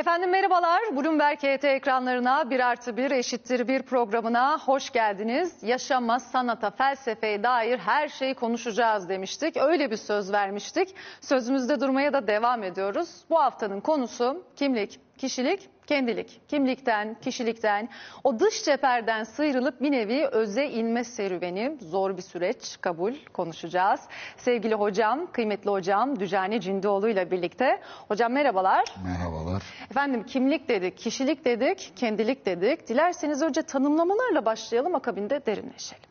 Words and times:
Efendim 0.00 0.30
merhabalar. 0.30 0.80
Bloomberg 0.96 1.38
HT 1.38 1.64
ekranlarına 1.64 2.50
bir 2.50 2.60
artı 2.60 2.96
bir 2.96 3.10
eşittir 3.10 3.68
bir 3.68 3.82
programına 3.82 4.58
hoş 4.58 4.90
geldiniz. 4.90 5.62
Yaşama, 5.62 6.20
sanata, 6.20 6.70
felsefeye 6.70 7.42
dair 7.42 7.78
her 7.78 8.08
şeyi 8.08 8.34
konuşacağız 8.34 9.08
demiştik. 9.08 9.56
Öyle 9.56 9.90
bir 9.90 9.96
söz 9.96 10.32
vermiştik. 10.32 10.94
Sözümüzde 11.20 11.80
durmaya 11.80 12.12
da 12.12 12.26
devam 12.26 12.62
ediyoruz. 12.62 13.08
Bu 13.30 13.40
haftanın 13.40 13.80
konusu 13.80 14.44
kimlik, 14.56 15.00
kişilik, 15.20 15.68
kendilik. 15.86 16.40
Kimlikten, 16.48 17.20
kişilikten, 17.20 17.88
o 18.24 18.40
dış 18.40 18.64
cepherden 18.64 19.24
sıyrılıp 19.24 19.80
bir 19.80 19.92
nevi 19.92 20.26
öze 20.26 20.66
inme 20.66 21.04
serüveni. 21.04 21.78
Zor 21.80 22.16
bir 22.16 22.22
süreç, 22.22 22.78
kabul 22.80 23.14
konuşacağız. 23.32 24.00
Sevgili 24.36 24.74
hocam, 24.74 25.32
kıymetli 25.32 25.70
hocam 25.70 26.20
Dücani 26.20 26.60
Cindioğlu 26.60 27.08
ile 27.08 27.30
birlikte. 27.30 27.80
Hocam 28.08 28.32
merhabalar. 28.32 28.94
Merhabalar. 29.04 29.62
Efendim 29.90 30.26
kimlik 30.26 30.68
dedik, 30.68 30.98
kişilik 30.98 31.44
dedik, 31.44 31.92
kendilik 31.96 32.46
dedik. 32.46 32.88
Dilerseniz 32.88 33.42
önce 33.42 33.62
tanımlamalarla 33.62 34.44
başlayalım 34.44 34.94
akabinde 34.94 35.46
derinleşelim. 35.46 36.04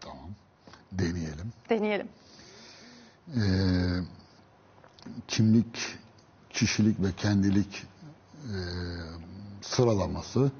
Tamam. 0.00 0.30
Deneyelim. 0.92 1.52
Deneyelim. 1.70 2.08
Ee, 3.28 3.40
kimlik, 5.28 5.76
kişilik 6.50 7.00
ve 7.00 7.08
kendilik 7.16 7.86
sıralaması 9.62 10.50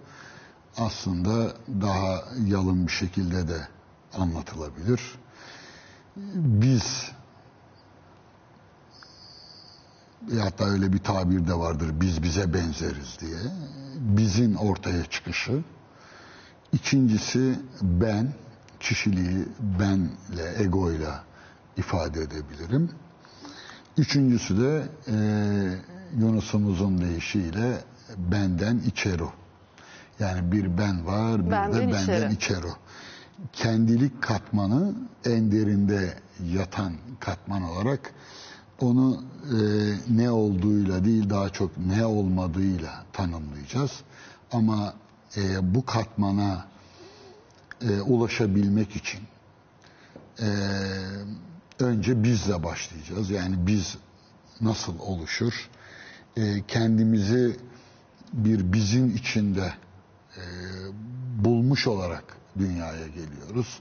aslında 0.77 1.53
daha 1.81 2.25
yalın 2.47 2.87
bir 2.87 2.93
şekilde 2.93 3.49
de 3.49 3.69
anlatılabilir. 4.15 5.01
Biz 6.35 7.11
e, 10.33 10.39
hatta 10.39 10.65
öyle 10.65 10.93
bir 10.93 10.99
tabir 10.99 11.47
de 11.47 11.55
vardır 11.55 11.91
biz 12.01 12.23
bize 12.23 12.55
benzeriz 12.55 13.19
diye. 13.21 13.39
Bizin 13.99 14.55
ortaya 14.55 15.05
çıkışı. 15.05 15.63
İkincisi 16.73 17.59
ben, 17.83 18.33
kişiliği 18.81 19.49
benle, 19.81 20.63
egoyla 20.63 21.25
ifade 21.77 22.23
edebilirim. 22.23 22.91
Üçüncüsü 23.99 24.61
de 24.61 24.89
e, 25.09 25.17
Yunus'umuzun 26.17 27.01
deyişiyle 27.01 27.79
benden 28.17 28.79
içero. 28.79 29.33
Yani 30.19 30.53
bir 30.53 30.79
ben 30.79 31.07
var, 31.07 31.47
bir 31.47 31.51
Benden 31.51 31.73
de 31.73 31.93
benden 31.93 32.31
içeri. 32.31 32.33
içero. 32.35 32.71
Kendilik 33.53 34.23
katmanı 34.23 34.95
en 35.25 35.53
derinde 35.53 36.15
yatan 36.55 36.93
katman 37.21 37.63
olarak 37.63 38.15
onu 38.81 39.23
e, 39.45 39.59
ne 40.09 40.31
olduğuyla 40.31 41.05
değil 41.05 41.31
daha 41.31 41.49
çok 41.51 41.79
ne 41.79 42.07
olmadığıyla 42.07 43.05
tanımlayacağız. 43.13 43.93
Ama 44.53 44.95
e, 45.37 45.75
bu 45.75 45.87
katmana 45.87 46.67
e, 47.83 48.01
ulaşabilmek 48.01 48.97
için 48.97 49.21
e, 50.41 50.47
önce 51.79 52.23
bizle 52.23 52.63
başlayacağız. 52.63 53.31
Yani 53.31 53.67
biz 53.67 53.97
nasıl 54.61 54.99
oluşur? 54.99 55.69
E, 56.39 56.63
kendimizi 56.69 57.57
bir 58.33 58.73
bizim 58.73 59.17
içinde 59.17 59.73
e, 60.37 60.43
bulmuş 61.45 61.87
olarak 61.87 62.37
dünyaya 62.59 63.07
geliyoruz. 63.07 63.81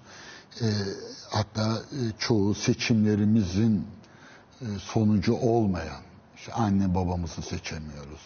E, 0.61 0.65
hatta 1.29 1.77
e, 1.77 1.99
çoğu 2.19 2.55
seçimlerimizin 2.55 3.87
e, 4.61 4.65
sonucu 4.79 5.33
olmayan, 5.33 6.01
işte 6.35 6.53
anne 6.53 6.95
babamızı 6.95 7.41
seçemiyoruz, 7.41 8.21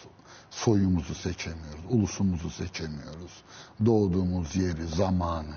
soyumuzu 0.50 1.14
seçemiyoruz, 1.14 1.84
ulusumuzu 1.90 2.50
seçemiyoruz, 2.50 3.42
doğduğumuz 3.86 4.56
yeri, 4.56 4.86
zamanı, 4.86 5.56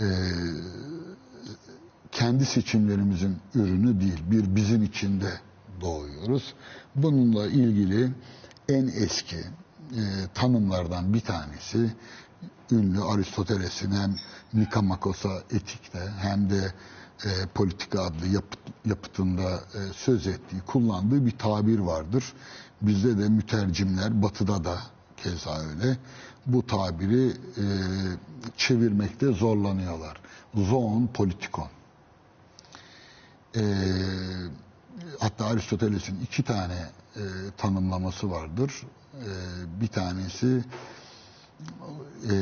e, 0.00 0.06
kendi 2.12 2.46
seçimlerimizin 2.46 3.38
ürünü 3.54 4.00
değil, 4.00 4.22
bir 4.30 4.56
bizim 4.56 4.82
içinde 4.82 5.40
doğuyoruz. 5.80 6.54
Bununla 6.94 7.46
ilgili 7.46 8.10
en 8.68 8.86
eski 8.86 9.36
e, 9.36 10.02
tanımlardan 10.34 11.14
bir 11.14 11.20
tanesi 11.20 11.92
ünlü 12.72 13.02
Aristoteles'in 13.02 13.90
hem 13.90 14.16
Nikamakos'a 14.54 15.42
etikte 15.50 16.08
hem 16.18 16.50
de 16.50 16.72
e, 17.24 17.30
politika 17.54 18.02
adlı 18.02 18.26
yapıt, 18.26 18.58
yapıtında 18.84 19.54
e, 19.54 19.92
söz 19.92 20.26
ettiği, 20.26 20.60
kullandığı 20.66 21.26
bir 21.26 21.38
tabir 21.38 21.78
vardır. 21.78 22.32
Bizde 22.82 23.18
de 23.18 23.28
mütercimler, 23.28 24.22
batıda 24.22 24.64
da 24.64 24.78
keza 25.16 25.60
öyle. 25.60 25.96
Bu 26.46 26.66
tabiri 26.66 27.28
e, 27.30 27.64
çevirmekte 28.56 29.32
zorlanıyorlar. 29.32 30.20
Zoon 30.54 31.06
politikon. 31.06 31.68
E, 33.56 33.62
hatta 35.18 35.46
Aristoteles'in 35.46 36.20
iki 36.20 36.42
tane 36.42 36.74
e, 37.16 37.20
tanımlaması 37.56 38.30
vardır. 38.30 38.82
E, 39.14 39.28
bir 39.80 39.86
tanesi 39.86 40.64
e, 42.30 42.34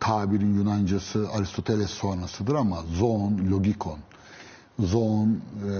tabirin 0.00 0.54
Yunancası 0.54 1.28
Aristoteles 1.32 1.90
sonrasıdır 1.90 2.54
ama 2.54 2.82
zoon, 2.82 3.50
logikon, 3.50 3.98
zoon, 4.78 5.40
e, 5.64 5.70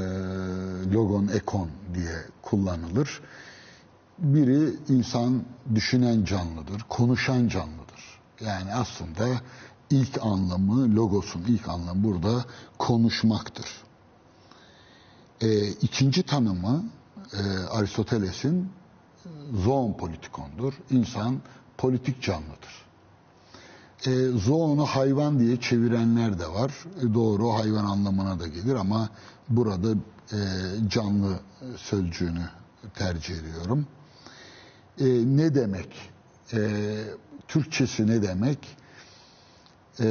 logon, 0.93 1.29
ekon 1.29 1.69
diye 1.95 2.17
kullanılır. 2.43 3.21
Biri 4.19 4.77
insan 4.89 5.43
düşünen 5.75 6.25
canlıdır, 6.25 6.85
konuşan 6.89 7.49
canlıdır. 7.49 8.21
Yani 8.41 8.75
aslında 8.75 9.29
ilk 9.91 10.19
anlamı, 10.23 10.97
logosun 10.97 11.45
ilk 11.49 11.69
anlamı 11.69 12.05
burada 12.05 12.45
konuşmaktır. 12.79 13.67
E, 15.41 15.69
ikinci 15.69 16.23
tanımı 16.23 16.85
e, 17.33 17.43
Aristoteles'in 17.71 18.69
zoon 19.65 19.93
politikondur. 19.93 20.75
İnsan 20.91 21.41
politik 21.77 22.23
canlıdır. 22.23 22.89
E, 24.07 24.39
zoonu 24.39 24.87
hayvan 24.87 25.41
diye 25.41 25.61
çevirenler 25.61 26.39
de 26.39 26.49
var. 26.49 26.73
E, 27.03 27.15
doğru 27.15 27.53
hayvan 27.53 27.85
anlamına 27.85 28.41
da 28.41 28.47
gelir 28.47 28.75
ama 28.75 29.09
burada 29.49 29.91
e, 30.33 30.39
canlı 30.89 31.41
sözcüğünü 31.77 32.49
tercih 32.95 33.35
ediyorum. 33.35 33.87
E, 35.01 35.05
ne 35.37 35.55
demek? 35.55 36.11
E, 36.53 36.61
Türkçesi 37.49 38.07
ne 38.07 38.23
demek? 38.23 38.77
E, 40.01 40.07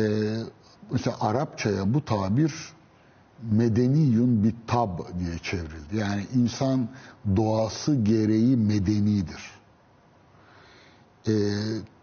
mesela 0.92 1.18
Arapçaya 1.20 1.94
bu 1.94 2.06
tabir 2.06 2.54
medeniyun 3.52 4.44
bir 4.44 4.56
tab 4.68 5.00
diye 5.20 5.38
çevrildi. 5.38 5.98
Yani 5.98 6.26
insan 6.36 6.88
doğası 7.36 7.96
gereği 7.96 8.58
medenidir. 8.58 9.52
E, 11.28 11.34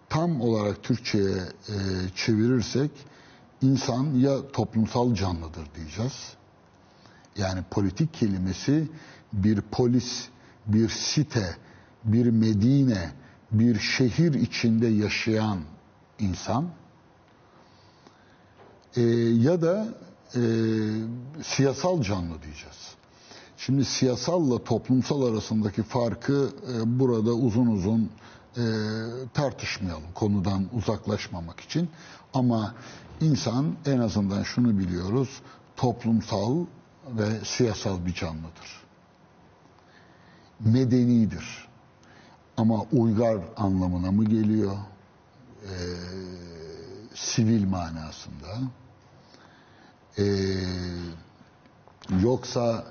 tam 0.08 0.40
olarak 0.40 0.82
Türkçe'ye 0.82 1.36
e, 1.68 1.76
çevirirsek 2.14 2.90
insan 3.62 4.14
ya 4.14 4.48
toplumsal 4.52 5.14
canlıdır 5.14 5.66
diyeceğiz. 5.76 6.34
Yani 7.36 7.60
politik 7.70 8.14
kelimesi 8.14 8.88
bir 9.32 9.60
polis, 9.60 10.28
bir 10.66 10.88
site, 10.88 11.56
bir 12.04 12.26
medine, 12.26 13.12
bir 13.52 13.78
şehir 13.78 14.34
içinde 14.34 14.86
yaşayan 14.86 15.58
insan 16.18 16.68
e, 18.96 19.02
ya 19.02 19.62
da 19.62 19.88
e, 20.36 20.42
siyasal 21.42 22.02
canlı 22.02 22.42
diyeceğiz. 22.42 22.94
Şimdi 23.56 23.84
siyasalla 23.84 24.64
toplumsal 24.64 25.22
arasındaki 25.22 25.82
farkı 25.82 26.50
e, 26.72 26.98
burada 26.98 27.32
uzun 27.32 27.66
uzun 27.66 28.10
e, 28.56 28.64
tartışmayalım 29.34 30.12
konudan 30.14 30.68
uzaklaşmamak 30.72 31.60
için. 31.60 31.88
Ama 32.34 32.74
insan 33.20 33.74
en 33.86 33.98
azından 33.98 34.42
şunu 34.42 34.78
biliyoruz, 34.78 35.28
toplumsal 35.76 36.64
ve 37.08 37.44
siyasal 37.44 38.06
bir 38.06 38.14
canlıdır. 38.14 38.84
Medenidir. 40.60 41.68
Ama 42.56 42.82
uygar 42.92 43.38
anlamına 43.56 44.10
mı 44.10 44.24
geliyor? 44.24 44.76
E, 45.62 45.74
sivil 47.14 47.68
manasında. 47.68 48.48
E, 50.18 50.24
yoksa 52.22 52.84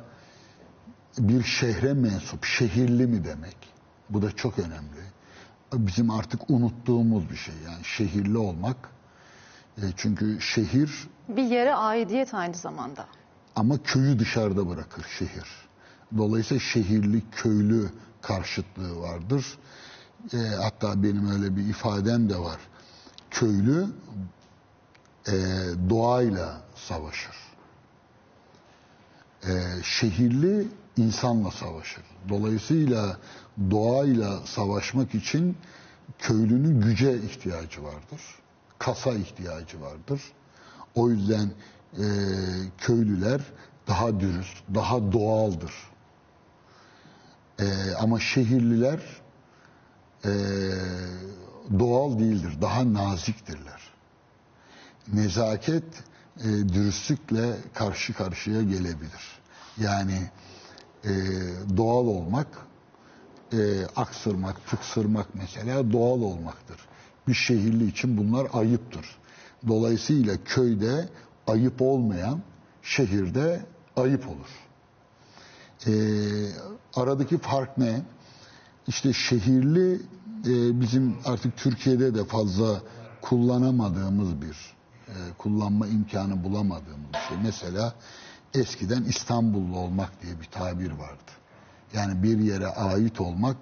bir 1.18 1.44
şehre 1.44 1.94
mensup, 1.94 2.46
şehirli 2.46 3.08
mi 3.08 3.26
demek? 3.26 3.58
Bu 4.10 4.22
da 4.22 4.32
çok 4.36 4.60
önemli. 4.60 5.04
Bizim 5.74 6.10
artık 6.10 6.50
unuttuğumuz 6.50 7.30
bir 7.30 7.36
şey 7.36 7.56
yani 7.66 7.84
şehirli 7.86 8.38
olmak. 8.38 8.78
E, 9.78 9.82
çünkü 9.98 10.42
şehir 10.42 11.08
Bir 11.30 11.44
yere 11.44 11.76
aidiyet 11.76 12.34
aynı 12.34 12.56
zamanda. 12.56 13.06
ama 13.56 13.84
köyü 13.84 14.20
dışarıda 14.20 14.70
bırakır 14.70 15.06
şehir. 15.20 15.48
Dolayısıyla 16.18 16.62
şehirli, 16.62 17.24
köylü 17.32 17.90
karşıtlığı 18.22 19.00
vardır. 19.02 19.58
E, 20.34 20.38
hatta 20.38 21.04
benim 21.04 21.32
öyle 21.32 21.56
bir 21.56 21.62
ifadem 21.70 22.30
de 22.30 22.38
var. 22.38 22.58
Köylü 23.32 23.88
e, 25.28 25.34
doğayla 25.90 26.62
savaşır. 26.76 27.36
E, 29.44 29.52
şehirli 29.84 30.68
insanla 30.98 31.52
savaşır. 31.52 32.04
Dolayısıyla 32.30 33.18
doğayla 33.72 34.40
savaşmak 34.46 35.16
için 35.16 35.58
köylünün 36.20 36.82
güce 36.82 37.18
ihtiyacı 37.18 37.84
vardır. 37.84 38.22
Kasa 38.80 39.12
ihtiyacı 39.14 39.82
vardır. 39.82 40.22
O 40.96 41.10
yüzden 41.10 41.52
e, 41.94 42.06
köylüler 42.78 43.42
daha 43.88 44.20
dürüst, 44.20 44.64
daha 44.76 45.12
doğaldır. 45.12 45.74
E, 47.60 47.66
ama 48.00 48.20
şehirliler 48.20 49.00
e, 50.26 50.32
doğal 51.80 52.20
değildir, 52.20 52.62
daha 52.62 52.94
naziktirler. 52.94 53.82
Nezaket 55.14 55.84
e, 56.40 56.44
dürüstlükle 56.44 57.58
karşı 57.74 58.14
karşıya 58.14 58.62
gelebilir. 58.62 59.40
Yani 59.78 60.30
e, 61.04 61.12
doğal 61.78 62.08
olmak, 62.08 62.48
e, 63.54 63.86
aksırmak, 63.96 64.68
tıksırmak 64.68 65.28
mesela 65.34 65.92
doğal 65.92 66.22
olmaktır. 66.22 66.78
Bir 67.28 67.34
şehirli 67.34 67.88
için 67.88 68.18
bunlar 68.18 68.48
ayıptır. 68.54 69.06
Dolayısıyla 69.68 70.38
köyde 70.46 71.10
ayıp 71.48 71.82
olmayan 71.82 72.42
şehirde 72.82 73.66
ayıp 73.98 74.28
olur. 74.28 74.50
E, 75.88 75.94
aradaki 76.96 77.38
fark 77.38 77.78
ne? 77.78 78.02
İşte 78.88 79.14
şehirli 79.14 79.94
e, 80.46 80.82
bizim 80.82 81.16
artık 81.26 81.58
Türkiye'de 81.58 82.16
de 82.16 82.26
fazla 82.26 82.82
kullanamadığımız 83.22 84.42
bir, 84.42 84.58
kullanma 85.38 85.88
imkanı 85.88 86.44
bulamadığımız 86.44 87.16
şey. 87.30 87.38
Mesela 87.44 87.94
eskiden 88.54 89.04
İstanbullu 89.04 89.78
olmak 89.78 90.22
diye 90.22 90.40
bir 90.42 90.46
tabir 90.46 90.92
vardı. 90.92 91.32
Yani 91.94 92.24
bir 92.24 92.40
yere 92.40 92.68
ait 92.68 93.22
olmak 93.22 93.58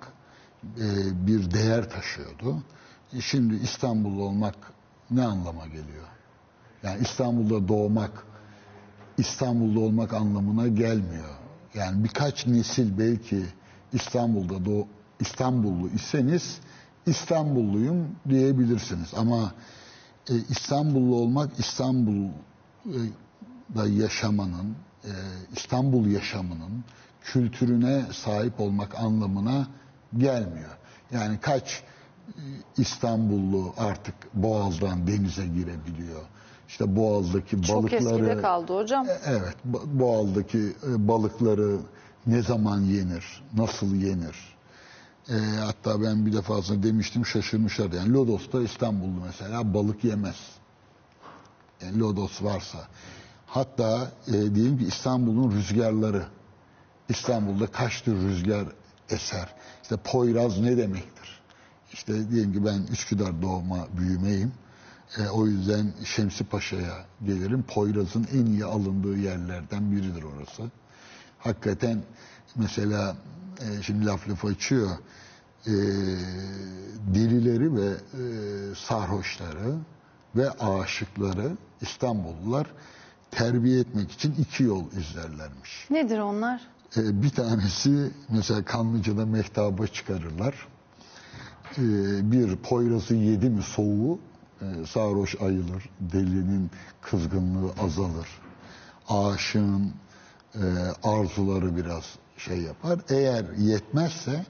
e, 0.63 0.88
bir 1.27 1.51
değer 1.51 1.89
taşıyordu. 1.89 2.63
E, 3.13 3.21
şimdi 3.21 3.56
İstanbullu 3.56 4.24
olmak 4.24 4.56
ne 5.12 5.24
anlama 5.24 5.68
geliyor? 5.68 6.07
Yani 6.83 7.01
İstanbul'da 7.01 7.68
doğmak, 7.68 8.25
İstanbul'da 9.18 9.80
olmak 9.80 10.13
anlamına 10.13 10.68
gelmiyor. 10.68 11.36
Yani 11.74 12.03
birkaç 12.03 12.48
nesil 12.48 12.98
belki 12.98 13.45
İstanbul'da 13.94 14.65
doğ, 14.65 14.88
İstanbullu 15.19 15.89
iseniz 15.89 16.59
İstanbulluyum 17.06 18.07
diyebilirsiniz. 18.30 19.13
Ama 19.15 19.53
e, 20.30 20.34
İstanbullu 20.50 21.16
olmak 21.16 21.60
İstanbul'da 21.60 23.88
yaşamanın, 23.88 24.76
e, 25.04 25.12
İstanbul 25.56 26.06
yaşamının 26.06 26.84
kültürüne 27.22 28.06
sahip 28.14 28.60
olmak 28.60 28.96
anlamına 29.00 29.68
gelmiyor. 30.18 30.78
Yani 31.12 31.40
kaç 31.42 31.84
e, 32.28 32.32
İstanbullu 32.78 33.74
artık 33.78 34.16
Boğaz'dan 34.34 35.08
denize 35.08 35.46
girebiliyor. 35.48 36.22
İşte 36.68 36.96
Boğaz'daki 36.96 37.62
Çok 37.62 37.78
balıkları... 37.84 38.26
eskide 38.26 38.42
kaldı 38.42 38.78
hocam. 38.78 39.08
Evet, 39.26 39.56
Bo- 39.72 40.00
Boğaz'daki 40.00 40.60
e, 40.60 41.08
balıkları 41.08 41.78
ne 42.26 42.42
zaman 42.42 42.80
yenir, 42.82 43.44
nasıl 43.58 43.96
yenir? 43.96 44.50
E, 45.30 45.34
hatta 45.60 46.02
ben 46.02 46.26
bir 46.26 46.34
defasında 46.34 46.84
demiştim 46.84 47.26
şaşırmışlar. 47.26 47.92
Yani 47.92 48.14
Lodos'ta 48.14 48.62
İstanbullu 48.62 49.22
mesela 49.26 49.74
balık 49.74 50.04
yemez. 50.04 50.36
Yani 51.82 52.00
Lodos 52.00 52.44
varsa. 52.44 52.88
Hatta 53.46 54.12
e, 54.28 54.32
diyelim 54.32 54.78
ki 54.78 54.86
İstanbul'un 54.86 55.52
rüzgarları. 55.52 56.26
İstanbul'da 57.10 57.68
kaç 57.68 58.02
tür 58.02 58.16
rüzgar 58.16 58.66
eser? 59.10 59.56
İşte 59.84 59.98
Poyraz 59.98 60.60
ne 60.60 60.78
demektir? 60.78 61.42
İşte 61.94 62.30
diyelim 62.30 62.54
ki 62.54 62.66
ben 62.66 62.84
Üsküdar 62.92 63.42
doğma 63.42 63.88
büyümeyim. 63.98 64.52
E, 65.18 65.30
o 65.30 65.48
yüzden 65.48 65.94
Şemsi 66.06 66.44
Paşa'ya 66.44 67.06
gelirim. 67.26 67.64
Poyraz'ın 67.64 68.28
en 68.34 68.46
iyi 68.46 68.66
alındığı 68.66 69.18
yerlerden 69.18 69.92
biridir 69.92 70.24
orası. 70.24 70.64
Hakikaten 71.40 72.04
mesela 72.56 73.16
e, 73.62 73.84
şimdi 73.84 74.06
laf 74.06 74.30
lafı 74.30 74.48
açıyor. 74.48 74.90
E, 75.68 75.74
delileri 77.16 77.75
ve 77.75 77.90
e, 77.90 78.24
sarhoşları 78.75 79.75
ve 80.36 80.50
aşıkları 80.52 81.58
İstanbullular 81.81 82.68
terbiye 83.31 83.80
etmek 83.80 84.12
için 84.12 84.36
iki 84.40 84.63
yol 84.63 84.92
izlerlermiş. 84.92 85.88
Nedir 85.90 86.19
onlar? 86.19 86.62
E, 86.98 87.22
bir 87.22 87.30
tanesi 87.30 88.12
mesela 88.30 88.66
Kanlıca'da 88.66 89.25
mehtaba 89.25 89.88
çıkarırlar. 89.88 90.68
E, 91.78 91.81
bir 92.31 92.56
Poyraz'ı 92.56 93.16
yedi 93.16 93.50
mi 93.50 93.63
soğuğu 93.63 94.19
e, 94.62 94.86
sarhoş 94.86 95.42
ayılır. 95.42 95.90
Delinin 96.00 96.72
kızgınlığı 97.02 97.72
azalır. 97.80 98.28
Aşığın 99.10 99.94
e, 100.56 100.63
arzuları 101.04 101.78
biraz 101.78 102.04
şey 102.46 102.62
yapar. 102.62 103.00
Eğer 103.10 103.46
yetmezse 103.58 104.46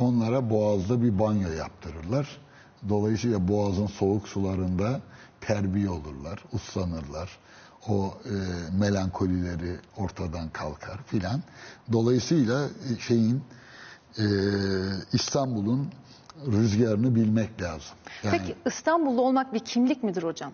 onlara 0.00 0.50
boğazda 0.50 1.02
bir 1.02 1.18
banyo 1.18 1.52
yaptırırlar. 1.52 2.40
Dolayısıyla 2.88 3.48
boğazın 3.48 3.86
soğuk 3.86 4.28
sularında 4.28 5.00
terbiye 5.40 5.90
olurlar, 5.90 6.44
uslanırlar. 6.52 7.38
O 7.88 8.14
e, 8.24 8.32
melankolileri 8.78 9.76
ortadan 9.96 10.48
kalkar 10.48 11.00
filan. 11.06 11.40
Dolayısıyla 11.92 12.64
e, 12.64 13.00
şeyin 13.00 13.42
e, 14.18 14.24
İstanbul'un 15.12 15.88
rüzgarını 16.46 17.14
bilmek 17.14 17.62
lazım. 17.62 17.96
Yani 18.22 18.38
Peki 18.38 18.54
İstanbullu 18.66 19.22
olmak 19.22 19.54
bir 19.54 19.58
kimlik 19.60 20.02
midir 20.02 20.22
hocam? 20.22 20.52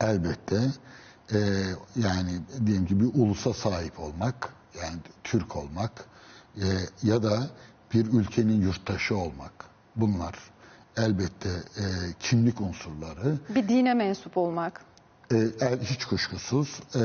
elbette 0.00 0.56
e, 1.32 1.38
yani 1.96 2.30
diyelim 2.66 2.86
ki 2.86 3.00
bir 3.00 3.04
ulusa 3.20 3.52
sahip 3.52 4.00
olmak, 4.00 4.48
yani 4.82 4.96
Türk 5.24 5.56
olmak 5.56 6.04
e, 6.56 6.64
ya 7.02 7.22
da 7.22 7.50
bir 7.94 8.06
ülkenin 8.06 8.60
yurttaşı 8.62 9.16
olmak. 9.16 9.52
Bunlar 9.96 10.34
elbette 10.96 11.48
e, 11.48 11.82
kimlik 12.20 12.60
unsurları. 12.60 13.38
Bir 13.54 13.68
dine 13.68 13.94
mensup 13.94 14.36
olmak. 14.36 14.80
E, 15.32 15.36
el- 15.60 15.80
hiç 15.82 16.04
kuşkusuz. 16.04 16.80
E, 16.94 17.00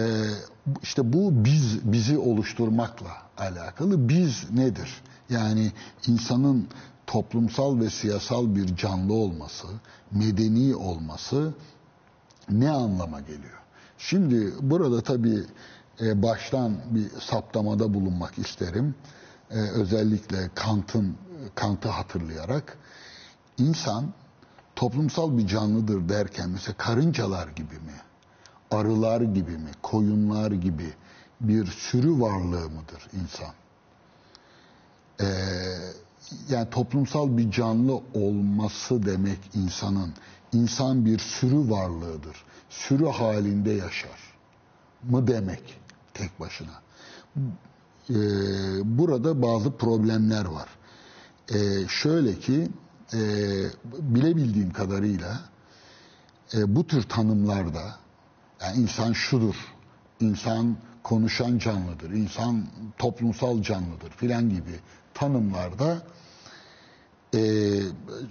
işte 0.83 1.13
bu 1.13 1.45
biz 1.45 1.91
bizi 1.91 2.17
oluşturmakla 2.17 3.11
alakalı. 3.37 4.09
Biz 4.09 4.51
nedir? 4.51 5.01
Yani 5.29 5.71
insanın 6.07 6.67
toplumsal 7.07 7.79
ve 7.79 7.89
siyasal 7.89 8.55
bir 8.55 8.75
canlı 8.75 9.13
olması, 9.13 9.67
medeni 10.11 10.75
olması 10.75 11.53
ne 12.49 12.69
anlama 12.69 13.19
geliyor? 13.19 13.59
Şimdi 13.97 14.53
burada 14.61 15.01
tabii 15.01 15.43
e, 16.01 16.23
baştan 16.23 16.77
bir 16.89 17.09
saptamada 17.09 17.93
bulunmak 17.93 18.37
isterim. 18.37 18.95
E, 19.51 19.59
özellikle 19.59 20.49
Kant'ın 20.55 21.17
Kant'ı 21.55 21.89
hatırlayarak 21.89 22.77
insan 23.57 24.13
toplumsal 24.75 25.37
bir 25.37 25.47
canlıdır 25.47 26.09
derken 26.09 26.49
mesela 26.49 26.77
karıncalar 26.77 27.47
gibi 27.47 27.73
mi, 27.73 28.01
arılar 28.71 29.21
gibi 29.21 29.51
mi, 29.51 29.71
koyunlar 29.81 30.51
gibi 30.51 30.93
bir 31.41 31.65
sürü 31.65 32.21
varlığı 32.21 32.69
mıdır 32.69 33.07
insan? 33.21 33.53
Ee, 35.21 35.25
yani 36.49 36.69
toplumsal 36.69 37.37
bir 37.37 37.51
canlı 37.51 38.01
olması 38.13 39.05
demek 39.05 39.39
insanın. 39.53 40.13
İnsan 40.53 41.05
bir 41.05 41.19
sürü 41.19 41.69
varlığıdır. 41.69 42.43
Sürü 42.69 43.07
halinde 43.07 43.71
yaşar 43.71 44.19
mı 45.03 45.27
demek 45.27 45.78
tek 46.19 46.39
başına. 46.39 46.81
Ee, 48.09 48.13
burada 48.97 49.41
bazı 49.41 49.71
problemler 49.71 50.45
var. 50.45 50.69
Ee, 51.53 51.87
şöyle 51.87 52.39
ki 52.39 52.67
e, 53.13 53.19
bilebildiğim 53.99 54.73
kadarıyla 54.73 55.39
e, 56.53 56.75
bu 56.75 56.87
tür 56.87 57.03
tanımlarda 57.03 57.95
yani 58.61 58.77
insan 58.77 59.13
şudur, 59.13 59.55
insan 60.19 60.77
konuşan 61.03 61.57
canlıdır, 61.57 62.11
insan 62.11 62.65
toplumsal 62.97 63.61
canlıdır 63.61 64.09
filan 64.09 64.49
gibi 64.49 64.79
tanımlarda 65.13 66.01
e, 67.35 67.39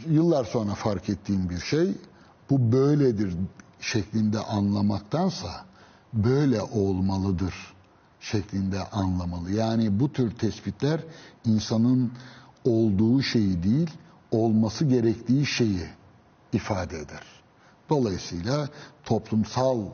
yıllar 0.08 0.44
sonra 0.44 0.74
fark 0.74 1.08
ettiğim 1.08 1.50
bir 1.50 1.60
şey 1.60 1.94
bu 2.50 2.72
böyledir 2.72 3.34
şeklinde 3.80 4.38
anlamaktansa 4.38 5.64
böyle 6.12 6.62
olmalıdır 6.62 7.54
şeklinde 8.20 8.84
anlamalı. 8.84 9.52
Yani 9.52 10.00
bu 10.00 10.12
tür 10.12 10.34
tespitler 10.34 11.00
insanın 11.44 12.12
olduğu 12.64 13.22
şeyi 13.22 13.62
değil, 13.62 13.90
olması 14.30 14.84
gerektiği 14.84 15.46
şeyi 15.46 15.86
ifade 16.52 16.98
eder. 16.98 17.22
Dolayısıyla 17.88 18.68
toplumsal 19.04 19.86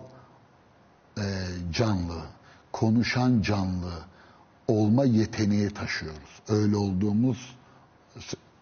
e, 1.19 1.25
canlı, 1.73 2.23
konuşan 2.73 3.43
canlı 3.43 3.93
olma 4.69 5.05
yeteneği 5.05 5.71
taşıyoruz. 5.71 6.41
Öyle 6.49 6.77
olduğumuz 6.77 7.57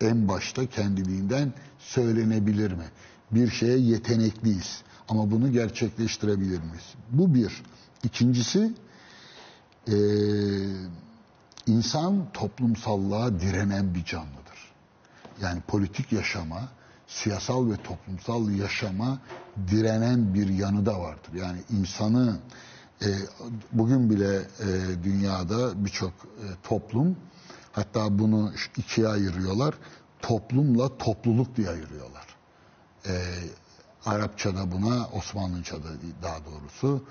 en 0.01 0.29
başta 0.29 0.67
kendiliğinden 0.67 1.53
söylenebilir 1.79 2.73
mi? 2.73 2.85
Bir 3.31 3.51
şeye 3.51 3.79
yetenekliyiz 3.79 4.83
ama 5.09 5.31
bunu 5.31 5.53
gerçekleştirebilir 5.53 6.59
miyiz? 6.61 6.95
Bu 7.11 7.35
bir. 7.35 7.63
İkincisi 8.05 8.75
e, 9.89 9.97
insan 11.67 12.33
toplumsallığa 12.33 13.41
direnen 13.41 13.95
bir 13.95 14.05
canlıdır. 14.05 14.73
Yani 15.43 15.61
politik 15.61 16.13
yaşama, 16.13 16.69
siyasal 17.07 17.71
ve 17.71 17.77
toplumsal 17.77 18.51
yaşama 18.51 19.19
direnen 19.71 20.35
bir 20.35 20.49
yanı 20.49 20.87
da 20.87 21.01
vardır. 21.01 21.33
Yani 21.35 21.59
insanı 21.71 22.39
e, 23.03 23.09
bugün 23.73 24.11
bile 24.11 24.37
e, 24.37 25.05
dünyada 25.05 25.85
birçok 25.85 26.13
e, 26.13 26.47
toplum 26.63 27.17
hatta 27.73 28.19
bunu 28.19 28.53
ikiye 28.77 29.09
ayırıyorlar. 29.09 29.75
Toplumla 30.21 30.99
topluluk 30.99 31.57
diye 31.57 31.69
ayırıyorlar. 31.69 32.27
E, 33.07 33.13
Arapçada 34.07 34.73
buna, 34.73 35.07
Osmanlıca'da 35.07 35.89
daha 36.23 36.39
doğrusu 36.45 37.05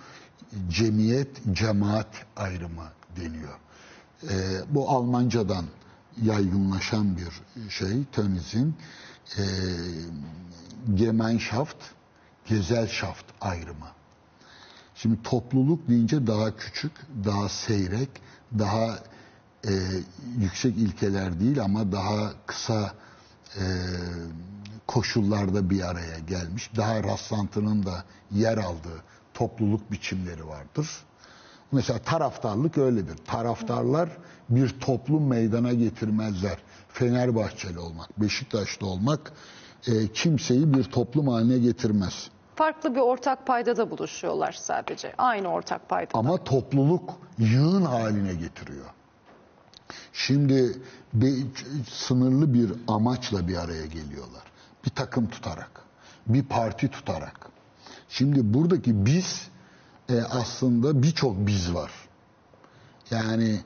cemiyet, 0.70 1.41
cemaat 1.51 2.25
ayrımı 2.36 2.89
deniyor. 3.15 3.60
E, 4.24 4.36
bu 4.70 4.89
Almancadan 4.89 5.65
yaygınlaşan 6.22 7.17
bir 7.17 7.29
şey, 7.70 8.03
Tönnies'in 8.12 8.75
e, 9.38 9.43
Gemeinschaft, 10.96 11.77
Gesellschaft 12.46 13.25
ayrımı. 13.41 13.88
Şimdi 14.96 15.24
topluluk 15.24 15.88
deyince 15.88 16.27
daha 16.27 16.58
küçük, 16.58 16.91
daha 17.25 17.50
seyrek, 17.50 18.10
daha 18.60 19.00
e, 19.67 19.72
yüksek 20.38 20.77
ilkeler 20.77 21.39
değil 21.39 21.63
ama 21.63 21.91
daha 21.91 22.34
kısa 22.46 22.93
e, 23.58 23.63
koşullarda 24.88 25.70
bir 25.70 25.89
araya 25.89 26.20
gelmiş, 26.20 26.72
daha 26.75 27.03
rastlantının 27.03 27.86
da 27.86 28.03
yer 28.31 28.58
aldığı 28.58 29.03
topluluk 29.34 29.92
biçimleri 29.92 30.48
vardır. 30.48 30.88
Mesela 31.72 32.00
taraftarlık 32.00 32.78
öyledir. 32.78 33.18
Taraftarlar 33.28 34.10
bir 34.50 34.80
toplum 34.80 35.28
meydana 35.28 35.74
getirmezler. 35.74 36.58
Fenerbahçeli 36.90 37.80
olmak, 37.80 38.22
Beşiktaşlı 38.22 38.88
olmak 38.88 39.32
e, 39.88 40.08
kimseyi 40.08 40.74
bir 40.74 40.84
toplum 40.84 41.28
haline 41.28 41.58
getirmez. 41.58 42.30
Farklı 42.56 42.96
bir 42.96 43.00
ortak 43.00 43.48
paydada 43.48 43.92
buluşuyorlar 43.92 44.52
sadece. 44.52 45.14
Aynı 45.18 45.48
ortak 45.48 45.90
paydada. 45.90 46.18
Ama 46.18 46.44
topluluk 46.44 47.10
yığın 47.38 47.82
haline 47.82 48.34
getiriyor. 48.34 48.86
Şimdi 50.14 50.82
bir, 51.14 51.46
sınırlı 51.90 52.54
bir 52.54 52.72
amaçla 52.88 53.48
bir 53.48 53.58
araya 53.58 53.86
geliyorlar. 53.86 54.44
Bir 54.86 54.90
takım 54.90 55.30
tutarak, 55.30 55.82
bir 56.28 56.44
parti 56.44 56.88
tutarak. 56.88 57.50
Şimdi 58.12 58.53
buradaki 58.53 59.06
biz 59.06 59.48
e, 60.10 60.22
aslında 60.22 61.03
birçok 61.03 61.48
biz 61.48 61.74
var. 61.74 61.91
Yani 63.12 63.60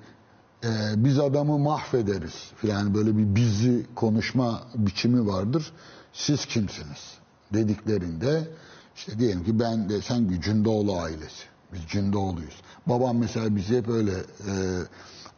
e, 0.64 0.70
biz 0.96 1.20
adamı 1.20 1.60
mahvederiz 1.60 2.52
filan 2.56 2.94
böyle 2.94 3.18
bir 3.18 3.36
bizi 3.36 3.86
konuşma 3.96 4.62
biçimi 4.75 5.28
vardır. 5.28 5.72
Siz 6.14 6.46
kimsiniz 6.46 7.18
dediklerinde 7.54 8.48
işte 8.96 9.20
diyelim 9.20 9.44
ki 9.44 9.60
ben 9.60 9.90
de 9.90 10.02
sen 10.02 10.42
Cündoğlu 10.42 11.00
ailesi. 11.00 11.44
Biz 11.74 11.82
Cündoğlu'yuz. 11.88 12.62
Babam 12.88 13.18
mesela 13.18 13.56
bizi 13.56 13.78
hep 13.78 13.88
öyle 13.88 14.12
e, 14.12 14.54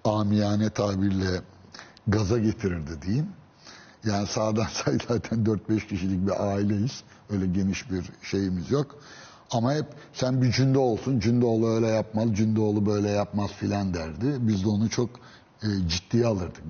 amiyane 0.03 0.69
tabirle 0.69 1.41
gaza 2.07 2.37
getirirdi 2.39 3.01
diyeyim. 3.01 3.27
Yani 4.05 4.27
sağdan 4.27 4.67
say 4.71 4.97
zaten 5.07 5.45
4-5 5.45 5.87
kişilik 5.87 6.27
bir 6.27 6.47
aileyiz. 6.47 7.03
Öyle 7.29 7.47
geniş 7.47 7.91
bir 7.91 8.09
şeyimiz 8.21 8.71
yok. 8.71 8.95
Ama 9.51 9.73
hep 9.73 9.85
sen 10.13 10.41
bir 10.41 10.51
cünde 10.51 10.77
olsun, 10.77 11.19
Cündoğlu 11.19 11.69
öyle 11.69 11.87
yapmaz, 11.87 12.33
Cündoğlu 12.33 12.85
böyle 12.85 13.09
yapmaz 13.09 13.51
filan 13.51 13.93
derdi. 13.93 14.35
Biz 14.39 14.63
de 14.63 14.69
onu 14.69 14.89
çok 14.89 15.09
e, 15.63 15.67
ciddiye 15.87 16.25
alırdık. 16.25 16.63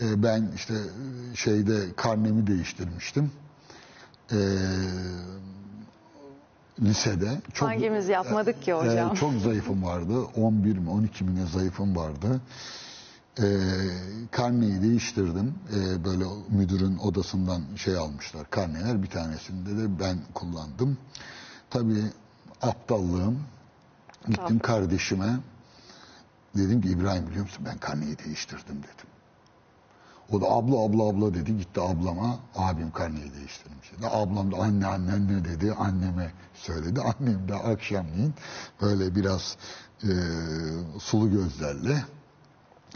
E, 0.00 0.22
ben 0.22 0.52
işte 0.56 0.74
şeyde 1.34 1.92
karnemi 1.96 2.46
değiştirmiştim. 2.46 3.30
E, 4.32 4.38
lisede. 6.82 7.40
Çok, 7.54 7.68
Hangimiz 7.68 8.08
yapmadık 8.08 8.62
ki 8.62 8.72
hocam? 8.72 9.12
E, 9.12 9.14
çok 9.14 9.32
zayıfım 9.32 9.84
vardı. 9.84 10.22
11 10.36 10.78
mi 10.78 10.90
12 10.90 11.24
mi 11.24 11.34
ne 11.34 11.46
zayıfım 11.46 11.96
vardı. 11.96 12.40
E, 13.40 13.46
karneyi 14.30 14.82
değiştirdim. 14.82 15.54
E, 15.74 16.04
böyle 16.04 16.24
müdürün 16.48 16.98
odasından 16.98 17.62
şey 17.76 17.96
almışlar 17.96 18.50
karneler. 18.50 19.02
Bir 19.02 19.10
tanesinde 19.10 19.76
de 19.76 20.00
ben 20.00 20.18
kullandım. 20.34 20.98
Tabii 21.70 22.04
aptallığım. 22.62 23.38
Gittim 24.26 24.46
Tabii. 24.46 24.58
kardeşime. 24.58 25.40
Dedim 26.56 26.80
ki 26.80 26.88
İbrahim 26.88 27.26
biliyor 27.26 27.44
musun 27.44 27.64
ben 27.66 27.78
karneyi 27.78 28.18
değiştirdim 28.18 28.76
dedim. 28.76 29.10
O 30.32 30.40
da 30.40 30.46
abla 30.46 30.78
abla 30.78 31.02
abla 31.02 31.34
dedi. 31.34 31.58
Gitti 31.58 31.80
ablama. 31.80 32.38
Abim 32.56 32.90
karneyi 32.90 33.34
değiştirmiş. 33.34 33.92
Dedi. 33.98 34.06
Ablam 34.06 34.52
da 34.52 34.56
anne 34.56 34.86
annen 34.86 35.28
ne 35.28 35.44
dedi. 35.44 35.72
Anneme 35.72 36.32
söyledi. 36.54 37.00
Annem 37.00 37.48
de 37.48 37.54
akşamleyin 37.54 38.34
böyle 38.80 39.14
biraz 39.14 39.56
e, 40.02 40.10
sulu 40.98 41.30
gözlerle 41.30 42.04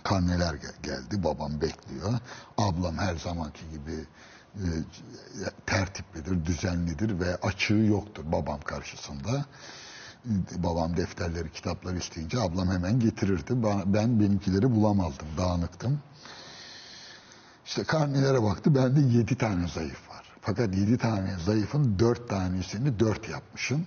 karneler 0.04 0.54
geldi. 0.82 1.24
Babam 1.24 1.60
bekliyor. 1.60 2.12
Ablam 2.58 2.98
her 2.98 3.16
zamanki 3.16 3.70
gibi 3.70 4.06
e, 4.54 4.66
tertiplidir, 5.66 6.44
düzenlidir 6.44 7.20
ve 7.20 7.36
açığı 7.36 7.74
yoktur 7.74 8.24
babam 8.32 8.60
karşısında. 8.60 9.44
Babam 10.56 10.96
defterleri, 10.96 11.52
kitapları 11.52 11.98
isteyince 11.98 12.40
ablam 12.40 12.70
hemen 12.70 13.00
getirirdi. 13.00 13.62
Ben 13.86 14.20
benimkileri 14.20 14.74
bulamazdım, 14.74 15.28
dağınıktım. 15.38 16.00
İşte 17.66 17.84
karnelere 17.84 18.42
baktı, 18.42 18.74
bende 18.74 19.00
yedi 19.00 19.38
tane 19.38 19.68
zayıf 19.68 20.10
var. 20.10 20.24
Fakat 20.40 20.74
yedi 20.76 20.98
tane 20.98 21.38
zayıfın 21.46 21.98
dört 21.98 22.28
tanesini 22.28 22.98
dört 22.98 23.28
yapmışım. 23.28 23.86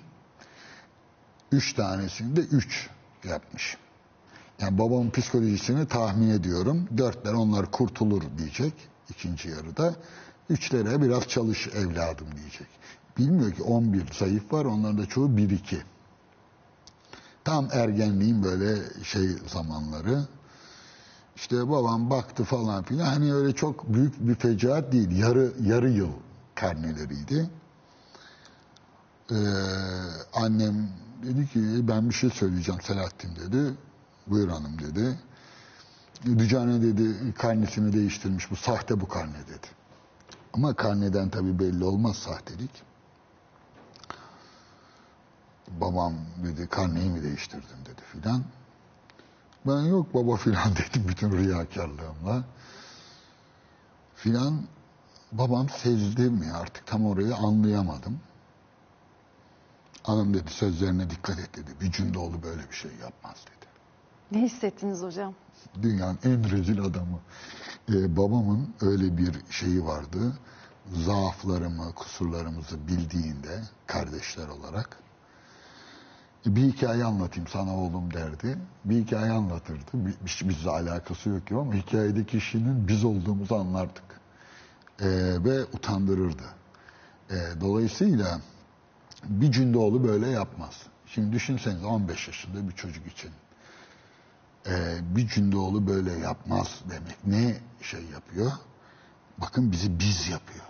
Üç 1.52 1.74
tanesini 1.74 2.36
de 2.36 2.42
üç 2.42 2.90
yapmışım. 3.24 3.80
Yani 4.62 4.78
babamın 4.78 5.10
psikolojisini 5.10 5.88
tahmin 5.88 6.30
ediyorum. 6.30 6.90
Dörtler 6.98 7.34
onlar 7.34 7.72
kurtulur 7.72 8.24
diyecek 8.38 8.74
ikinci 9.10 9.50
yarıda. 9.50 9.96
Üçlere 10.50 11.02
biraz 11.02 11.28
çalış 11.28 11.68
evladım 11.68 12.28
diyecek. 12.36 12.68
Bilmiyor 13.18 13.52
ki 13.52 13.64
11 13.64 14.04
zayıf 14.14 14.54
var 14.54 14.66
onların 14.66 14.98
da 14.98 15.06
çoğu 15.06 15.28
1-2. 15.28 15.78
Tam 17.44 17.68
ergenliğin 17.72 18.44
böyle 18.44 18.76
şey 19.04 19.28
zamanları. 19.48 20.26
İşte 21.36 21.70
babam 21.70 22.10
baktı 22.10 22.44
falan 22.44 22.84
filan. 22.84 23.06
Hani 23.06 23.34
öyle 23.34 23.56
çok 23.56 23.94
büyük 23.94 24.28
bir 24.28 24.36
fecaat 24.36 24.92
değil. 24.92 25.18
Yarı 25.18 25.54
yarı 25.62 25.90
yıl 25.90 26.10
karneleriydi. 26.56 27.50
Ee, 29.32 29.36
annem 30.34 30.90
dedi 31.24 31.48
ki 31.48 31.88
ben 31.88 32.10
bir 32.10 32.14
şey 32.14 32.30
söyleyeceğim 32.30 32.82
Selahattin 32.82 33.36
dedi. 33.36 33.74
Buyur 34.28 34.50
hanım 34.50 34.80
dedi. 34.80 35.20
Dücane 36.26 36.82
dedi 36.82 37.34
karnesini 37.34 37.94
değiştirmiş 37.94 38.52
bu 38.52 38.56
sahte 38.56 39.02
bu 39.02 39.08
karne 39.08 39.48
dedi. 39.48 39.68
Ama 40.54 40.74
karneden 40.74 41.30
tabi 41.30 41.60
belli 41.60 41.84
olmaz 41.84 42.16
sahtelik. 42.16 42.84
Babam 45.68 46.14
dedi 46.44 46.68
karneyi 46.68 47.10
mi 47.10 47.24
değiştirdin 47.24 47.86
dedi 47.86 48.02
filan. 48.12 48.44
Ben 49.68 49.82
yok 49.82 50.14
baba 50.14 50.36
filan 50.36 50.72
dedim 50.76 51.08
bütün 51.08 51.32
riyakarlığımla. 51.32 52.44
Filan 54.16 54.64
babam 55.32 55.70
sezdi 55.70 56.30
mi 56.30 56.52
artık 56.52 56.88
tam 56.88 57.06
orayı 57.06 57.36
anlayamadım. 57.36 58.20
Hanım 60.04 60.34
dedi 60.34 60.52
sözlerine 60.52 61.10
dikkat 61.10 61.40
et 61.40 61.56
dedi. 61.58 61.72
Bir 61.82 61.92
Cündoğlu 61.92 62.44
böyle 62.44 62.70
bir 62.70 62.76
şey 62.76 62.92
yapmaz 62.92 63.36
dedi. 63.48 63.57
Ne 64.32 64.42
hissettiniz 64.42 65.02
hocam? 65.02 65.34
Dünyanın 65.82 66.20
en 66.24 66.52
rezil 66.52 66.82
adamı. 66.82 67.20
Ee, 67.90 68.18
babamın 68.18 68.74
öyle 68.82 69.18
bir 69.18 69.32
şeyi 69.50 69.86
vardı. 69.86 70.34
Zaaflarımı, 70.94 71.94
kusurlarımızı 71.96 72.88
bildiğinde 72.88 73.62
kardeşler 73.88 74.48
olarak 74.48 74.98
Bir 76.46 76.62
hikaye 76.62 77.04
anlatayım 77.04 77.48
sana 77.48 77.76
oğlum 77.78 78.14
derdi. 78.14 78.58
Bir 78.86 78.96
hikaye 79.06 79.32
anlatırdı. 79.32 79.84
Bir, 79.94 80.14
bir- 80.26 80.50
bizle 80.50 80.70
alakası 80.70 81.30
yok 81.30 81.48
gibi 81.48 81.60
ama 81.60 81.74
hikayedeki 81.74 82.40
kişinin 82.40 82.88
biz 82.88 83.04
olduğumuzu 83.04 83.56
anlardık. 83.56 84.04
Ee, 85.02 85.06
ve 85.44 85.64
utandırırdı. 85.66 86.44
Ee, 87.32 87.36
dolayısıyla 87.62 88.40
bir 89.24 89.52
Cündoğlu 89.52 90.04
böyle 90.08 90.28
yapmaz. 90.28 90.84
Şimdi 91.06 91.32
düşünsenize 91.32 91.86
15 91.86 92.28
yaşında 92.28 92.68
bir 92.70 92.74
çocuk 92.76 93.08
için. 93.08 93.32
Ee, 94.70 94.98
bir 95.16 95.28
Cündoğlu 95.28 95.88
böyle 95.88 96.12
yapmaz 96.14 96.82
demek. 96.90 97.18
Ne 97.28 97.58
şey 97.82 98.02
yapıyor? 98.14 98.52
Bakın 99.38 99.72
bizi 99.72 100.00
biz 100.00 100.28
yapıyor. 100.30 100.66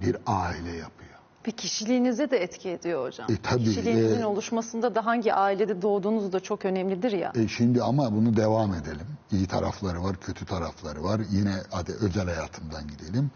Bir 0.00 0.16
aile 0.26 0.76
yapıyor. 0.76 1.10
Bir 1.46 1.52
kişiliğinize 1.52 2.30
de 2.30 2.36
etki 2.36 2.70
ediyor 2.70 3.06
hocam. 3.06 3.32
E, 3.32 3.36
tabii, 3.42 3.64
Kişiliğinizin 3.64 4.20
e- 4.20 4.26
oluşmasında 4.26 4.94
da 4.94 5.06
hangi 5.06 5.34
ailede 5.34 5.82
doğduğunuz 5.82 6.32
da 6.32 6.40
çok 6.40 6.64
önemlidir 6.64 7.12
ya. 7.12 7.32
E 7.34 7.48
şimdi 7.48 7.82
ama 7.82 8.12
bunu 8.12 8.36
devam 8.36 8.74
edelim. 8.74 9.06
İyi 9.32 9.46
tarafları 9.46 10.02
var, 10.02 10.16
kötü 10.20 10.46
tarafları 10.46 11.04
var. 11.04 11.20
Yine 11.30 11.54
hadi 11.70 11.92
özel 11.92 12.24
hayatımdan 12.24 12.88
gidelim. 12.88 13.30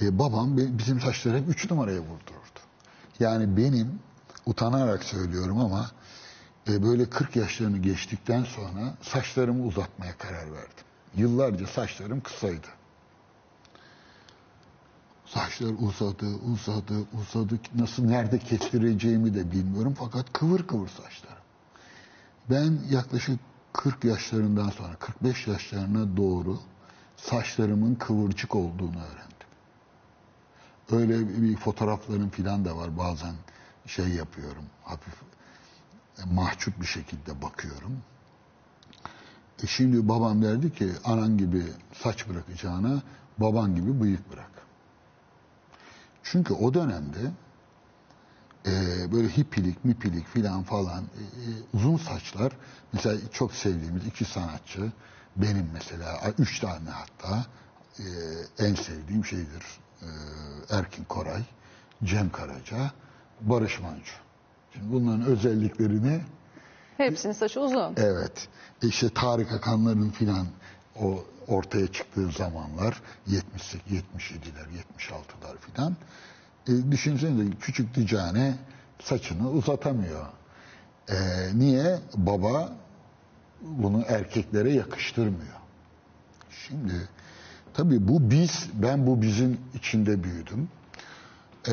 E, 0.00 0.18
babam 0.18 0.56
bizim 0.56 1.00
saçları 1.00 1.38
hep 1.38 1.48
üç 1.48 1.70
numaraya 1.70 2.00
vurdururdu. 2.00 2.60
Yani 3.20 3.56
benim 3.56 3.98
utanarak 4.46 5.04
söylüyorum 5.04 5.58
ama 5.58 5.90
e, 6.68 6.82
böyle 6.82 7.10
40 7.10 7.36
yaşlarını 7.36 7.78
geçtikten 7.78 8.44
sonra 8.44 8.94
saçlarımı 9.02 9.64
uzatmaya 9.64 10.18
karar 10.18 10.52
verdim. 10.52 10.84
Yıllarca 11.16 11.66
saçlarım 11.66 12.20
kısaydı. 12.20 12.66
Saçlar 15.26 15.74
uzadı, 15.78 16.26
uzadı, 16.26 16.94
uzadı. 17.20 17.58
Nasıl, 17.74 18.04
nerede 18.04 18.38
kestireceğimi 18.38 19.34
de 19.34 19.52
bilmiyorum. 19.52 19.94
Fakat 19.98 20.32
kıvır 20.32 20.66
kıvır 20.66 20.88
saçlarım. 20.88 21.42
Ben 22.50 22.78
yaklaşık 22.90 23.40
40 23.72 24.04
yaşlarından 24.04 24.70
sonra 24.70 24.94
45 24.94 25.46
yaşlarına 25.46 26.16
doğru 26.16 26.58
saçlarımın 27.16 27.94
kıvırcık 27.94 28.54
olduğunu 28.54 28.96
öğrendim. 28.96 29.32
Öyle 30.92 31.42
bir 31.42 31.56
fotoğraflarım 31.56 32.30
filan 32.30 32.64
da 32.64 32.76
var 32.76 32.98
bazen 32.98 33.34
şey 33.86 34.08
yapıyorum 34.08 34.64
hafif 34.84 35.14
e, 36.18 36.34
mahcup 36.34 36.80
bir 36.80 36.86
şekilde 36.86 37.42
bakıyorum. 37.42 38.02
E 39.62 39.66
şimdi 39.66 40.08
babam 40.08 40.42
derdi 40.42 40.72
ki 40.72 40.90
anan 41.04 41.38
gibi 41.38 41.64
saç 42.02 42.28
bırakacağına 42.28 43.02
baban 43.38 43.74
gibi 43.74 44.00
bıyık 44.00 44.32
bırak. 44.32 44.50
Çünkü 46.22 46.54
o 46.54 46.74
dönemde 46.74 47.30
e, 48.66 48.72
böyle 49.12 49.28
hippilik, 49.28 49.84
mipilik 49.84 50.26
filan 50.26 50.62
falan 50.62 51.02
e, 51.02 51.22
e, 51.22 51.50
uzun 51.74 51.96
saçlar 51.96 52.52
mesela 52.92 53.18
çok 53.32 53.54
sevdiğimiz 53.54 54.06
iki 54.06 54.24
sanatçı 54.24 54.92
benim 55.36 55.70
mesela 55.72 56.20
üç 56.38 56.60
tane 56.60 56.90
hatta 56.90 57.46
e, 57.98 58.04
en 58.58 58.74
sevdiğim 58.74 59.24
şeydir 59.24 59.64
e, 60.02 60.08
Erkin 60.70 61.04
Koray, 61.04 61.42
Cem 62.04 62.30
Karaca, 62.30 62.92
Barış 63.40 63.80
Manço. 63.80 64.14
Şimdi 64.72 64.92
bunların 64.92 65.22
özelliklerini 65.22 66.20
Hepsinin 66.96 67.32
saçı 67.32 67.60
uzun. 67.60 67.94
Evet. 67.96 68.48
İşte 68.82 69.08
Tarık 69.08 69.52
Akanların 69.52 70.10
filan 70.10 70.46
o 71.00 71.24
ortaya 71.48 71.86
çıktığı 71.86 72.30
zamanlar 72.30 73.02
78, 73.26 73.92
77'ler, 73.92 74.66
76'lar 74.98 75.56
filan. 75.60 75.96
E, 76.68 76.92
düşünsenize 76.92 77.56
küçük 77.60 77.94
Dicane 77.94 78.54
saçını 79.02 79.50
uzatamıyor. 79.50 80.26
E, 81.08 81.16
niye? 81.54 81.98
Baba 82.16 82.72
bunu 83.60 84.04
erkeklere 84.08 84.72
yakıştırmıyor. 84.72 85.60
Şimdi 86.50 87.08
tabii 87.74 88.08
bu 88.08 88.30
biz, 88.30 88.70
ben 88.74 89.06
bu 89.06 89.22
bizim 89.22 89.58
içinde 89.74 90.24
büyüdüm. 90.24 90.68
Ee, 91.68 91.72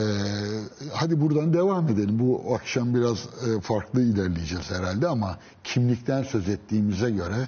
hadi 0.93 1.21
buradan 1.21 1.54
devam 1.54 1.88
edelim. 1.88 2.19
Bu 2.19 2.56
akşam 2.56 2.95
biraz 2.95 3.17
e, 3.19 3.62
farklı 3.62 4.02
ilerleyeceğiz 4.02 4.71
herhalde 4.71 5.08
ama 5.08 5.39
kimlikten 5.63 6.23
söz 6.23 6.49
ettiğimize 6.49 7.10
göre 7.10 7.47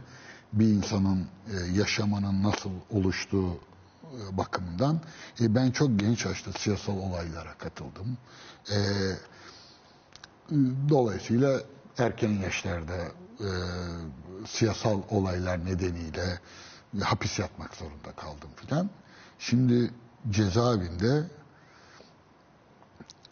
bir 0.53 0.67
insanın 0.67 1.19
e, 1.19 1.77
yaşamanın 1.77 2.43
nasıl 2.43 2.69
oluştuğu 2.89 3.51
e, 3.51 4.37
bakımından 4.37 5.01
e, 5.41 5.55
ben 5.55 5.71
çok 5.71 5.99
genç 5.99 6.25
yaşta 6.25 6.51
siyasal 6.51 6.97
olaylara 6.97 7.53
katıldım. 7.57 8.17
E, 8.71 8.77
dolayısıyla 10.89 11.61
erken 11.97 12.31
yaşlarda 12.31 12.97
e, 13.39 13.49
siyasal 14.45 15.01
olaylar 15.09 15.65
nedeniyle 15.65 16.39
hapis 17.01 17.39
yatmak 17.39 17.75
zorunda 17.75 18.11
kaldım 18.11 18.49
filan. 18.55 18.89
Şimdi 19.39 19.91
cezaevinde 20.29 21.23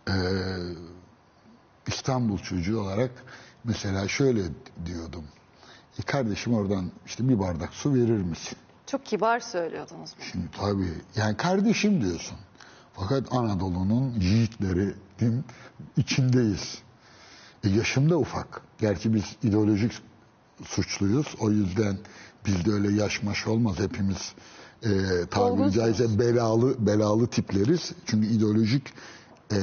e, 0.10 0.14
İstanbul 1.88 2.38
çocuğu 2.38 2.80
olarak 2.80 3.12
mesela 3.64 4.08
şöyle 4.08 4.42
diyordum. 4.86 5.24
E 6.00 6.02
kardeşim 6.02 6.54
oradan 6.54 6.92
işte 7.06 7.30
bir 7.30 7.40
bardak 7.40 7.74
su 7.74 7.94
verir 7.94 8.22
misin? 8.24 8.58
Çok 8.86 9.06
kibar 9.06 9.40
söylüyordunuz 9.40 10.10
bunu. 10.18 10.26
Şimdi 10.32 10.46
tabii 10.58 10.94
yani 11.16 11.38
kardeşim 11.38 12.02
diyorsun. 12.02 12.38
Fakat 12.94 13.34
Anadolu'nun 13.34 14.14
yiğitlerinin 14.20 15.44
içindeyiz. 15.98 16.78
E 17.64 17.70
yaşım 17.70 18.10
da 18.10 18.18
ufak. 18.18 18.62
Gerçi 18.80 19.14
biz 19.14 19.24
ideolojik 19.44 19.92
suçluyuz. 20.66 21.36
O 21.40 21.52
yüzden 21.52 21.98
bizde 22.46 22.72
öyle 22.72 22.92
yaş 22.92 23.24
maş 23.24 23.48
olmaz. 23.48 23.80
Hepimiz 23.80 24.34
e, 24.84 24.90
tabiri 25.32 25.40
Olgunsunuz. 25.52 25.76
caizse 25.76 26.20
belalı 26.20 26.86
belalı 26.88 27.28
tipleriz. 27.28 27.92
Çünkü 28.06 28.28
ideolojik 28.28 28.94
e, 29.52 29.58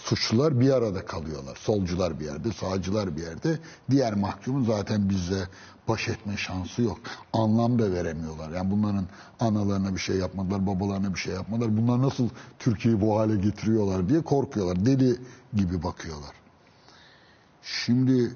suçlular 0.00 0.60
bir 0.60 0.70
arada 0.70 1.06
kalıyorlar. 1.06 1.56
Solcular 1.56 2.20
bir 2.20 2.24
yerde, 2.24 2.52
sağcılar 2.52 3.16
bir 3.16 3.22
yerde. 3.22 3.58
Diğer 3.90 4.14
mahkumun 4.14 4.64
zaten 4.64 5.08
bizle 5.08 5.48
baş 5.88 6.08
etme 6.08 6.36
şansı 6.36 6.82
yok. 6.82 6.98
Anlam 7.32 7.78
da 7.78 7.92
veremiyorlar. 7.92 8.50
Yani 8.50 8.70
bunların 8.70 9.06
analarına 9.40 9.94
bir 9.94 10.00
şey 10.00 10.16
yapmadılar, 10.16 10.66
babalarına 10.66 11.14
bir 11.14 11.18
şey 11.18 11.34
yapmadılar. 11.34 11.76
Bunlar 11.76 12.02
nasıl 12.02 12.28
Türkiye'yi 12.58 13.00
bu 13.00 13.18
hale 13.18 13.36
getiriyorlar 13.36 14.08
diye 14.08 14.22
korkuyorlar. 14.22 14.86
Deli 14.86 15.16
gibi 15.54 15.82
bakıyorlar. 15.82 16.32
Şimdi 17.62 18.34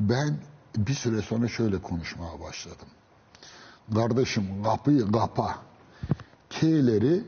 ben 0.00 0.38
bir 0.76 0.94
süre 0.94 1.22
sonra 1.22 1.48
şöyle 1.48 1.82
konuşmaya 1.82 2.40
başladım. 2.40 2.88
Kardeşim 3.94 4.62
kapıyı 4.64 5.12
kapa. 5.12 5.58
K'leri 6.50 7.24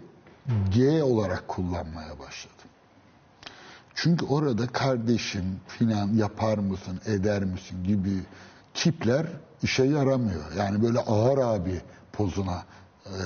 G 0.75 1.03
olarak 1.03 1.49
kullanmaya 1.49 2.19
başladım. 2.19 2.60
Çünkü 3.95 4.25
orada 4.25 4.67
kardeşim 4.67 5.61
filan 5.69 6.09
yapar 6.15 6.59
mısın, 6.59 7.01
eder 7.07 7.45
misin 7.45 7.85
gibi 7.85 8.23
tipler 8.75 9.27
işe 9.63 9.85
yaramıyor. 9.85 10.53
Yani 10.59 10.83
böyle 10.83 10.99
ağır 10.99 11.39
abi 11.39 11.81
pozuna 12.13 12.65
e, 13.07 13.17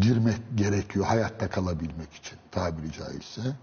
girmek 0.00 0.38
gerekiyor 0.54 1.06
hayatta 1.06 1.50
kalabilmek 1.50 2.12
için 2.14 2.38
tabiri 2.50 2.92
caizse. 2.92 3.56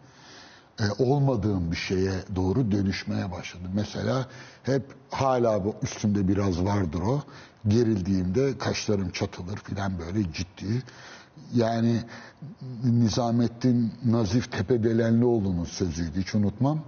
E, 0.79 1.03
olmadığım 1.03 1.71
bir 1.71 1.77
şeye 1.77 2.13
doğru 2.35 2.71
dönüşmeye 2.71 3.31
başladım. 3.31 3.71
Mesela 3.73 4.27
hep 4.63 4.83
hala 5.09 5.65
bu 5.65 5.75
üstümde 5.81 6.27
biraz 6.27 6.63
vardır 6.63 7.01
o. 7.01 7.23
Gerildiğimde 7.67 8.57
kaşlarım 8.57 9.09
çatılır 9.09 9.57
filan 9.57 9.99
böyle 9.99 10.33
ciddi. 10.33 10.83
Yani 11.53 12.01
Nizamettin 12.83 13.93
Nazif 14.05 14.51
Tepedelenlioğlu'nun 14.51 15.65
sözüydü 15.65 16.21
hiç 16.21 16.35
unutmam. 16.35 16.83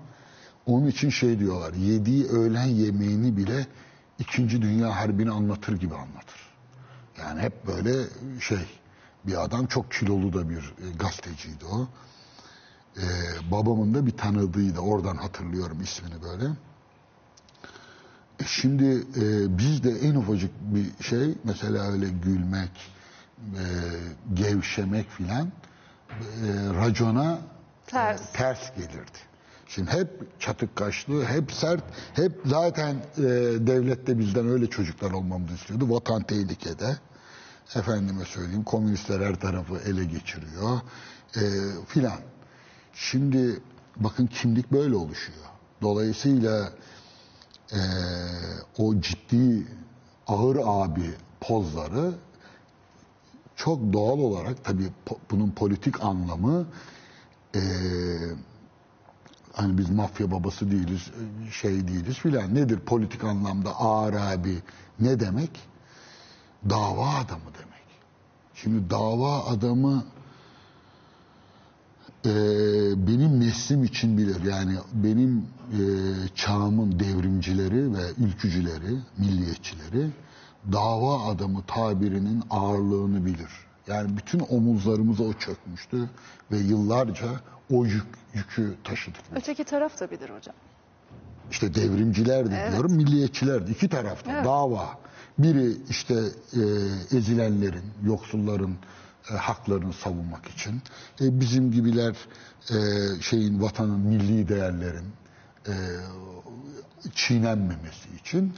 Onun 0.65 0.87
için 0.87 1.09
şey 1.09 1.39
diyorlar, 1.39 1.73
yediği 1.73 2.25
öğlen 2.25 2.65
yemeğini 2.65 3.37
bile 3.37 3.67
İkinci 4.19 4.61
Dünya 4.61 4.95
Harbi'ni 4.95 5.31
anlatır 5.31 5.79
gibi 5.79 5.95
anlatır. 5.95 6.47
Yani 7.19 7.41
hep 7.41 7.67
böyle 7.67 7.93
şey, 8.41 8.65
bir 9.27 9.43
adam 9.43 9.65
çok 9.65 9.91
kilolu 9.91 10.33
da 10.33 10.49
bir 10.49 10.57
e, 10.57 10.91
gazeteciydi 10.99 11.65
o. 11.65 11.87
Ee, 12.97 13.01
babamın 13.51 13.93
da 13.93 14.05
bir 14.05 14.11
tanıdığıydı. 14.11 14.79
Oradan 14.79 15.15
hatırlıyorum 15.15 15.81
ismini 15.81 16.23
böyle. 16.23 16.45
E 18.39 18.43
şimdi 18.47 18.85
e, 19.15 19.57
bizde 19.57 19.91
en 19.91 20.15
ufacık 20.15 20.51
bir 20.61 21.03
şey 21.03 21.35
mesela 21.43 21.91
öyle 21.91 22.09
gülmek, 22.09 22.71
e, 23.37 23.63
gevşemek 24.33 25.09
filan 25.09 25.47
e, 25.47 25.51
racona 26.75 27.37
Ters. 27.87 28.21
e, 28.21 28.33
ters 28.33 28.75
gelirdi. 28.75 29.17
Şimdi 29.67 29.91
hep 29.91 30.39
çatık 30.41 30.75
kaşlı, 30.75 31.25
hep 31.25 31.51
sert, 31.51 31.83
hep 32.13 32.31
zaten 32.45 32.93
e, 33.17 33.21
devlet 33.67 34.07
de 34.07 34.19
bizden 34.19 34.47
öyle 34.47 34.67
çocuklar 34.69 35.11
olmamızı 35.11 35.53
istiyordu. 35.53 35.85
Vatan 35.89 36.23
tehlikede. 36.23 36.97
Efendime 37.75 38.25
söyleyeyim 38.25 38.63
komünistler 38.63 39.21
her 39.21 39.35
tarafı 39.39 39.77
ele 39.77 40.05
geçiriyor 40.05 40.79
e, 41.35 41.41
filan. 41.87 42.17
Şimdi 42.93 43.59
bakın 43.95 44.27
kimlik 44.27 44.71
böyle 44.71 44.95
oluşuyor. 44.95 45.37
Dolayısıyla 45.81 46.69
eee, 47.71 47.79
o 48.77 48.99
ciddi 49.01 49.67
ağır 50.27 50.57
abi 50.63 51.13
pozları 51.41 52.11
çok 53.57 53.93
doğal 53.93 54.19
olarak 54.19 54.63
tabii 54.63 54.87
bunun 55.31 55.51
politik 55.51 56.03
anlamı 56.03 56.65
eee, 57.55 57.61
hani 59.53 59.77
biz 59.77 59.89
mafya 59.89 60.31
babası 60.31 60.71
değiliz, 60.71 61.11
şey 61.61 61.87
değiliz 61.87 62.15
filan. 62.15 62.55
Nedir 62.55 62.79
politik 62.79 63.23
anlamda 63.23 63.69
ağır 63.79 64.13
abi 64.13 64.57
ne 64.99 65.19
demek? 65.19 65.51
Dava 66.69 67.09
adamı 67.09 67.45
demek. 67.53 67.87
Şimdi 68.55 68.89
dava 68.89 69.45
adamı 69.45 70.05
eee, 72.25 72.31
benim 73.07 73.39
neslim 73.39 73.83
için 73.83 74.17
bilir. 74.17 74.43
Yani 74.43 74.75
benim 74.93 75.45
eee, 75.71 75.79
çağımın 76.35 76.99
devrimcileri 76.99 77.93
ve 77.93 78.01
ülkücüleri, 78.17 78.97
milliyetçileri 79.17 80.09
dava 80.71 81.31
adamı 81.31 81.63
tabirinin 81.67 82.43
ağırlığını 82.49 83.25
bilir. 83.25 83.49
Yani 83.87 84.17
bütün 84.17 84.39
omuzlarımıza 84.49 85.23
o 85.23 85.33
çökmüştü 85.33 86.09
ve 86.51 86.57
yıllarca 86.57 87.27
o 87.71 87.85
yük, 87.85 88.05
yükü 88.33 88.75
taşıdık. 88.83 89.21
biz. 89.31 89.37
Öteki 89.41 89.63
taraf 89.63 89.99
da 89.99 90.11
bilir 90.11 90.29
hocam. 90.29 90.55
İşte 91.51 91.75
devrimciler 91.75 92.51
de 92.51 92.55
Evet. 92.61 92.71
diyorum, 92.71 92.93
milliyetçiler 92.93 93.67
de 93.67 93.71
iki 93.71 93.89
tarafta 93.89 94.31
Evet. 94.31 94.45
dava. 94.45 94.89
Biri 95.39 95.77
işte 95.89 96.13
e, 96.53 96.61
ezilenlerin, 97.17 97.83
yoksulların 98.03 98.75
e, 99.31 99.33
haklarını 99.33 99.93
savunmak 99.93 100.45
için. 100.47 100.81
E, 101.21 101.39
bizim 101.39 101.71
gibiler 101.71 102.15
e, 102.69 102.75
şeyin 103.21 103.61
vatanın 103.61 103.99
milli 103.99 104.47
değerlerin 104.47 105.05
e, 105.67 105.73
çiğnenmemesi 107.15 108.09
için 108.21 108.53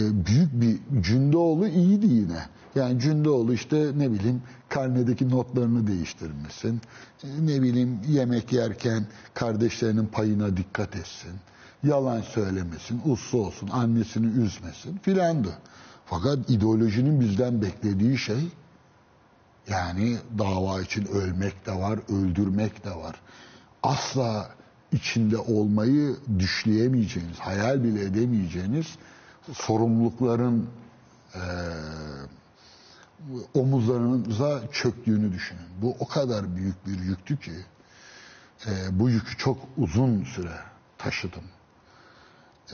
büyük 0.00 0.52
bir 0.60 1.02
Cündoğlu 1.02 1.68
iyiydi 1.68 2.06
yine. 2.06 2.46
Yani 2.74 3.00
Cündoğlu 3.00 3.54
işte 3.54 3.92
ne 3.96 4.12
bileyim 4.12 4.42
karnedeki 4.68 5.30
notlarını 5.30 5.86
değiştirmesin. 5.86 6.80
E, 7.24 7.46
Ne 7.46 7.62
bileyim 7.62 8.00
yemek 8.08 8.52
yerken 8.52 9.06
kardeşlerinin 9.34 10.06
payına 10.06 10.56
dikkat 10.56 10.96
etsin. 10.96 11.32
Yalan 11.82 12.20
söylemesin, 12.20 13.00
uslu 13.04 13.38
olsun, 13.38 13.68
annesini 13.72 14.26
üzmesin 14.26 14.98
filandı. 15.02 15.52
Fakat 16.06 16.50
ideolojinin 16.50 17.20
bizden 17.20 17.62
beklediği 17.62 18.18
şey 18.18 18.48
yani 19.68 20.16
dava 20.38 20.82
için 20.82 21.06
ölmek 21.06 21.66
de 21.66 21.72
var, 21.72 21.98
öldürmek 22.08 22.84
de 22.84 22.90
var. 22.90 23.20
Asla 23.82 24.50
içinde 24.92 25.38
olmayı 25.38 26.16
düşleyemeyeceğiniz, 26.38 27.38
hayal 27.38 27.84
bile 27.84 28.04
edemeyeceğiniz 28.04 28.86
sorumlulukların 29.52 30.66
eee 31.34 31.40
omuzlarınıza 33.54 34.62
çöktüğünü 34.72 35.32
düşünün. 35.32 35.62
Bu 35.82 35.96
o 36.00 36.06
kadar 36.08 36.56
büyük 36.56 36.86
bir 36.86 36.98
yüktü 36.98 37.40
ki 37.40 37.52
eee, 38.66 38.72
bu 38.92 39.10
yükü 39.10 39.36
çok 39.36 39.58
uzun 39.76 40.24
süre 40.24 40.56
taşıdım. 40.98 41.44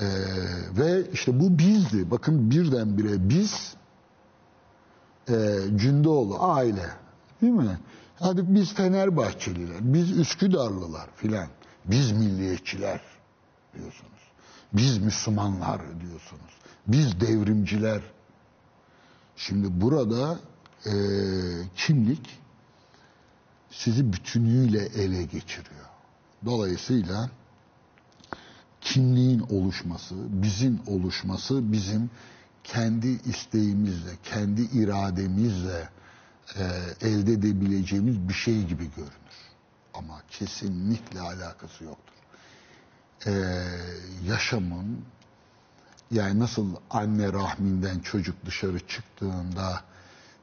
Eee, 0.01 0.07
ve 0.79 1.11
işte 1.13 1.41
bu 1.41 1.59
bizdi. 1.59 2.11
Bakın 2.11 2.51
birdenbire 2.51 3.29
biz 3.29 3.75
e, 5.29 5.57
Cündoğlu 5.77 6.43
aile 6.43 6.87
değil 7.43 7.53
mi? 7.53 7.79
Hadi 8.19 8.55
biz 8.55 8.75
Fenerbahçeliler, 8.75 9.79
biz 9.81 10.11
Üsküdarlılar 10.19 11.09
filan, 11.17 11.49
biz 11.85 12.13
milliyetçiler 12.13 13.01
diyorsunuz. 13.75 14.21
Biz 14.73 14.99
Müslümanlar 14.99 15.81
diyorsunuz. 16.01 16.60
Biz 16.87 17.21
devrimciler. 17.21 18.03
Şimdi 19.37 19.81
burada 19.81 20.39
e, 20.87 20.93
kimlik 21.77 22.39
sizi 23.71 24.13
bütünüyle 24.13 24.87
ele 24.87 25.23
geçiriyor. 25.23 25.87
Dolayısıyla 26.45 27.31
kimliğin 28.81 29.41
oluşması, 29.41 30.15
bizim 30.19 30.81
oluşması 30.87 31.73
bizim 31.73 32.11
kendi 32.65 33.09
isteğimizle, 33.09 34.11
kendi 34.25 34.63
irademizle 34.63 35.89
e, 36.57 36.65
elde 37.01 37.33
edebileceğimiz 37.33 38.29
bir 38.29 38.35
şey 38.35 38.65
gibi 38.65 38.91
görünür. 38.97 39.11
Ama 39.95 40.23
kesinlikle 40.31 41.21
alakası 41.21 41.85
yoktur. 41.85 42.15
E, 43.27 43.33
yaşamın 44.27 45.05
yani 46.11 46.41
nasıl 46.41 46.77
anne 46.91 47.33
rahminden 47.33 47.99
çocuk 47.99 48.47
dışarı 48.47 48.87
çıktığında 48.87 49.83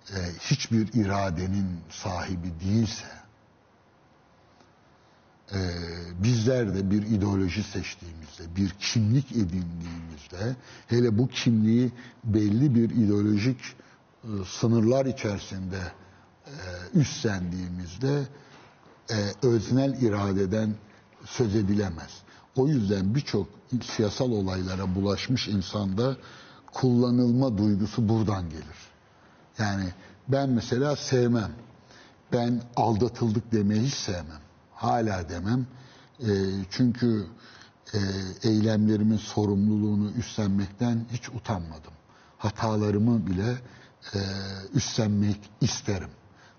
e, 0.10 0.18
hiçbir 0.40 0.94
iradenin 0.94 1.80
sahibi 1.90 2.60
değilse 2.60 3.18
ee, 5.54 5.58
bizler 6.24 6.76
de 6.76 6.92
bir 6.92 7.02
ideoloji 7.02 7.64
seçtiğimizde, 7.64 8.56
bir 8.56 8.70
kimlik 8.70 9.32
edindiğimizde, 9.32 10.56
hele 10.88 11.18
bu 11.18 11.28
kimliği 11.28 11.92
belli 12.24 12.76
bir 12.76 12.90
ideolojik 12.90 13.60
e, 14.24 14.28
sınırlar 14.46 15.06
içerisinde 15.06 15.80
e, 16.46 16.54
üstlendiğimizde 16.94 18.24
e, 19.10 19.48
öznel 19.48 20.02
iradeden 20.02 20.76
söz 21.26 21.56
edilemez. 21.56 22.22
O 22.56 22.68
yüzden 22.68 23.16
birçok 23.16 23.48
siyasal 23.82 24.32
olaylara 24.32 24.96
bulaşmış 24.96 25.48
insanda 25.48 26.18
kullanılma 26.74 27.58
duygusu 27.58 28.10
buradan 28.10 28.50
gelir. 28.50 28.78
Yani 29.60 29.94
ben 30.28 30.50
mesela 30.50 30.96
sevmem. 30.96 31.52
Ben 32.34 32.62
aldatıldık 32.76 33.52
demeyi 33.52 33.82
hiç 33.82 33.94
sevmem. 33.94 34.42
Hala 34.74 35.30
demem. 35.30 35.66
E, 36.20 36.30
çünkü 36.70 37.28
e, 37.94 38.00
eylemlerimin 38.44 39.18
sorumluluğunu 39.18 40.12
üstlenmekten 40.12 41.06
hiç 41.12 41.30
utanmadım. 41.30 41.94
Hatalarımı 42.38 43.28
bile 43.28 43.56
e, 44.14 44.20
üstlenmek 44.74 45.40
isterim. 45.62 46.10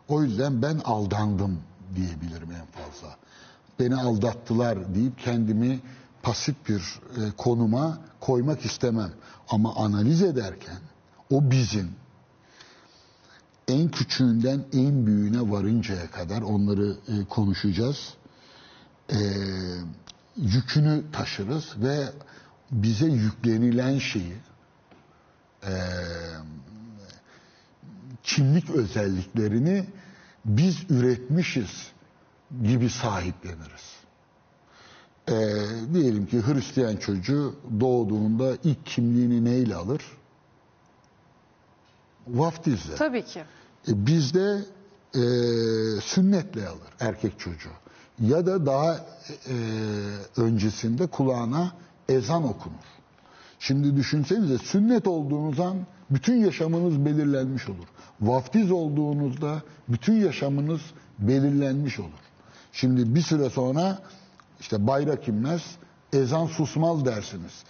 O 0.08 0.22
yüzden 0.22 0.62
ben 0.62 0.80
aldandım 0.84 1.60
diyebilirim 1.96 2.50
en 2.52 2.66
fazla. 2.66 3.16
Beni 3.80 3.96
aldattılar 3.96 4.94
deyip 4.94 5.18
kendimi 5.18 5.80
pasif 6.22 6.56
bir 6.68 6.80
e, 6.80 7.30
konuma 7.36 7.98
koymak 8.20 8.64
istemem. 8.64 9.12
Ama 9.48 9.76
analiz 9.76 10.22
ederken 10.22 10.78
o 11.30 11.50
bizim 11.50 11.90
en 13.68 13.88
küçüğünden 13.88 14.64
en 14.72 15.06
büyüğüne 15.06 15.50
varıncaya 15.50 16.10
kadar 16.10 16.42
onları 16.42 16.96
e, 17.08 17.24
konuşacağız. 17.24 18.14
E, 19.12 19.18
yükünü 20.36 21.02
taşırız 21.12 21.74
ve 21.76 22.08
bize 22.70 23.06
yüklenilen 23.06 23.98
şeyi 23.98 24.36
e, 25.62 25.72
kimlik 28.22 28.70
özelliklerini 28.70 29.86
biz 30.44 30.90
üretmişiz 30.90 31.92
gibi 32.62 32.90
sahipleniriz. 32.90 33.97
E, 35.28 35.34
diyelim 35.94 36.26
ki 36.26 36.42
Hristiyan 36.46 36.96
çocuğu 36.96 37.54
doğduğunda 37.80 38.56
ilk 38.64 38.86
kimliğini 38.86 39.44
neyle 39.44 39.74
alır? 39.74 40.02
Vaftizle. 42.28 42.94
Tabii 42.94 43.24
ki. 43.24 43.40
E, 43.88 44.06
bizde 44.06 44.64
e, 45.14 45.20
sünnetle 46.00 46.68
alır 46.68 46.88
erkek 47.00 47.40
çocuğu. 47.40 47.72
Ya 48.20 48.46
da 48.46 48.66
daha 48.66 48.94
e, 48.94 49.56
öncesinde 50.36 51.06
kulağına 51.06 51.72
ezan 52.08 52.44
okunur. 52.44 52.88
Şimdi 53.58 53.96
düşünsenize 53.96 54.58
sünnet 54.58 55.06
olduğunuz 55.06 55.60
an 55.60 55.76
bütün 56.10 56.36
yaşamınız 56.36 57.04
belirlenmiş 57.04 57.68
olur. 57.68 57.86
Vaftiz 58.20 58.70
olduğunuzda 58.70 59.62
bütün 59.88 60.20
yaşamınız 60.20 60.80
belirlenmiş 61.18 61.98
olur. 61.98 62.08
Şimdi 62.72 63.14
bir 63.14 63.22
süre 63.22 63.50
sonra 63.50 63.98
işte 64.60 64.86
bayrak 64.86 65.28
inmez, 65.28 65.62
ezan 66.12 66.46
susmaz 66.46 67.04
dersiniz. 67.04 67.64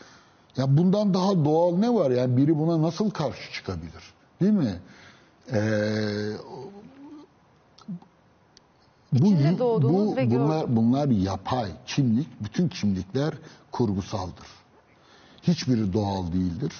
Ya 0.57 0.77
bundan 0.77 1.14
daha 1.14 1.44
doğal 1.44 1.77
ne 1.77 1.94
var? 1.94 2.11
Yani 2.11 2.37
biri 2.37 2.59
buna 2.59 2.83
nasıl 2.83 3.11
karşı 3.11 3.53
çıkabilir? 3.53 4.03
Değil 4.40 4.53
mi? 4.53 4.81
Ee, 5.53 5.59
bu, 9.12 9.22
bu- 9.22 10.16
ve 10.16 10.31
bunlar, 10.31 10.61
gördüğünüz. 10.61 10.77
bunlar 10.77 11.09
yapay. 11.09 11.68
Kimlik, 11.87 12.29
bütün 12.44 12.68
kimlikler 12.68 13.35
kurgusaldır. 13.72 14.46
Hiçbiri 15.42 15.92
doğal 15.92 16.33
değildir. 16.33 16.72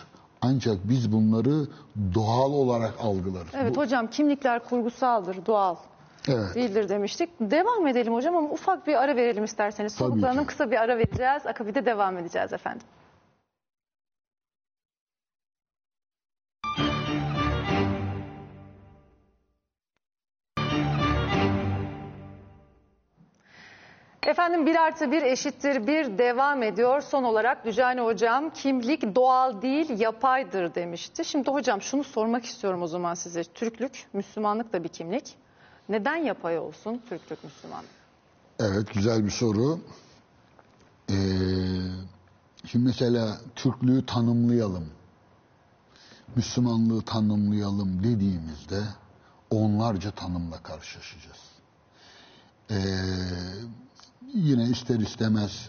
Ancak 0.43 0.77
biz 0.89 1.13
bunları 1.13 1.67
doğal 2.15 2.53
olarak 2.53 2.95
algılarız. 3.01 3.49
Evet 3.55 3.77
Bu- 3.77 3.81
hocam 3.81 4.07
kimlikler 4.11 4.65
kurgusaldır, 4.65 5.47
doğal. 5.47 5.77
Evet. 6.29 6.55
değildir 6.55 6.89
demiştik. 6.89 7.31
Devam 7.41 7.87
edelim 7.87 8.15
hocam 8.15 8.37
ama 8.37 8.49
ufak 8.49 8.87
bir 8.87 9.03
ara 9.03 9.17
verelim 9.17 9.45
isterseniz. 9.45 9.97
Ki. 9.97 10.05
kısa 10.47 10.71
bir 10.71 10.77
ara 10.77 10.99
vereceğiz. 10.99 11.47
Akabinde 11.47 11.87
devam 11.87 12.19
edeceğiz 12.19 12.53
efendim. 12.53 12.87
Efendim 24.29 24.67
bir 24.67 24.77
artı 24.77 25.13
bir 25.13 25.23
eşittir 25.23 25.87
bir 25.87 26.19
devam 26.19 26.63
ediyor. 26.63 27.01
Son 27.01 27.25
olarak 27.25 27.65
Dücani 27.65 28.01
Hocam 28.01 28.51
kimlik 28.51 29.15
doğal 29.15 29.63
değil 29.63 30.01
yapaydır 30.01 30.75
demişti. 30.75 31.25
Şimdi 31.25 31.51
hocam 31.51 31.83
şunu 31.83 32.05
sormak 32.05 32.45
istiyorum 32.45 32.83
o 32.83 32.87
zaman 32.87 33.15
size. 33.15 33.45
Türklük, 33.45 34.07
Müslümanlık 34.13 34.73
da 34.73 34.85
bir 34.85 34.89
kimlik. 34.89 35.35
Neden 35.89 36.17
yapay 36.17 36.59
olsun 36.59 37.03
Türklük, 37.09 37.45
Müslümanlık? 37.45 37.91
Evet 38.59 38.95
güzel 38.95 39.25
bir 39.25 39.31
soru. 39.31 39.81
Ee, 41.11 41.15
şimdi 42.65 42.85
mesela 42.85 43.41
Türklüğü 43.55 44.07
tanımlayalım. 44.07 44.89
Müslümanlığı 46.37 47.03
tanımlayalım 47.03 48.05
dediğimizde 48.05 48.83
onlarca 49.51 50.11
tanımla 50.11 50.63
karşılaşacağız. 50.63 51.39
Ee, 52.71 52.77
yine 54.35 54.65
ister 54.65 55.01
istemez 55.01 55.69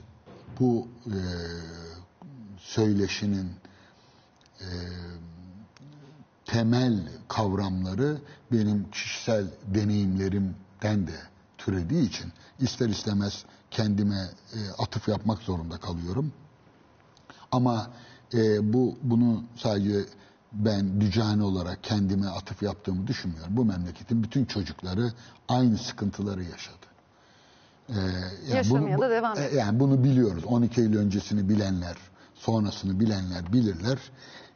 bu 0.60 0.88
e, 1.06 1.20
söyleşinin 2.58 3.52
e, 4.60 4.68
temel 6.52 7.10
kavramları 7.28 8.18
benim 8.52 8.92
kişisel 8.92 9.48
deneyimlerimden 9.68 11.08
de 11.08 11.16
türediği 11.58 12.08
için 12.08 12.32
ister 12.60 12.90
istemez 12.90 13.46
kendime 13.72 14.30
e, 14.54 14.60
atıf 14.78 15.08
yapmak 15.08 15.42
zorunda 15.42 15.78
kalıyorum. 15.78 16.34
Ama 17.52 17.90
e, 18.34 18.74
bu 18.74 18.98
bunu 19.04 19.44
sadece 19.56 20.06
ben 20.54 21.02
dücane 21.02 21.44
olarak 21.44 21.84
kendime 21.84 22.28
atıf 22.28 22.64
yaptığımı 22.64 23.08
düşünmüyorum. 23.08 23.58
Bu 23.58 23.66
memleketin 23.66 24.24
bütün 24.24 24.46
çocukları 24.46 25.14
aynı 25.48 25.78
sıkıntıları 25.78 26.44
yaşadı. 26.44 26.76
Ee, 27.90 27.94
yani 27.94 28.56
Yaşamaya 28.56 29.00
da 29.00 29.10
devam 29.10 29.38
e, 29.38 29.42
ediyor. 29.42 29.62
Yani 29.62 29.80
bunu 29.80 30.04
biliyoruz. 30.04 30.44
12 30.46 30.82
Eylül 30.82 30.98
öncesini 30.98 31.50
bilenler, 31.50 31.98
sonrasını 32.36 33.00
bilenler 33.00 33.54
bilirler. 33.54 33.98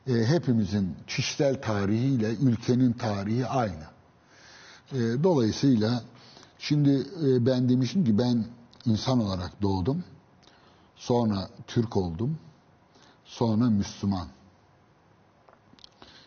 E, 0.08 0.14
hepimizin 0.26 0.96
kişisel 1.08 1.62
tarihiyle 1.62 2.36
ülkenin 2.36 2.94
tarihi 2.94 3.48
aynı. 3.48 3.86
E, 4.92 5.24
dolayısıyla 5.24 6.04
şimdi 6.60 7.08
e, 7.26 7.46
ben 7.46 7.70
demişim 7.70 8.06
ki 8.06 8.18
ben 8.18 8.46
insan 8.86 9.20
olarak 9.20 9.62
doğdum. 9.62 10.04
Sonra 10.96 11.50
Türk 11.68 11.98
oldum. 11.98 12.38
Sonra 13.26 13.70
Müslüman. 13.70 14.28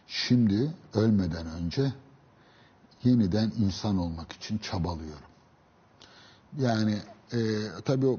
Şimdi 0.06 0.74
ölmeden 0.94 1.46
önce 1.46 1.92
yeniden 3.04 3.52
insan 3.58 3.98
olmak 3.98 4.32
için 4.32 4.58
çabalıyorum. 4.58 5.28
Yani 6.58 6.98
e, 7.32 7.38
tabii 7.84 8.18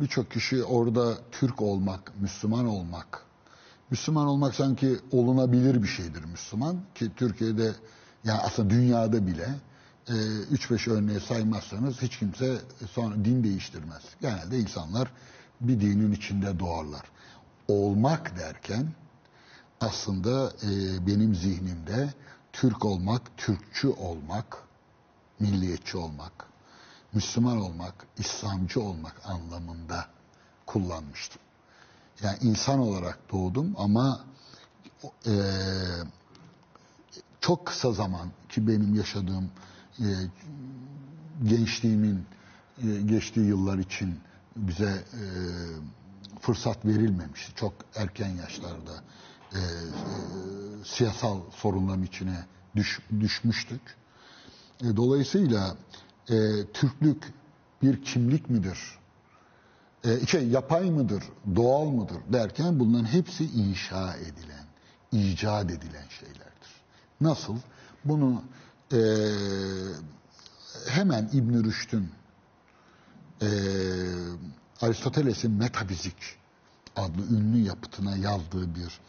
birçok 0.00 0.30
kişi 0.30 0.64
orada 0.64 1.18
Türk 1.32 1.62
olmak, 1.62 2.20
Müslüman 2.20 2.66
olmak. 2.66 3.26
Müslüman 3.92 4.26
olmak 4.26 4.54
sanki 4.54 4.96
olunabilir 5.10 5.82
bir 5.82 5.88
şeydir 5.88 6.24
Müslüman. 6.24 6.80
Ki 6.94 7.10
Türkiye'de 7.16 7.72
yani 8.24 8.40
aslında 8.40 8.70
dünyada 8.70 9.26
bile 9.26 9.48
3-5 10.08 10.90
örneği 10.90 11.20
saymazsanız 11.20 12.02
hiç 12.02 12.18
kimse 12.18 12.58
sonra 12.90 13.14
din 13.14 13.44
değiştirmez. 13.44 14.02
Genelde 14.20 14.58
insanlar 14.58 15.12
bir 15.60 15.80
dinin 15.80 16.12
içinde 16.12 16.58
doğarlar. 16.58 17.02
Olmak 17.68 18.38
derken 18.38 18.88
aslında 19.80 20.52
e, 20.62 21.06
benim 21.06 21.34
zihnimde 21.34 22.14
Türk 22.52 22.84
olmak, 22.84 23.22
Türkçü 23.36 23.88
olmak, 23.88 24.56
milliyetçi 25.40 25.96
olmak, 25.96 26.46
Müslüman 27.12 27.60
olmak, 27.60 27.94
İslamcı 28.18 28.80
olmak 28.80 29.20
anlamında 29.24 30.06
kullanmıştım. 30.66 31.42
Yani 32.22 32.38
insan 32.40 32.78
olarak 32.78 33.18
doğdum 33.32 33.74
ama 33.76 34.24
e, 35.26 35.34
çok 37.40 37.66
kısa 37.66 37.92
zaman 37.92 38.28
ki 38.48 38.68
benim 38.68 38.94
yaşadığım 38.94 39.50
e, 39.98 40.06
gençliğimin 41.44 42.26
e, 42.82 43.00
geçtiği 43.00 43.46
yıllar 43.46 43.78
için 43.78 44.20
bize 44.56 45.04
e, 45.12 45.22
fırsat 46.40 46.84
verilmemişti. 46.84 47.54
Çok 47.54 47.72
erken 47.96 48.28
yaşlarda 48.28 48.92
e, 49.52 49.58
e, 49.58 49.62
siyasal 50.84 51.40
sorunların 51.50 52.02
içine 52.02 52.46
düş, 52.76 53.00
düşmüştük. 53.20 53.96
E, 54.80 54.96
dolayısıyla 54.96 55.76
e, 56.28 56.36
Türklük 56.72 57.32
bir 57.82 58.02
kimlik 58.02 58.50
midir? 58.50 58.78
E, 60.04 60.26
şey 60.26 60.48
yapay 60.48 60.90
mıdır, 60.90 61.24
doğal 61.56 61.86
mıdır 61.86 62.18
derken 62.32 62.80
bunların 62.80 63.04
hepsi 63.04 63.44
inşa 63.44 64.14
edilen, 64.16 64.66
icat 65.12 65.70
edilen 65.70 66.08
şeylerdir. 66.20 66.70
Nasıl? 67.20 67.56
Bunu 68.04 68.42
e, 68.92 68.98
hemen 70.88 71.30
İbn 71.32 71.64
Rüşd'ün 71.64 72.10
e, 73.42 73.48
Aristoteles'in 74.80 75.50
Metafizik 75.50 76.36
adlı 76.96 77.36
ünlü 77.36 77.58
yapıtına 77.58 78.16
yazdığı 78.16 78.74
bir 78.74 79.00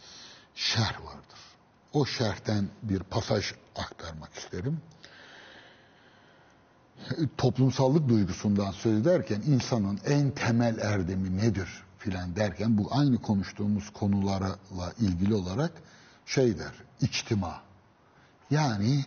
şerh 0.54 1.04
vardır. 1.04 1.38
O 1.92 2.06
şerhten 2.06 2.68
bir 2.82 2.98
pasaj 2.98 3.52
aktarmak 3.76 4.34
isterim 4.34 4.80
toplumsallık 7.36 8.08
duygusundan 8.08 8.72
söz 8.72 9.00
ederken 9.00 9.42
insanın 9.46 9.98
en 10.06 10.30
temel 10.30 10.78
erdemi 10.78 11.36
nedir 11.36 11.68
filan 11.98 12.36
derken 12.36 12.78
bu 12.78 12.88
aynı 12.90 13.22
konuştuğumuz 13.22 13.90
konularla 13.90 14.92
ilgili 15.00 15.34
olarak 15.34 15.72
şey 16.26 16.58
der, 16.58 16.72
içtima. 17.00 17.62
Yani 18.50 19.04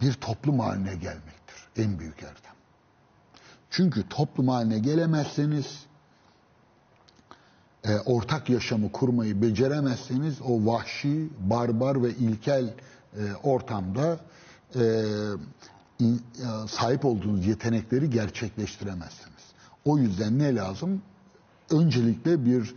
bir 0.00 0.12
toplum 0.12 0.60
haline 0.60 0.94
gelmektir 0.94 1.56
en 1.76 1.98
büyük 1.98 2.22
erdem. 2.22 2.54
Çünkü 3.70 4.08
toplum 4.08 4.48
haline 4.48 4.78
gelemezseniz 4.78 5.86
e, 7.84 7.98
ortak 7.98 8.50
yaşamı 8.50 8.92
kurmayı 8.92 9.42
beceremezseniz 9.42 10.42
o 10.42 10.66
vahşi, 10.66 11.28
barbar 11.38 12.02
ve 12.02 12.10
ilkel 12.10 12.64
e, 12.64 13.34
ortamda 13.42 14.20
e, 14.74 14.80
sahip 16.68 17.04
olduğunuz 17.04 17.46
yetenekleri 17.46 18.10
gerçekleştiremezsiniz. 18.10 19.44
O 19.84 19.98
yüzden 19.98 20.38
ne 20.38 20.54
lazım? 20.54 21.02
Öncelikle 21.70 22.44
bir 22.44 22.74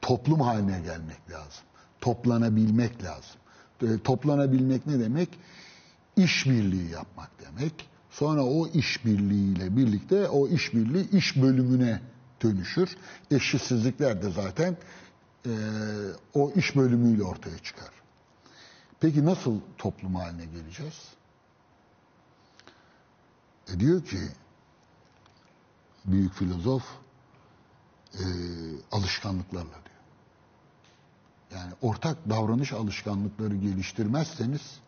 toplum 0.00 0.40
haline 0.40 0.80
gelmek 0.80 1.30
lazım. 1.30 1.64
Toplanabilmek 2.00 3.04
lazım. 3.04 3.40
E, 3.82 3.98
toplanabilmek 3.98 4.86
ne 4.86 5.00
demek? 5.00 5.28
İşbirliği 6.16 6.90
yapmak 6.90 7.30
demek. 7.40 7.88
Sonra 8.10 8.44
o 8.44 8.68
işbirliğiyle 8.68 9.76
birlikte 9.76 10.28
o 10.28 10.48
işbirliği 10.48 11.10
iş 11.10 11.36
bölümüne 11.42 12.00
dönüşür. 12.42 12.96
Eşitsizlikler 13.30 14.22
de 14.22 14.30
zaten 14.30 14.76
e, 15.46 15.50
o 16.34 16.52
iş 16.56 16.76
bölümüyle 16.76 17.22
ortaya 17.22 17.58
çıkar. 17.58 17.90
Peki 19.00 19.24
nasıl 19.24 19.60
toplum 19.78 20.14
haline 20.14 20.44
geleceğiz? 20.44 21.19
E 23.74 23.80
diyor 23.80 24.04
ki 24.04 24.18
büyük 26.04 26.32
filozof 26.34 26.84
e, 28.14 28.24
alışkanlıklarla 28.92 29.64
diyor. 29.72 30.00
Yani 31.54 31.72
ortak 31.82 32.30
davranış 32.30 32.72
alışkanlıkları 32.72 33.56
geliştirmezseniz 33.56 34.80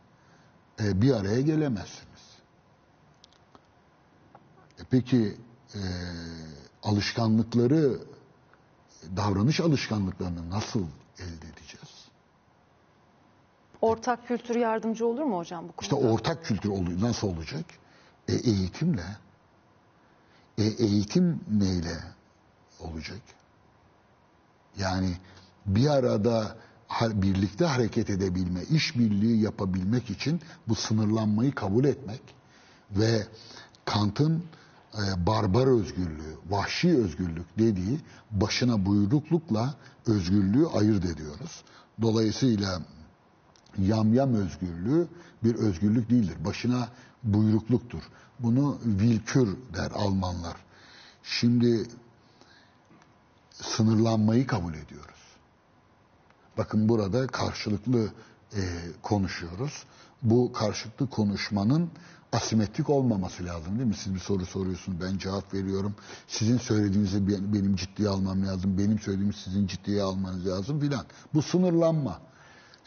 e, 0.80 1.02
bir 1.02 1.12
araya 1.12 1.40
gelemezsiniz. 1.40 2.22
E 4.78 4.82
peki 4.90 5.36
e, 5.74 5.80
alışkanlıkları 6.82 7.98
davranış 9.16 9.60
alışkanlıklarını 9.60 10.50
nasıl 10.50 10.84
elde 11.18 11.46
edeceğiz? 11.46 12.02
Ortak 13.80 14.28
kültür 14.28 14.56
yardımcı 14.56 15.06
olur 15.06 15.22
mu 15.22 15.38
hocam 15.38 15.64
bu 15.68 15.72
İşte 15.82 15.96
konuda? 15.96 16.12
ortak 16.12 16.44
kültür 16.44 16.68
oluyor. 16.68 17.00
Nasıl 17.00 17.28
olacak? 17.28 17.64
E, 18.28 18.34
eğitimle. 18.34 19.06
E, 20.58 20.64
eğitim 20.64 21.40
neyle 21.50 21.98
olacak? 22.80 23.20
Yani 24.78 25.16
bir 25.66 25.86
arada 25.86 26.56
birlikte 27.02 27.64
hareket 27.64 28.10
edebilme, 28.10 28.62
işbirliği 28.62 29.42
yapabilmek 29.42 30.10
için 30.10 30.40
bu 30.68 30.74
sınırlanmayı 30.74 31.54
kabul 31.54 31.84
etmek 31.84 32.20
Ve 32.90 33.26
Kant'ın 33.84 34.44
e, 34.94 35.26
barbar 35.26 35.66
özgürlüğü, 35.66 36.36
vahşi 36.50 36.98
özgürlük 36.98 37.58
dediği 37.58 38.00
başına 38.30 38.86
buyruklukla 38.86 39.74
özgürlüğü 40.06 40.66
ayırt 40.66 41.04
ediyoruz. 41.04 41.64
Dolayısıyla 42.02 42.82
yamyam 43.78 44.34
özgürlüğü 44.34 45.08
bir 45.44 45.54
özgürlük 45.54 46.10
değildir. 46.10 46.36
Başına 46.44 46.88
buyrukluktur. 47.24 48.02
Bunu 48.40 48.78
Willkür 48.84 49.56
der 49.74 49.90
Almanlar. 49.90 50.56
Şimdi 51.22 51.86
sınırlanmayı 53.50 54.46
kabul 54.46 54.74
ediyoruz. 54.74 55.22
Bakın 56.58 56.88
burada 56.88 57.26
karşılıklı 57.26 58.12
e, 58.56 58.60
konuşuyoruz. 59.02 59.84
Bu 60.22 60.52
karşılıklı 60.52 61.10
konuşmanın 61.10 61.90
asimetrik 62.32 62.90
olmaması 62.90 63.44
lazım 63.44 63.78
değil 63.78 63.88
mi? 63.88 63.94
Siz 63.94 64.14
bir 64.14 64.18
soru 64.18 64.46
soruyorsunuz, 64.46 65.00
ben 65.00 65.18
cevap 65.18 65.54
veriyorum. 65.54 65.94
Sizin 66.28 66.58
söylediğinizi 66.58 67.28
benim 67.28 67.76
ciddiye 67.76 68.08
almam 68.08 68.46
lazım, 68.46 68.78
benim 68.78 68.98
söylediğimi 68.98 69.34
sizin 69.34 69.66
ciddiye 69.66 70.02
almanız 70.02 70.46
lazım 70.46 70.80
filan. 70.80 71.06
Bu 71.34 71.42
sınırlanma. 71.42 72.20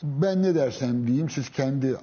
Ben 0.04 0.44
ne 0.44 0.56
dersem 0.56 1.08
diyeyim, 1.08 1.30
siz 1.30 1.50
kendi 1.50 1.98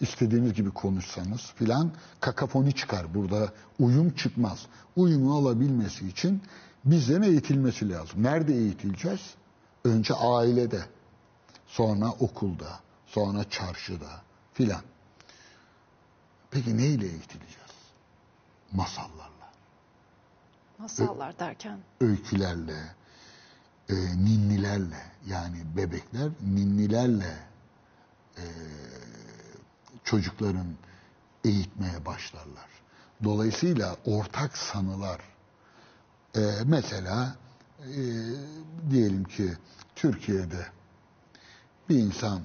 istediğiniz 0.00 0.52
gibi 0.54 0.70
konuşsanız 0.70 1.40
filan 1.40 1.92
kakafoni 2.20 2.74
çıkar. 2.74 3.14
Burada 3.14 3.52
uyum 3.78 4.10
çıkmaz. 4.10 4.66
Uyumun 4.96 5.30
olabilmesi 5.30 6.08
için 6.08 6.42
bizden 6.84 7.22
eğitilmesi 7.22 7.88
lazım. 7.88 8.22
Nerede 8.22 8.54
eğitileceğiz? 8.54 9.34
Önce 9.84 10.14
ailede, 10.14 10.84
sonra 11.66 12.10
okulda, 12.10 12.80
sonra 13.06 13.50
çarşıda 13.50 14.22
filan. 14.52 14.82
Peki 16.50 16.76
neyle 16.76 17.06
eğitileceğiz? 17.06 17.74
Masallarla. 18.72 19.52
Masallar 20.78 21.38
derken? 21.38 21.78
Öykülerle, 22.00 22.94
e, 23.88 23.94
ninnilerle 23.94 25.02
yani 25.26 25.56
bebekler 25.76 26.30
ninnilerle 26.42 27.36
e, 28.36 28.44
çocukların 30.04 30.66
eğitmeye 31.44 32.06
başlarlar. 32.06 32.68
Dolayısıyla 33.24 33.96
ortak 34.04 34.56
sanılar 34.56 35.20
e, 36.36 36.40
mesela 36.64 37.36
e, 37.80 38.00
diyelim 38.90 39.24
ki 39.24 39.52
Türkiye'de 39.96 40.66
bir 41.88 41.98
insan 41.98 42.40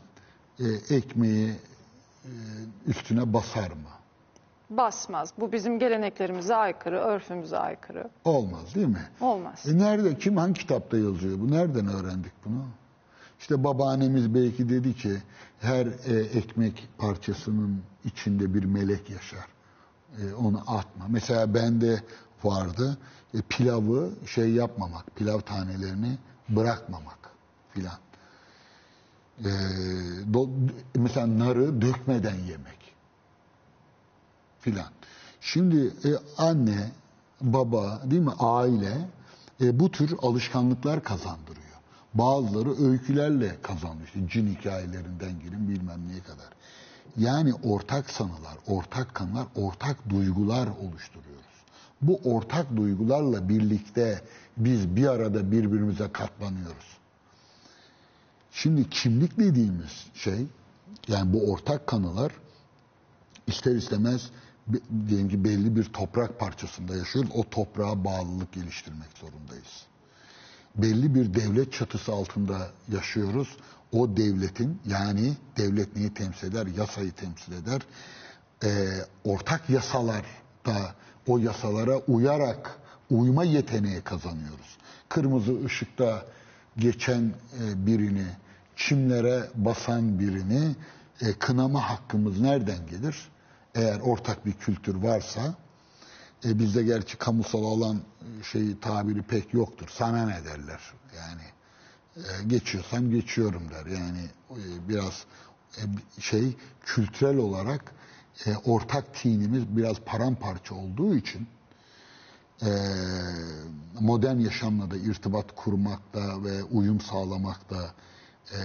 e, 0.60 0.96
ekmeği 0.96 1.50
e, 2.26 2.32
üstüne 2.88 3.34
basar 3.34 3.72
mı? 3.72 3.90
Basmaz. 4.70 5.34
Bu 5.40 5.52
bizim 5.52 5.80
geleneklerimize 5.80 6.56
aykırı, 6.56 7.00
örfümüze 7.00 7.58
aykırı. 7.58 8.10
Olmaz 8.26 8.76
değil 8.76 8.88
mi? 8.88 9.10
Olmaz. 9.22 9.64
E 9.68 9.78
nerede, 9.78 10.18
kim 10.18 10.38
hangi 10.38 10.54
kitapta 10.54 10.98
yazıyor 10.98 11.40
bu? 11.40 11.52
Nereden 11.52 11.88
öğrendik 11.88 12.32
bunu? 12.46 12.66
İşte 13.40 13.64
babaannemiz 13.64 14.34
belki 14.34 14.70
dedi 14.70 14.96
ki 14.96 15.18
her 15.60 15.86
e, 15.86 16.20
ekmek 16.20 16.90
parçasının 16.98 17.82
içinde 18.06 18.54
bir 18.54 18.64
melek 18.64 19.10
yaşar. 19.10 19.48
E, 20.22 20.34
onu 20.34 20.64
atma. 20.68 21.06
Mesela 21.08 21.54
bende 21.54 22.04
vardı 22.44 22.98
e, 23.34 23.42
pilavı 23.42 24.10
şey 24.26 24.52
yapmamak, 24.52 25.16
pilav 25.16 25.40
tanelerini 25.40 26.18
bırakmamak 26.50 27.20
filan. 27.70 27.98
E, 29.46 29.52
mesela 30.96 31.40
narı 31.40 31.82
dökmeden 31.82 32.36
yemek 32.36 32.80
filan. 34.60 34.92
Şimdi 35.42 35.94
e, 36.06 36.10
anne, 36.38 36.92
baba, 37.42 38.02
değil 38.06 38.22
mi 38.22 38.34
aile 38.40 39.10
e, 39.62 39.80
bu 39.80 39.92
tür 39.92 40.16
alışkanlıklar 40.22 41.04
kazandırıyor. 41.04 41.69
Bazıları 42.14 42.86
öykülerle. 42.86 43.58
İşte 44.06 44.20
cin 44.30 44.56
hikayelerinden 44.56 45.40
girin 45.40 45.70
bilmem 45.70 46.08
neye 46.08 46.20
kadar. 46.20 46.50
Yani 47.18 47.54
ortak 47.54 48.10
sanılar, 48.10 48.58
ortak 48.68 49.16
kanılar, 49.16 49.48
ortak 49.56 50.10
duygular 50.10 50.68
oluşturuyoruz. 50.68 51.40
Bu 52.02 52.20
ortak 52.24 52.76
duygularla 52.76 53.50
birlikte 53.50 54.22
biz 54.58 54.96
bir 54.96 55.08
arada 55.08 55.52
birbirimize 55.52 56.12
katlanıyoruz. 56.12 56.98
Şimdi 58.52 58.90
kimlik 58.90 59.38
dediğimiz 59.38 60.08
şey, 60.14 60.48
yani 61.08 61.34
bu 61.34 61.52
ortak 61.52 61.88
kanılar 61.88 62.32
ister 63.48 63.76
istemez 63.76 64.30
diyelim 65.08 65.30
ki 65.30 65.44
belli 65.44 65.76
bir 65.76 65.84
toprak 65.84 66.40
parçasında 66.40 66.96
yaşıyoruz. 66.96 67.32
O 67.36 67.44
toprağa 67.44 68.04
bağlılık 68.04 68.52
geliştirmek 68.54 69.10
zorundayız. 69.18 69.86
Belli 70.76 71.16
bir 71.16 71.34
devlet 71.34 71.74
çatısı 71.74 72.12
altında 72.12 72.68
yaşıyoruz. 72.92 73.58
O 73.92 74.18
devletin 74.18 74.82
yani 74.86 75.34
devlet 75.58 75.96
neyi 75.96 76.14
temsil 76.14 76.48
eder? 76.48 76.68
Yasayı 76.78 77.12
temsil 77.12 77.54
eder. 77.54 77.82
Ee, 78.64 78.90
ortak 79.24 79.70
yasalar 79.70 80.26
da 80.66 80.96
o 81.28 81.38
yasalara 81.38 81.98
uyarak 81.98 82.80
uyma 83.10 83.44
yeteneği 83.44 84.02
kazanıyoruz. 84.02 84.78
Kırmızı 85.10 85.66
ışıkta 85.66 86.26
geçen 86.78 87.22
e, 87.62 87.86
birini, 87.86 88.28
çimlere 88.76 89.44
basan 89.56 90.20
birini 90.20 90.76
e, 91.22 91.34
kınama 91.34 91.90
hakkımız 91.90 92.40
nereden 92.42 92.88
gelir? 92.88 93.30
eğer 93.76 94.00
ortak 94.00 94.46
bir 94.46 94.54
kültür 94.54 94.96
varsa 94.96 95.56
e, 96.46 96.60
bizde 96.60 96.84
gerçi 96.84 97.18
kamusal 97.18 97.64
alan 97.64 98.02
şeyi 98.52 98.80
tabiri 98.80 99.22
pek 99.22 99.54
yoktur. 99.54 99.88
Sana 99.98 100.26
ne 100.26 100.46
derler 100.46 100.80
yani 101.18 101.42
e, 102.18 102.44
geçiyorsam 102.48 103.12
geçiyorum 103.12 103.64
der. 103.72 103.86
Yani 103.86 104.30
e, 104.52 104.90
biraz 104.90 105.26
e, 105.78 105.82
şey 106.22 106.58
kültürel 106.82 107.38
olarak 107.38 107.94
e, 108.46 108.56
ortak 108.56 109.14
tinimiz 109.14 109.78
biraz 109.78 110.00
paramparça 110.00 110.76
olduğu 110.76 111.16
için 111.16 111.48
e, 112.62 112.70
modern 114.00 114.38
yaşamla 114.40 114.92
da 114.92 114.98
irtibat 114.98 115.56
kurmakta 115.56 116.44
ve 116.44 116.64
uyum 116.64 117.02
sağlamakta 117.02 117.94
e, 118.52 118.60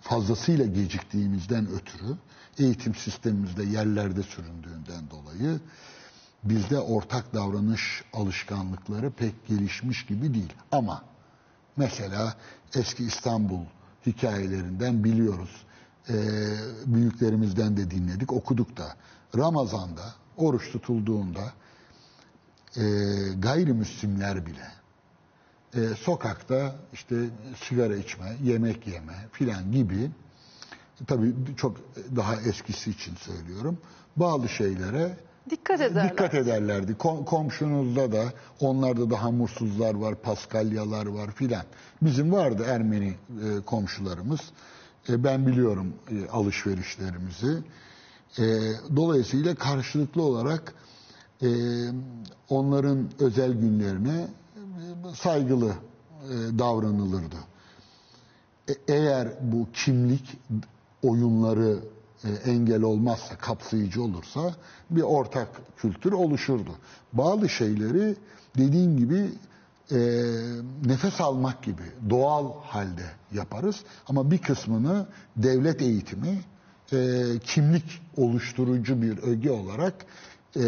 fazlasıyla 0.00 0.66
geciktiğimizden 0.66 1.66
ötürü 1.66 2.16
eğitim 2.58 2.94
sistemimizde 2.94 3.64
yerlerde 3.64 4.22
süründüğünden 4.22 5.10
dolayı 5.10 5.60
bizde 6.44 6.78
ortak 6.78 7.34
davranış 7.34 8.04
alışkanlıkları 8.12 9.10
pek 9.10 9.46
gelişmiş 9.46 10.06
gibi 10.06 10.34
değil. 10.34 10.52
Ama 10.72 11.04
mesela 11.76 12.34
eski 12.74 13.04
İstanbul 13.04 13.64
hikayelerinden 14.06 15.04
biliyoruz. 15.04 15.66
Ee, 16.08 16.14
büyüklerimizden 16.86 17.76
de 17.76 17.90
dinledik, 17.90 18.32
okuduk 18.32 18.76
da. 18.76 18.96
Ramazan'da, 19.36 20.14
oruç 20.36 20.72
tutulduğunda 20.72 21.52
e, 22.76 22.82
gayrimüslimler 23.38 24.46
bile 24.46 24.68
e, 25.74 25.94
sokakta 25.94 26.76
işte 26.92 27.16
sigara 27.56 27.96
içme, 27.96 28.36
yemek 28.42 28.86
yeme 28.86 29.14
filan 29.32 29.72
gibi 29.72 30.10
tabii 31.06 31.34
çok 31.56 31.76
daha 32.16 32.36
eskisi 32.36 32.90
için 32.90 33.14
söylüyorum. 33.14 33.78
Bazı 34.16 34.48
şeylere 34.48 35.16
dikkat 35.50 35.80
ederler. 35.80 36.10
Dikkat 36.10 36.34
ederlerdi. 36.34 36.94
Kom 36.94 37.24
komşunuzda 37.24 38.12
da 38.12 38.24
onlarda 38.60 39.10
da 39.10 39.22
hamursuzlar 39.22 39.94
var, 39.94 40.14
paskalyalar 40.14 41.06
var 41.06 41.30
filan. 41.30 41.64
Bizim 42.02 42.32
vardı 42.32 42.64
Ermeni 42.68 43.08
e, 43.08 43.60
komşularımız. 43.66 44.40
E, 45.08 45.24
ben 45.24 45.46
biliyorum 45.46 45.94
e, 46.10 46.28
alışverişlerimizi. 46.28 47.58
E, 48.38 48.44
dolayısıyla 48.96 49.54
karşılıklı 49.54 50.22
olarak 50.22 50.74
e, 51.42 51.48
onların 52.48 53.08
özel 53.18 53.52
günlerine 53.52 54.18
e, 54.20 55.14
saygılı 55.14 55.70
e, 55.70 56.58
davranılırdı. 56.58 57.36
E, 58.68 58.72
eğer 58.88 59.28
bu 59.40 59.68
kimlik 59.72 60.38
oyunları 61.02 61.78
engel 62.46 62.82
olmazsa, 62.82 63.36
kapsayıcı 63.36 64.02
olursa 64.02 64.54
bir 64.90 65.02
ortak 65.02 65.48
kültür 65.76 66.12
oluşurdu. 66.12 66.70
Bazı 67.12 67.48
şeyleri 67.48 68.16
dediğin 68.58 68.96
gibi 68.96 69.30
e, 69.90 69.98
nefes 70.84 71.20
almak 71.20 71.62
gibi 71.62 71.82
doğal 72.10 72.52
halde 72.62 73.10
yaparız. 73.32 73.76
Ama 74.08 74.30
bir 74.30 74.38
kısmını 74.38 75.06
devlet 75.36 75.82
eğitimi 75.82 76.40
e, 76.92 77.22
kimlik 77.44 78.02
oluşturucu 78.16 79.02
bir 79.02 79.18
öge 79.18 79.50
olarak 79.50 79.94
e, 80.56 80.62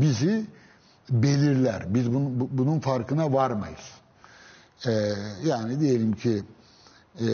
bizi 0.00 0.46
belirler. 1.10 1.94
Biz 1.94 2.14
bunun, 2.14 2.48
bunun 2.58 2.80
farkına 2.80 3.32
varmayız. 3.32 3.90
E, 4.86 4.92
yani 5.44 5.80
diyelim 5.80 6.12
ki 6.12 6.42
e, 7.20 7.26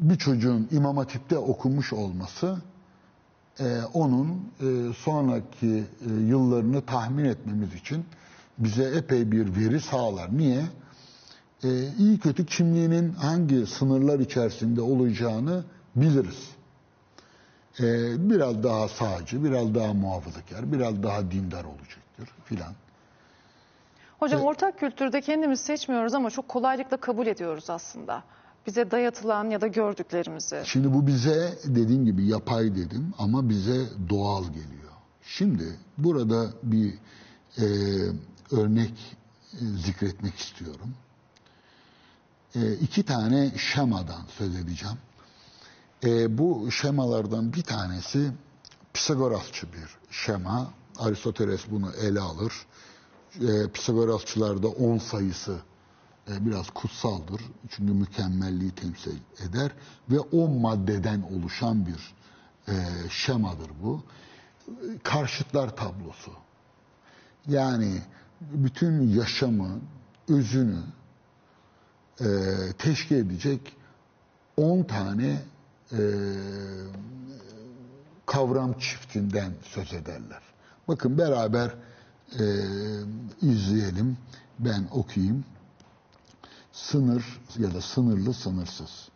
bir 0.00 0.18
çocuğun 0.18 0.68
İmam 0.72 0.96
Hatip'te 0.96 1.38
okumuş 1.38 1.92
olması 1.92 2.58
e, 3.60 3.80
onun 3.94 4.52
e, 4.60 4.92
sonraki 4.94 5.84
e, 6.06 6.12
yıllarını 6.12 6.82
tahmin 6.86 7.24
etmemiz 7.24 7.74
için 7.74 8.04
bize 8.58 8.84
epey 8.84 9.32
bir 9.32 9.56
veri 9.56 9.80
sağlar. 9.80 10.38
Niye? 10.38 10.62
E, 11.64 11.68
iyi 11.98 12.18
kötü 12.18 12.46
kimliğinin 12.46 13.12
hangi 13.12 13.66
sınırlar 13.66 14.18
içerisinde 14.18 14.80
olacağını 14.80 15.64
biliriz. 15.96 16.50
E, 17.80 17.84
biraz 18.30 18.62
daha 18.62 18.88
sağcı, 18.88 19.44
biraz 19.44 19.74
daha 19.74 19.94
muhafazakar, 19.94 20.72
biraz 20.72 21.02
daha 21.02 21.30
dindar 21.30 21.64
olacaktır 21.64 22.28
filan. 22.44 22.72
Hocam 24.18 24.40
ortak 24.40 24.78
kültürde 24.78 25.20
kendimiz 25.20 25.60
seçmiyoruz 25.60 26.14
ama 26.14 26.30
çok 26.30 26.48
kolaylıkla 26.48 26.96
kabul 26.96 27.26
ediyoruz 27.26 27.70
aslında. 27.70 28.22
Bize 28.66 28.90
dayatılan 28.90 29.50
ya 29.50 29.60
da 29.60 29.66
gördüklerimizi. 29.66 30.62
Şimdi 30.64 30.94
bu 30.94 31.06
bize 31.06 31.58
dediğim 31.64 32.04
gibi 32.04 32.26
yapay 32.26 32.76
dedim 32.76 33.14
ama 33.18 33.48
bize 33.48 33.86
doğal 34.08 34.44
geliyor. 34.44 34.92
Şimdi 35.22 35.76
burada 35.98 36.50
bir 36.62 36.94
e, 37.58 37.64
örnek 38.50 39.16
e, 39.52 39.64
zikretmek 39.86 40.34
istiyorum. 40.36 40.94
E, 42.54 42.72
iki 42.72 43.02
tane 43.02 43.52
şemadan 43.56 44.22
söz 44.38 44.56
edeceğim. 44.56 44.98
E, 46.04 46.38
bu 46.38 46.70
şemalardan 46.70 47.52
bir 47.52 47.62
tanesi 47.62 48.32
Pisagorasçı 48.94 49.66
bir 49.72 50.14
şema. 50.14 50.70
Aristoteles 50.98 51.60
bunu 51.70 51.92
ele 51.92 52.20
alır. 52.20 52.52
E, 53.40 53.68
Pisagorasçılarda 53.68 54.68
10 54.68 54.98
sayısı 54.98 55.56
biraz 56.40 56.70
kutsaldır. 56.70 57.40
Çünkü 57.68 57.92
mükemmelliği 57.92 58.70
temsil 58.70 59.18
eder. 59.48 59.70
Ve 60.10 60.20
10 60.20 60.60
maddeden 60.60 61.22
oluşan 61.22 61.86
bir 61.86 62.14
e, 62.68 62.74
şemadır 63.10 63.70
bu. 63.82 64.02
Karşıtlar 65.02 65.76
tablosu. 65.76 66.32
Yani 67.48 68.02
bütün 68.40 69.08
yaşamı, 69.08 69.80
özünü 70.28 70.82
e, 72.20 72.26
teşkil 72.78 73.16
edecek 73.16 73.76
10 74.56 74.82
tane 74.82 75.42
e, 75.92 76.00
kavram 78.26 78.78
çiftinden 78.78 79.52
söz 79.62 79.92
ederler. 79.92 80.42
Bakın 80.88 81.18
beraber 81.18 81.74
e, 82.38 82.44
izleyelim. 83.42 84.16
Ben 84.58 84.88
okuyayım. 84.92 85.44
Sınır 86.72 87.40
ya 87.58 87.74
da 87.74 87.80
sınırlı 87.80 88.34
sınırsız. 88.34 89.08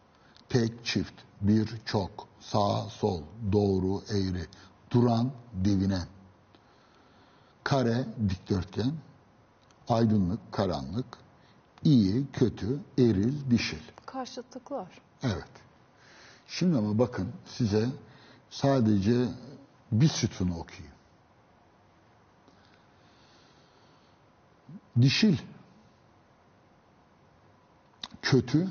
Tek 0.48 0.84
çift, 0.84 1.14
bir 1.40 1.68
çok, 1.84 2.28
sağ 2.40 2.82
sol, 2.82 3.22
doğru 3.52 4.02
eğri, 4.11 4.46
duran 4.90 5.32
devinen. 5.52 6.07
Kare 7.64 8.07
dikdörtgen, 8.28 8.92
aydınlık 9.88 10.52
karanlık, 10.52 11.07
iyi 11.84 12.26
kötü, 12.32 12.80
eril 12.98 13.50
dişil. 13.50 13.82
Karşıtlıklar. 14.07 14.88
Evet. 15.22 15.50
Şimdi 16.48 16.78
ama 16.78 16.98
bakın 16.98 17.32
size 17.46 17.86
sadece 18.50 19.28
bir 19.92 20.09
sütunu 20.09 20.59
okuyayım. 20.59 20.94
Dişil, 25.00 25.36
kötü, 28.25 28.68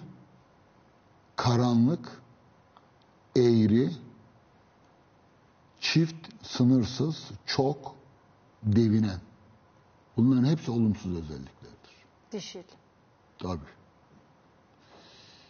karanlık, 1.36 2.22
eğri, 3.36 3.92
çift, 5.82 6.28
sınırsız, 6.44 7.32
çok, 7.46 7.96
devinen. 8.64 9.20
Bunların 10.18 10.46
hepsi 10.46 10.72
olumsuz 10.72 11.12
özelliklerdir. 11.12 11.96
Dişil. 12.32 12.64
Tabii. 13.40 13.60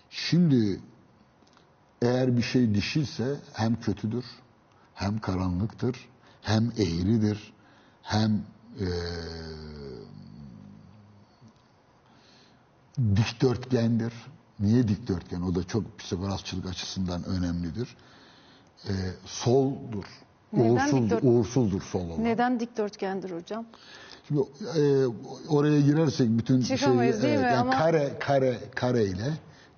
Şimdi 0.10 0.82
eğer 2.02 2.38
bir 2.38 2.42
şey 2.42 2.76
dişilse 2.76 3.40
hem 3.54 3.82
kötüdür, 3.82 4.26
hem 4.94 5.20
karanlıktır, 5.20 6.10
hem 6.42 6.72
eğridir, 6.72 7.54
hem 8.02 8.46
eee 8.80 8.88
dikdörtgendir. 13.00 14.14
Niye 14.60 14.88
dikdörtgen? 14.88 15.42
O 15.42 15.56
da 15.56 15.64
çok 15.64 16.00
psikolojik 16.00 16.66
açısından 16.66 17.24
önemlidir. 17.24 17.96
Eee 18.90 18.94
soldur. 19.26 20.06
Neden 20.54 20.70
Uğursuz, 20.70 20.92
dikdört- 21.00 21.24
uğursuzdur 21.24 21.82
sol 21.82 22.10
olan. 22.10 22.24
Neden 22.24 22.60
dikdörtgendir 22.60 23.32
hocam? 23.32 23.66
Şimdi 24.28 24.42
e, 24.80 25.06
oraya 25.50 25.82
girersek 25.82 26.30
bütün 26.30 26.62
Çıkamayız 26.62 27.22
şeyi, 27.22 27.24
değil 27.30 27.40
mi? 27.40 27.46
yani 27.46 27.58
Ama- 27.58 27.78
kare 27.78 28.18
kare 28.20 28.60
kare 28.76 29.06
ile 29.06 29.34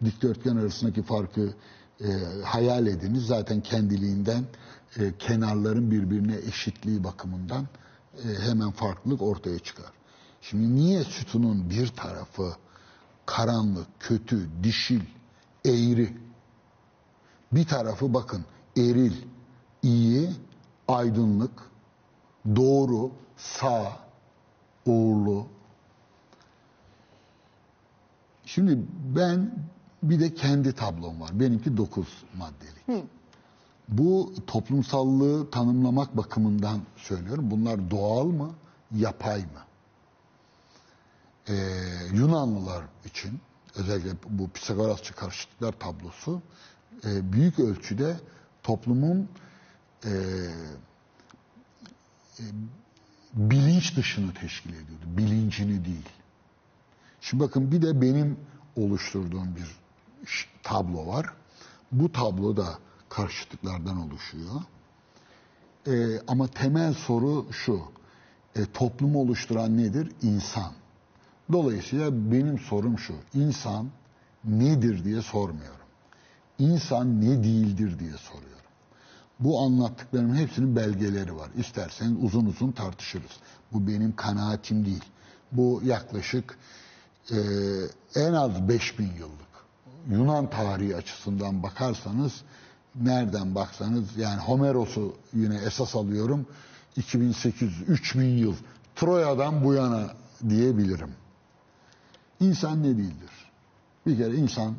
dikdörtgen 0.05 0.55
arasındaki 0.55 1.03
farkı 1.03 1.53
e, 2.01 2.07
hayal 2.43 2.87
ediniz. 2.87 3.25
Zaten 3.27 3.61
kendiliğinden 3.61 4.43
e, 4.99 5.17
kenarların 5.19 5.91
birbirine 5.91 6.35
eşitliği 6.47 7.03
bakımından 7.03 7.67
e, 8.17 8.27
hemen 8.49 8.71
farklılık 8.71 9.21
ortaya 9.21 9.59
çıkar. 9.59 9.91
Şimdi 10.41 10.75
niye 10.75 11.03
sütunun 11.03 11.69
bir 11.69 11.87
tarafı 11.87 12.51
karanlık, 13.25 13.87
kötü, 13.99 14.49
dişil, 14.63 15.01
eğri? 15.65 16.17
Bir 17.51 17.67
tarafı 17.67 18.13
bakın 18.13 18.45
eril, 18.77 19.13
iyi, 19.83 20.29
aydınlık, 20.87 21.71
doğru, 22.55 23.11
sağ, 23.37 23.99
uğurlu. 24.85 25.47
Şimdi 28.45 28.85
ben 29.15 29.51
bir 30.03 30.19
de 30.19 30.33
kendi 30.33 30.73
tablom 30.73 31.21
var. 31.21 31.39
Benimki 31.39 31.77
9 31.77 32.23
maddelik. 32.37 33.09
Bu 33.89 34.33
toplumsallığı 34.47 35.49
tanımlamak 35.49 36.17
bakımından 36.17 36.79
söylüyorum. 36.95 37.51
Bunlar 37.51 37.91
doğal 37.91 38.25
mı, 38.25 38.51
yapay 38.95 39.39
mı? 39.39 39.64
Ee, 41.49 41.53
Yunanlılar 42.13 42.83
için 43.05 43.39
özellikle 43.75 44.11
bu 44.29 44.49
Pisagorasçı 44.49 45.13
karşıtlıklar 45.13 45.71
tablosu 45.71 46.41
e, 47.05 47.33
büyük 47.33 47.59
ölçüde 47.59 48.19
toplumun 48.63 49.29
e, 50.05 50.11
bilinç 53.33 53.97
dışını 53.97 54.33
teşkil 54.33 54.69
ediyordu. 54.69 55.05
Bilincini 55.07 55.85
değil. 55.85 56.09
Şimdi 57.21 57.43
bakın 57.43 57.71
bir 57.71 57.81
de 57.81 58.01
benim 58.01 58.37
oluşturduğum 58.75 59.55
bir 59.55 59.77
tablo 60.63 61.07
var. 61.07 61.33
Bu 61.91 62.11
tablo 62.11 62.57
da 62.57 62.79
karşıtlıklardan 63.09 63.97
oluşuyor. 63.97 64.61
Ee, 65.87 66.19
ama 66.27 66.47
temel 66.47 66.93
soru 66.93 67.47
şu. 67.51 67.81
E, 68.55 68.65
toplumu 68.65 69.19
oluşturan 69.21 69.77
nedir? 69.77 70.11
İnsan. 70.21 70.71
Dolayısıyla 71.51 72.31
benim 72.31 72.59
sorum 72.59 72.99
şu. 72.99 73.13
İnsan 73.33 73.89
nedir 74.43 75.03
diye 75.03 75.21
sormuyorum. 75.21 75.85
İnsan 76.59 77.21
ne 77.21 77.43
değildir 77.43 77.99
diye 77.99 78.13
soruyorum. 78.17 78.55
Bu 79.39 79.61
anlattıklarımın 79.61 80.35
hepsinin 80.35 80.75
belgeleri 80.75 81.35
var. 81.35 81.49
İsterseniz 81.57 82.23
uzun 82.23 82.45
uzun 82.45 82.71
tartışırız. 82.71 83.31
Bu 83.73 83.87
benim 83.87 84.15
kanaatim 84.15 84.85
değil. 84.85 85.03
Bu 85.51 85.81
yaklaşık 85.85 86.57
e, 87.31 87.37
en 88.15 88.33
az 88.33 88.69
5000 88.69 89.03
yıllık. 89.05 89.45
Yunan 90.09 90.49
tarihi 90.49 90.95
açısından 90.95 91.63
bakarsanız 91.63 92.41
nereden 92.95 93.55
baksanız 93.55 94.17
yani 94.17 94.41
Homeros'u 94.41 95.15
yine 95.33 95.55
esas 95.55 95.95
alıyorum 95.95 96.45
2800-3000 96.97 98.23
yıl 98.23 98.55
Troya'dan 98.95 99.63
bu 99.63 99.73
yana 99.73 100.13
diyebilirim. 100.49 101.09
İnsan 102.39 102.83
ne 102.83 102.97
değildir? 102.97 103.51
Bir 104.05 104.17
kere 104.17 104.35
insan 104.35 104.75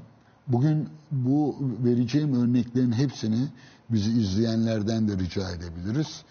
bugün 0.48 0.88
bu 1.11 1.57
vereceğim 1.84 2.42
örneklerin 2.42 2.92
hepsini 2.92 3.48
bizi 3.90 4.11
izleyenlerden 4.11 5.09
de 5.09 5.18
rica 5.18 5.50
edebiliriz. 5.50 6.22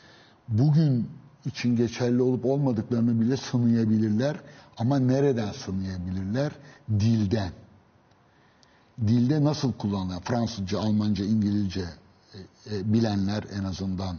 Bugün 0.47 1.09
için 1.45 1.75
geçerli 1.75 2.21
olup 2.21 2.45
olmadıklarını 2.45 3.21
bile 3.21 3.37
sınayabilirler. 3.37 4.37
Ama 4.77 4.99
nereden 4.99 5.51
sınayabilirler? 5.51 6.51
Dilden. 6.89 7.51
Dilde 9.07 9.43
nasıl 9.43 9.73
kullanılan, 9.73 10.21
Fransızca, 10.21 10.79
Almanca, 10.79 11.25
İngilizce 11.25 11.85
e, 12.33 12.75
e, 12.75 12.93
bilenler 12.93 13.43
en 13.59 13.63
azından 13.63 14.17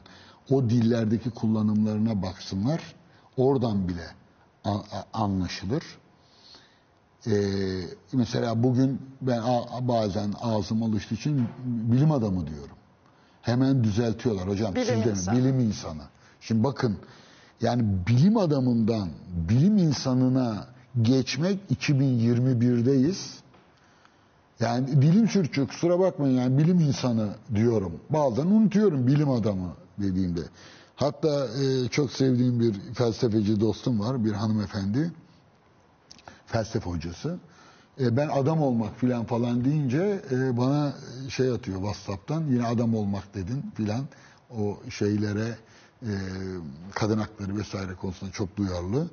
o 0.51 0.71
dillerdeki 0.71 1.31
kullanımlarına 1.31 2.23
baksınlar. 2.23 2.95
Oradan 3.37 3.89
bile 3.89 4.07
anlaşılır. 5.13 5.83
Ee, 7.27 7.33
mesela 8.13 8.63
bugün 8.63 9.01
ben 9.21 9.43
bazen 9.81 10.33
ağzım 10.41 10.83
alıştığı 10.83 11.15
için 11.15 11.49
bilim 11.65 12.13
adamı 12.13 12.47
diyorum. 12.47 12.77
Hemen 13.43 13.85
düzeltiyorlar 13.85 14.49
hocam. 14.49 14.75
Bilim 14.75 14.85
siz 14.85 15.07
insanı. 15.07 15.39
Bilim 15.39 15.61
insanı. 15.61 16.03
Şimdi 16.41 16.65
bakın 16.65 16.97
yani 17.61 17.85
bilim 18.09 18.37
adamından 18.37 19.09
bilim 19.49 19.79
insanına 19.79 20.67
geçmek 21.03 21.61
2021'deyiz. 21.71 23.37
Yani 24.61 25.03
dilim 25.03 25.29
sürçüyor 25.29 25.69
kusura 25.69 25.99
bakmayın 25.99 26.39
yani 26.39 26.59
bilim 26.59 26.81
insanı 26.81 27.29
diyorum. 27.55 27.93
Bazen 28.11 28.47
unutuyorum 28.47 29.07
bilim 29.07 29.31
adamı 29.31 29.73
dediğimde. 29.99 30.41
Hatta 30.97 31.47
e, 31.47 31.89
çok 31.89 32.13
sevdiğim 32.13 32.61
bir 32.61 32.75
felsefeci 32.95 33.61
dostum 33.61 34.01
var 34.01 34.25
bir 34.25 34.33
hanımefendi. 34.33 35.13
Felsefe 36.47 36.91
hocası. 36.91 37.39
E, 38.01 38.17
ben 38.17 38.29
adam 38.29 38.63
olmak 38.63 38.99
filan 38.99 39.25
falan 39.25 39.65
deyince 39.65 40.21
e, 40.31 40.57
bana 40.57 40.93
şey 41.29 41.51
atıyor 41.51 41.77
WhatsApp'tan 41.79 42.45
yine 42.51 42.67
adam 42.67 42.95
olmak 42.95 43.35
dedin 43.35 43.73
filan. 43.75 44.05
O 44.59 44.79
şeylere 44.91 45.57
e, 46.03 46.11
kadın 46.95 47.19
hakları 47.19 47.57
vesaire 47.57 47.95
konusunda 47.95 48.33
çok 48.33 48.57
duyarlı. 48.57 49.09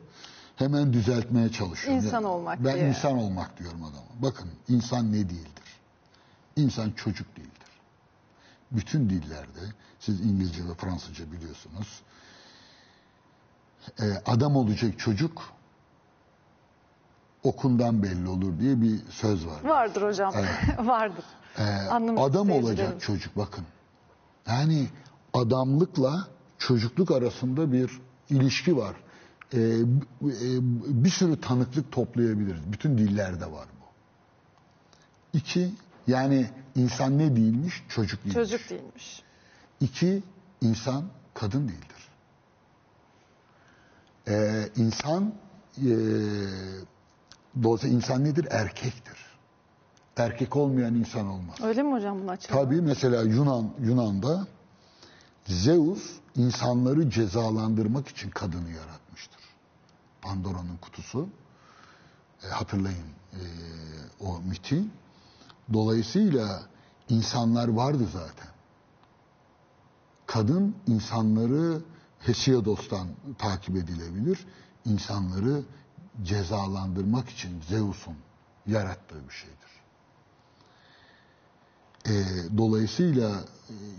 Hemen 0.55 0.93
düzeltmeye 0.93 1.49
çalışıyorum. 1.51 2.05
İnsan 2.05 2.23
olmak 2.23 2.65
Ben 2.65 2.75
diye. 2.75 2.89
insan 2.89 3.17
olmak 3.17 3.59
diyorum 3.59 3.83
adama. 3.83 4.05
Bakın 4.21 4.49
insan 4.69 5.11
ne 5.11 5.15
değildir? 5.29 5.63
İnsan 6.55 6.91
çocuk 6.91 7.35
değildir. 7.37 7.51
Bütün 8.71 9.09
dillerde 9.09 9.59
siz 9.99 10.21
İngilizce 10.21 10.69
ve 10.69 10.73
Fransızca 10.73 11.31
biliyorsunuz. 11.31 12.01
e, 13.99 14.03
adam 14.25 14.55
olacak 14.55 14.99
çocuk 14.99 15.41
okundan 17.43 18.03
belli 18.03 18.29
olur 18.29 18.59
diye 18.59 18.81
bir 18.81 18.99
söz 19.09 19.47
var. 19.47 19.63
Vardır 19.63 20.01
hocam. 20.01 20.33
Vardır. 20.79 21.25
Ee, 21.57 21.63
adam 22.17 22.51
olacak 22.51 23.01
çocuk 23.01 23.37
bakın. 23.37 23.65
Yani 24.47 24.87
adamlıkla 25.33 26.27
çocukluk 26.57 27.11
arasında 27.11 27.71
bir 27.71 28.01
ilişki 28.29 28.77
var. 28.77 28.95
Ee, 29.53 29.59
e, 29.59 29.83
bir 31.03 31.09
sürü 31.09 31.41
tanıklık 31.41 31.91
toplayabiliriz. 31.91 32.71
Bütün 32.71 32.97
dillerde 32.97 33.51
var 33.51 33.67
bu. 33.81 33.85
İki, 35.37 35.71
yani 36.07 36.49
insan 36.75 37.17
ne 37.17 37.35
değilmiş? 37.35 37.83
Çocuk 37.89 38.19
değilmiş. 38.19 38.33
Çocuk 38.33 38.69
değilmiş. 38.69 39.23
İki, 39.81 40.23
insan 40.61 41.03
kadın 41.33 41.67
değildir. 41.67 42.09
Ee, 44.27 44.69
insan 44.75 45.33
e, 45.77 45.91
dolayısıyla 47.63 47.95
insan 47.95 48.23
nedir? 48.23 48.47
Erkektir. 48.49 49.17
Erkek 50.17 50.55
olmayan 50.55 50.95
insan 50.95 51.27
olmaz. 51.27 51.55
Öyle 51.63 51.83
mi 51.83 51.91
hocam 51.93 52.21
bunu 52.21 52.31
açalım? 52.31 52.65
Tabii 52.65 52.81
mesela 52.81 53.21
Yunan 53.21 53.69
Yunan'da 53.79 54.47
Zeus 55.45 56.11
insanları 56.35 57.09
cezalandırmak 57.09 58.07
için 58.07 58.29
kadını 58.29 58.69
yaratmıştır. 58.69 59.41
Pandora'nın 60.21 60.77
kutusu. 60.81 61.29
E, 62.43 62.47
hatırlayın 62.47 63.07
e, 63.33 63.41
o 64.19 64.39
miti. 64.41 64.83
Dolayısıyla 65.73 66.61
insanlar 67.09 67.67
vardı 67.67 68.03
zaten. 68.13 68.53
Kadın 70.25 70.75
insanları 70.87 71.81
Hesiodos'tan 72.19 73.07
takip 73.37 73.75
edilebilir. 73.75 74.39
İnsanları 74.85 75.61
cezalandırmak 76.23 77.29
için 77.29 77.61
Zeus'un 77.69 78.17
yarattığı 78.67 79.29
bir 79.29 79.33
şeydir. 79.33 79.73
E, 82.05 82.13
dolayısıyla 82.57 83.45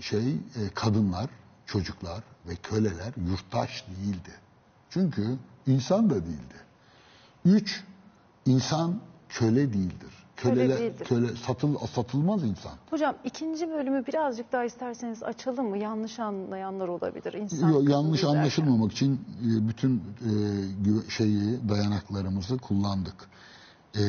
şey 0.01 0.33
e, 0.33 0.69
kadınlar, 0.75 1.31
çocuklar 1.67 2.23
ve 2.49 2.57
köleler 2.57 3.13
yurttaş 3.29 3.85
değildi. 3.89 4.31
Çünkü 4.91 5.39
insan 5.67 6.11
da 6.11 6.15
değildi. 6.15 6.55
Üç, 7.45 7.85
insan 8.47 9.01
köle 9.29 9.73
değildir. 9.73 10.24
Köle 10.37 10.93
köle 10.97 11.37
satıl, 11.37 11.79
satılmaz 11.87 12.45
insan. 12.45 12.73
Hocam 12.91 13.15
ikinci 13.25 13.69
bölümü 13.69 14.07
birazcık 14.07 14.53
daha 14.53 14.65
isterseniz 14.65 15.23
açalım 15.23 15.69
mı? 15.69 15.79
Yanlış 15.79 16.19
anlayanlar 16.19 16.89
olabilir. 16.89 17.33
İnsan 17.33 17.69
Yo, 17.69 17.83
yanlış 17.89 18.25
anlaşılmamak 18.25 18.93
için 18.93 19.15
e, 19.15 19.69
bütün 19.69 19.97
e, 19.97 20.31
gü- 20.89 21.11
şeyi 21.11 21.69
dayanaklarımızı 21.69 22.59
kullandık. 22.59 23.29
E, 23.95 24.01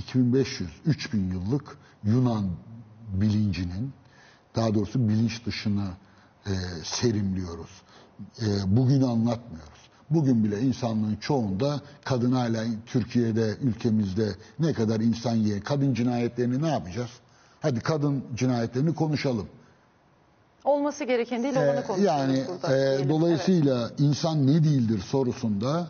2500-3000 0.00 1.32
yıllık 1.32 1.76
Yunan 2.04 2.50
bilincinin 3.08 3.92
daha 4.56 4.74
doğrusu 4.74 5.08
bilinç 5.08 5.46
dışını 5.46 5.88
e, 6.46 6.50
serimliyoruz. 6.84 7.82
E, 8.40 8.46
bugünü 8.76 9.04
anlatmıyoruz. 9.06 9.81
Bugün 10.14 10.44
bile 10.44 10.60
insanlığın 10.60 11.16
çoğunda 11.16 11.80
kadın 12.04 12.32
hala 12.32 12.64
Türkiye'de, 12.86 13.56
ülkemizde 13.62 14.28
ne 14.58 14.72
kadar 14.72 15.00
insan 15.00 15.34
yiyen 15.34 15.60
kadın 15.60 15.94
cinayetlerini 15.94 16.62
ne 16.62 16.68
yapacağız? 16.68 17.10
Hadi 17.60 17.80
kadın 17.80 18.24
cinayetlerini 18.36 18.94
konuşalım. 18.94 19.46
Olması 20.64 21.04
gereken 21.04 21.42
değil 21.42 21.56
olanı 21.56 21.68
Ee, 21.80 21.86
konuşuyoruz 21.86 22.04
yani 22.20 22.44
burada. 22.48 22.76
e, 22.78 22.80
diyelim. 22.88 23.08
dolayısıyla 23.08 23.90
insan 23.98 24.46
ne 24.46 24.64
değildir 24.64 24.98
sorusunda 25.00 25.86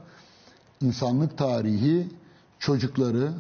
insanlık 0.81 1.39
tarihi 1.39 2.09
çocukları, 2.59 3.33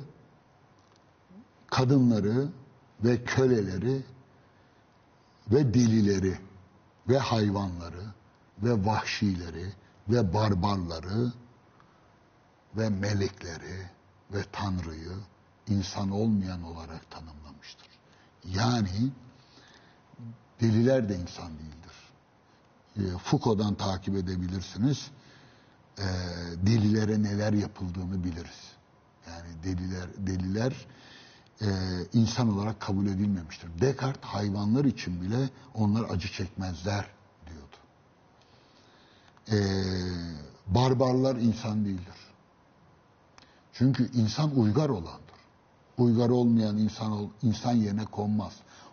kadınları 1.70 2.48
ve 3.04 3.24
köleleri 3.24 4.02
ve 5.52 5.74
delileri 5.74 6.34
ve 7.08 7.18
hayvanları 7.18 8.02
ve 8.62 8.86
vahşileri 8.86 9.66
ve 10.08 10.34
barbarları 10.34 11.32
ve 12.76 12.88
melekleri 12.88 13.90
ve 14.32 14.44
Tanrı'yı 14.52 15.12
insan 15.68 16.10
olmayan 16.10 16.62
olarak 16.62 17.10
tanımlamıştır. 17.10 17.88
Yani 18.44 19.10
deliler 20.60 21.08
de 21.08 21.16
insan 21.16 21.52
değildir. 21.58 21.92
E, 22.96 23.18
Foucault'dan 23.18 23.74
takip 23.74 24.16
edebilirsiniz. 24.16 25.10
E, 25.98 26.06
delilere 26.66 27.22
neler 27.22 27.52
yapıldığını 27.52 28.24
biliriz. 28.24 28.72
Yani 29.26 29.62
deliler 29.64 30.08
deliler 30.18 30.86
e, 31.60 31.66
insan 32.12 32.58
olarak 32.58 32.80
kabul 32.80 33.06
edilmemiştir. 33.06 33.70
Descartes 33.80 34.30
hayvanlar 34.30 34.84
için 34.84 35.22
bile 35.22 35.50
onlar 35.74 36.10
acı 36.10 36.28
çekmezler. 36.28 37.06
E, 39.50 39.56
barbarlar 40.66 41.36
insan 41.36 41.84
değildir. 41.84 42.14
Çünkü 43.72 44.10
insan 44.12 44.56
uygar 44.56 44.88
olandır. 44.88 45.22
Uygar 45.98 46.28
olmayan 46.28 46.78
insan 46.78 47.28
insan 47.42 47.72
yerine 47.72 48.04
konmaz. 48.04 48.52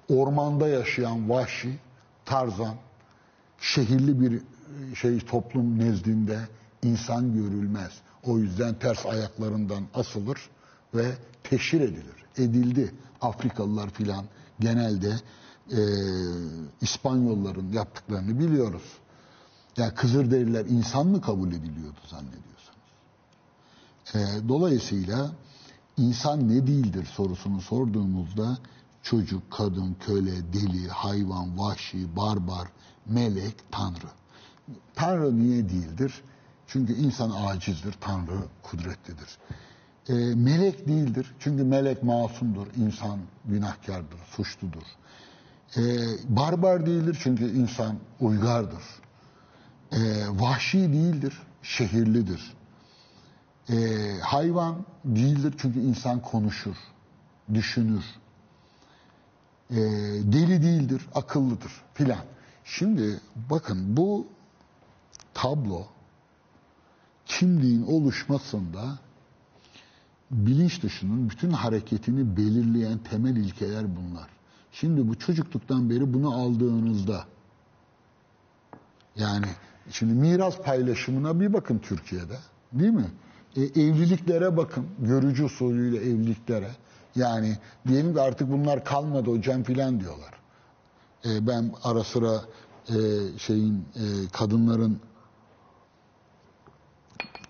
Ormanda 0.10 0.68
yaşayan 0.68 1.30
vahşi, 1.30 1.80
tarzan, 2.26 2.76
şehirli 3.60 4.22
bir 4.22 4.34
e, 4.34 4.95
şey 4.95 5.20
toplum 5.20 5.80
nezdinde 5.80 6.39
insan 6.84 7.34
görülmez. 7.34 7.91
O 8.24 8.39
yüzden 8.39 8.80
ters 8.80 9.06
ayaklarından 9.06 9.84
asılır 9.93 10.50
ve 10.95 11.12
teşhir 11.43 11.82
edilir. 11.82 12.26
Edildi. 12.38 12.93
Afrikalılar 13.22 13.89
filan 13.89 14.26
genelde 14.60 15.14
e, 15.72 15.80
İspanyolların 16.82 17.72
yaptıklarını 17.72 18.39
biliyoruz. 18.39 18.84
Yani 19.78 19.94
Kızılderililer 19.94 20.66
insan 20.66 21.08
mı 21.08 21.22
kabul 21.22 21.48
ediliyordu 21.48 22.00
zannediyorsunuz? 22.08 22.80
E, 24.14 24.50
dolayısıyla 24.50 25.32
insan 25.98 26.50
ne 26.50 26.68
değildir 26.68 27.06
sorusunu 27.06 27.62
sorduğumuzda 27.62 28.58
çocuk, 29.04 29.52
kadın, 29.52 29.96
köle, 30.00 30.54
deli, 30.54 30.88
hayvan, 30.88 31.58
vahşi, 31.60 32.16
barbar, 32.16 32.68
melek, 33.06 33.56
tanrı. 33.72 34.10
Tanrı 34.96 35.40
niye 35.40 35.70
değildir? 35.70 36.22
Çünkü 36.68 36.94
insan 36.94 37.32
acizdir, 37.48 37.94
Tanrı 38.02 38.40
kudretlidir. 38.64 39.38
E, 40.10 40.14
melek 40.36 40.88
değildir. 40.88 41.36
Çünkü 41.40 41.64
melek 41.64 42.04
masumdur, 42.04 42.68
insan 42.78 43.20
günahkardır, 43.46 44.20
suçludur. 44.32 44.84
E, 45.78 45.82
barbar 46.30 46.86
değildir 46.86 47.20
çünkü 47.24 47.52
insan 47.52 47.96
uygardır. 48.20 48.84
E, 49.92 49.98
vahşi 50.30 50.78
değildir, 50.78 51.34
şehirlidir. 51.64 52.54
E, 53.70 53.76
hayvan 54.22 54.86
değildir 55.06 55.54
çünkü 55.58 55.80
insan 55.80 56.22
konuşur, 56.22 56.76
düşünür. 57.54 58.06
E, 59.72 59.76
deli 60.24 60.62
değildir, 60.64 61.06
akıllıdır 61.16 61.72
filan. 61.94 62.24
Şimdi 62.64 63.20
bakın 63.50 63.98
bu 63.98 64.28
tablo 65.34 65.88
kimliğin 67.26 67.84
oluşmasında 67.84 69.00
bilinç 70.32 70.84
dışının 70.84 71.30
bütün 71.30 71.52
hareketini 71.52 72.38
belirleyen 72.38 72.98
temel 72.98 73.36
ilkeler 73.36 73.86
bunlar. 73.96 74.30
Şimdi 74.72 75.08
bu 75.08 75.20
çocukluktan 75.20 75.90
beri 75.90 76.14
bunu 76.14 76.34
aldığınızda 76.34 77.26
yani 79.16 79.48
şimdi 79.92 80.14
miras 80.14 80.58
paylaşımına 80.58 81.40
bir 81.40 81.54
bakın 81.54 81.80
Türkiye'de 81.80 82.38
değil 82.74 82.92
mi? 82.92 83.12
E, 83.56 83.62
evliliklere 83.62 84.58
bakın. 84.58 84.88
Görücü 85.00 85.44
usulüyle 85.44 85.98
evliliklere. 85.98 86.72
Yani 87.16 87.58
diyelim 87.88 88.14
ki 88.14 88.22
artık 88.22 88.52
bunlar 88.52 88.86
kalmadı 88.86 89.32
hocam 89.32 89.64
filan 89.64 90.00
diyorlar. 90.00 90.34
E, 91.26 91.48
ben 91.48 91.72
ara 91.84 92.04
sıra 92.04 92.42
e, 92.90 92.98
şeyin 93.38 93.86
e, 93.96 94.04
kadınların 94.32 95.00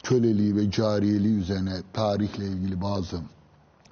köleliği 0.03 0.55
ve 0.55 0.71
cariyeliği 0.71 1.37
üzerine 1.37 1.81
tarihle 1.93 2.45
ilgili 2.45 2.81
bazı 2.81 3.21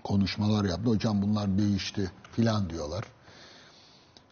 konuşmalar 0.03 0.65
yaptı. 0.65 0.89
Hocam 0.89 1.21
bunlar 1.21 1.57
değişti 1.57 2.11
filan 2.31 2.69
diyorlar. 2.69 3.03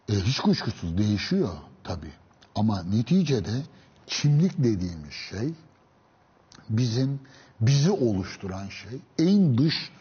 E, 0.08 0.14
hiç 0.14 0.40
kuşkusuz 0.40 0.98
değişiyor 0.98 1.50
tabii. 1.84 2.12
Ama 2.54 2.82
neticede 2.82 3.62
kimlik 4.06 4.58
dediğimiz 4.58 5.12
şey 5.12 5.54
bizim 6.68 7.20
bizi 7.60 7.90
oluşturan 7.90 8.68
şey 8.68 9.00
en 9.18 9.58
dış 9.58 9.92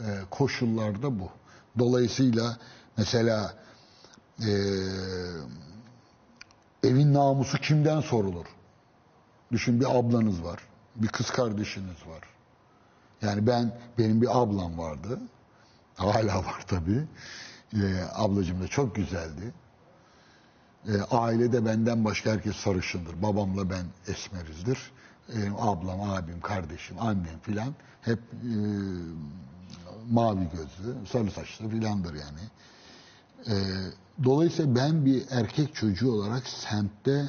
e, 0.00 0.04
koşullarda 0.30 1.20
bu. 1.20 1.30
Dolayısıyla 1.78 2.58
mesela 2.96 3.54
e, 4.40 4.50
evin 6.84 7.14
namusu 7.14 7.58
kimden 7.58 8.00
sorulur? 8.00 8.46
Düşün 9.52 9.80
bir 9.80 9.98
ablanız 9.98 10.44
var, 10.44 10.60
bir 10.96 11.08
kız 11.08 11.30
kardeşiniz 11.30 12.06
var. 12.06 12.22
Yani 13.22 13.46
ben 13.46 13.78
benim 13.98 14.22
bir 14.22 14.42
ablam 14.42 14.78
vardı. 14.78 15.20
Hala 15.96 16.36
var 16.36 16.64
tabii. 16.66 17.04
Ee, 17.74 17.78
ablacığım 18.14 18.62
da 18.62 18.68
çok 18.68 18.94
güzeldi. 18.94 19.54
Ee, 20.88 21.00
ailede 21.10 21.64
benden 21.64 22.04
başka 22.04 22.30
herkes 22.30 22.56
sarışındır. 22.56 23.22
Babamla 23.22 23.70
ben 23.70 23.86
esmerizdir. 24.08 24.78
Benim 25.36 25.56
ablam, 25.56 26.00
abim, 26.00 26.40
kardeşim, 26.40 26.96
annem 27.00 27.38
filan 27.42 27.74
hep 28.00 28.18
e, 28.18 28.54
mavi 30.10 30.48
gözlü, 30.50 31.06
sarı 31.06 31.30
saçlı 31.30 31.68
filandır 31.68 32.14
yani. 32.14 32.40
Ee, 33.48 33.52
dolayısıyla 34.24 34.74
ben 34.76 35.04
bir 35.04 35.24
erkek 35.30 35.74
çocuğu 35.74 36.12
olarak 36.12 36.46
semtte 36.46 37.28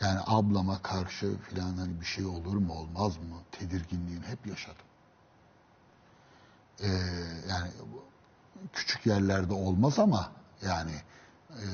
yani 0.00 0.20
ablama 0.26 0.82
karşı 0.82 1.36
filan 1.38 1.76
hani 1.76 2.00
bir 2.00 2.06
şey 2.06 2.24
olur 2.24 2.56
mu 2.56 2.72
olmaz 2.72 3.16
mı 3.16 3.36
tedirginliğini 3.52 4.26
hep 4.26 4.46
yaşadım. 4.46 4.86
Ee, 6.80 6.88
yani 7.50 7.70
küçük 8.72 9.06
yerlerde 9.06 9.54
olmaz 9.54 9.98
ama 9.98 10.32
yani 10.66 10.92
e, 11.52 11.66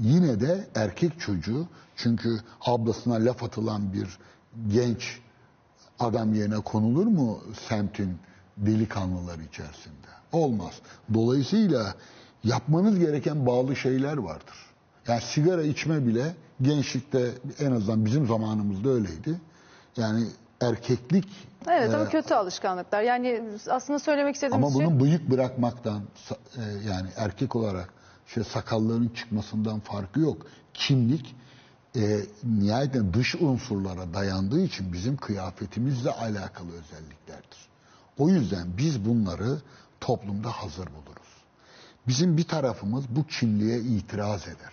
yine 0.00 0.40
de 0.40 0.66
erkek 0.74 1.20
çocuğu 1.20 1.66
çünkü 1.96 2.40
ablasına 2.60 3.14
laf 3.14 3.42
atılan 3.42 3.92
bir 3.92 4.18
genç 4.68 5.20
adam 6.00 6.34
yerine 6.34 6.60
konulur 6.60 7.06
mu 7.06 7.40
semtin 7.68 8.18
delikanlılar 8.56 9.38
içerisinde? 9.38 10.06
Olmaz. 10.32 10.72
Dolayısıyla 11.14 11.94
yapmanız 12.44 12.98
gereken 12.98 13.46
bağlı 13.46 13.76
şeyler 13.76 14.16
vardır. 14.16 14.56
Yani 15.08 15.20
sigara 15.20 15.62
içme 15.62 16.06
bile 16.06 16.34
gençlikte 16.62 17.30
en 17.58 17.72
azından 17.72 18.04
bizim 18.04 18.26
zamanımızda 18.26 18.90
öyleydi. 18.90 19.40
Yani 19.96 20.26
erkeklik 20.60 21.28
Evet 21.68 21.94
ama 21.94 22.04
e, 22.04 22.08
kötü 22.08 22.34
alışkanlıklar. 22.34 23.02
Yani 23.02 23.42
aslında 23.70 23.98
söylemek 23.98 24.34
istediğim 24.34 24.64
ama 24.64 24.72
şey... 24.72 24.86
bunun 24.86 25.00
bıyık 25.00 25.30
bırakmaktan 25.30 26.02
e, 26.30 26.62
yani 26.88 27.08
erkek 27.16 27.56
olarak 27.56 27.88
şey 28.34 28.44
sakalların 28.44 29.08
çıkmasından 29.08 29.80
farkı 29.80 30.20
yok. 30.20 30.46
Kimlik 30.74 31.34
e, 31.96 32.20
nihayeten 32.44 33.14
dış 33.14 33.34
unsurlara 33.34 34.14
dayandığı 34.14 34.64
için 34.64 34.92
bizim 34.92 35.16
kıyafetimizle 35.16 36.10
alakalı 36.10 36.68
özelliklerdir. 36.68 37.68
O 38.18 38.28
yüzden 38.28 38.76
biz 38.78 39.04
bunları 39.04 39.62
toplumda 40.00 40.50
hazır 40.50 40.86
buluruz. 40.86 41.32
Bizim 42.08 42.36
bir 42.36 42.44
tarafımız 42.44 43.04
bu 43.08 43.26
kimliğe 43.26 43.80
itiraz 43.80 44.42
eder. 44.42 44.72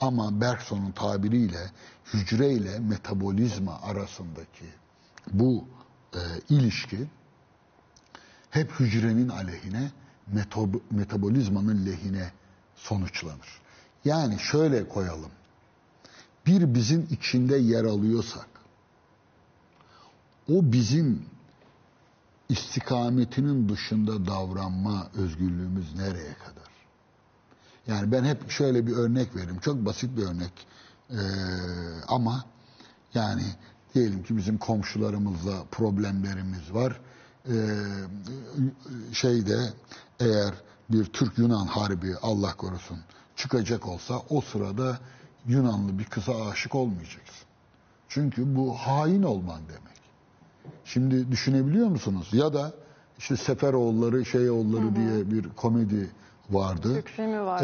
Ama 0.00 0.40
Bergson'un 0.40 0.92
tabiriyle 0.92 1.70
hücre 2.14 2.52
ile 2.52 2.78
metabolizma 2.78 3.80
arasındaki 3.82 4.64
bu 5.32 5.64
e, 6.14 6.18
ilişki 6.48 7.08
hep 8.50 8.80
hücrenin 8.80 9.28
aleyhine, 9.28 9.90
metabolizmanın 10.90 11.86
lehine 11.86 12.32
sonuçlanır. 12.76 13.60
Yani 14.04 14.38
şöyle 14.38 14.88
koyalım. 14.88 15.30
Bir 16.46 16.74
bizim 16.74 17.08
içinde 17.10 17.56
yer 17.56 17.84
alıyorsak, 17.84 18.48
o 20.48 20.72
bizim 20.72 21.26
istikametinin 22.48 23.68
dışında 23.68 24.26
davranma 24.26 25.10
özgürlüğümüz 25.14 25.94
nereye 25.94 26.34
kadar? 26.34 26.70
Yani 27.86 28.12
ben 28.12 28.24
hep 28.24 28.50
şöyle 28.50 28.86
bir 28.86 28.92
örnek 28.92 29.36
veririm. 29.36 29.58
Çok 29.60 29.86
basit 29.86 30.16
bir 30.16 30.22
örnek. 30.22 30.52
Ee, 31.10 31.16
ama 32.08 32.44
yani 33.14 33.44
diyelim 33.94 34.22
ki 34.22 34.36
bizim 34.36 34.58
komşularımızla 34.58 35.64
problemlerimiz 35.70 36.74
var. 36.74 37.00
Ee, 37.48 37.52
şeyde 39.12 39.72
eğer 40.20 40.54
bir 40.90 41.04
Türk-Yunan 41.04 41.66
harbi 41.66 42.14
Allah 42.22 42.56
korusun 42.56 42.98
çıkacak 43.36 43.88
olsa 43.88 44.22
o 44.30 44.40
sırada 44.40 44.98
Yunanlı 45.46 45.98
bir 45.98 46.04
kıza 46.04 46.46
aşık 46.46 46.74
olmayacaksın. 46.74 47.46
Çünkü 48.08 48.56
bu 48.56 48.74
hain 48.74 49.22
olman 49.22 49.60
demek. 49.68 50.00
Şimdi 50.84 51.30
düşünebiliyor 51.30 51.86
musunuz? 51.86 52.28
Ya 52.32 52.54
da 52.54 52.72
işte 53.18 53.36
Seferoğulları, 53.36 54.24
Şeyoğulları 54.24 54.96
diye 54.96 55.30
bir 55.30 55.48
komedi 55.48 56.10
vardı. 56.50 56.96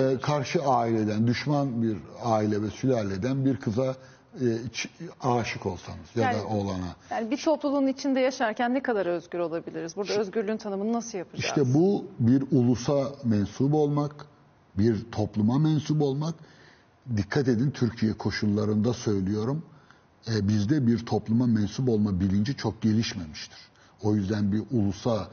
Ee, 0.00 0.20
karşı 0.20 0.62
aileden, 0.62 1.26
düşman 1.26 1.82
bir 1.82 1.96
aile 2.24 2.62
ve 2.62 2.70
sülaleden 2.70 3.44
bir 3.44 3.56
kıza 3.56 3.96
aşık 5.20 5.66
olsanız 5.66 6.06
ya 6.16 6.22
Yani- 6.22 6.38
da 6.38 6.46
oğlana. 6.46 6.96
Yani 7.10 7.30
bir 7.30 7.36
topluluğun 7.36 7.86
içinde 7.86 8.20
yaşarken 8.20 8.74
ne 8.74 8.82
kadar 8.82 9.06
özgür 9.06 9.38
olabiliriz? 9.38 9.96
Burada 9.96 10.12
özgürlüğün 10.12 10.56
tanımını 10.56 10.92
nasıl 10.92 11.18
yapacağız? 11.18 11.44
İşte 11.44 11.74
bu 11.74 12.04
bir 12.18 12.42
ulusa 12.50 13.12
mensup 13.24 13.74
olmak, 13.74 14.26
bir 14.78 15.04
topluma 15.12 15.58
mensup 15.58 16.02
olmak. 16.02 16.34
Dikkat 17.16 17.48
edin 17.48 17.70
Türkiye 17.70 18.12
koşullarında 18.12 18.92
söylüyorum. 18.94 19.62
e, 20.34 20.48
bizde 20.48 20.86
bir 20.86 21.06
topluma 21.06 21.46
mensup 21.46 21.88
olma 21.88 22.20
bilinci 22.20 22.56
çok 22.56 22.82
gelişmemiştir. 22.82 23.58
O 24.02 24.14
yüzden 24.14 24.52
bir 24.52 24.62
ulusa 24.70 25.28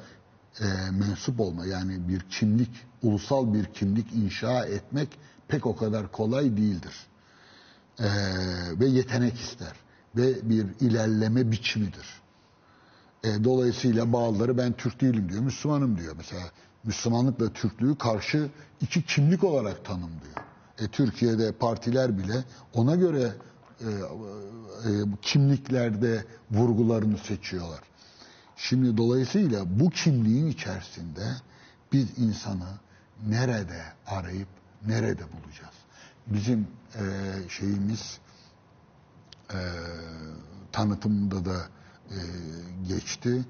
e, 0.60 0.66
mensup 0.92 1.40
olma 1.40 1.66
yani 1.66 2.08
bir 2.08 2.20
kimlik, 2.20 2.70
ulusal 3.04 3.54
bir 3.54 3.66
kimlik 3.66 4.14
inşa 4.14 4.66
etmek 4.66 5.10
pek 5.48 5.66
o 5.66 5.76
kadar 5.76 6.12
kolay 6.12 6.58
değildir. 6.58 6.94
E, 8.00 8.08
ve 8.80 8.86
yetenek 8.86 9.40
ister 9.40 9.74
ve 10.16 10.50
bir 10.50 10.66
ilerleme 10.80 11.52
biçimidir. 11.52 12.22
E, 13.24 13.44
dolayısıyla 13.44 14.14
bazıları 14.14 14.58
ben 14.58 14.74
Türk 14.74 15.02
değilim 15.02 15.30
diyor, 15.30 15.42
Müslümanım 15.42 15.98
diyor. 15.98 16.14
Mesela 16.18 16.44
Müslümanlıkla 16.84 17.54
Türklüğü 17.54 17.98
karşı 17.98 18.50
iki 18.82 19.06
kimlik 19.06 19.44
olarak 19.44 19.86
tanımlıyor. 19.86 20.36
E, 20.80 20.88
Türkiye'de 20.88 21.52
partiler 21.52 22.18
bile 22.18 22.44
ona 22.74 22.96
göre 22.96 23.34
e, 23.82 23.90
e, 23.90 24.92
kimliklerde 25.22 26.26
vurgularını 26.52 27.18
seçiyorlar. 27.18 27.80
Şimdi 28.56 28.98
dolayısıyla 28.98 29.80
bu 29.80 29.90
kimliğin 29.90 30.48
içerisinde 30.48 31.26
biz 31.92 32.18
insanı 32.18 32.68
nerede 33.28 33.84
arayıp 34.08 34.48
nerede 34.88 35.22
bulacağız? 35.22 35.76
Bizim 36.28 36.68
e, 36.96 37.04
şeyimiz 37.50 38.20
e, 39.54 39.60
tanıtımında 40.72 41.46
da 41.46 41.58
e, 42.10 42.20
geçti. 42.88 43.46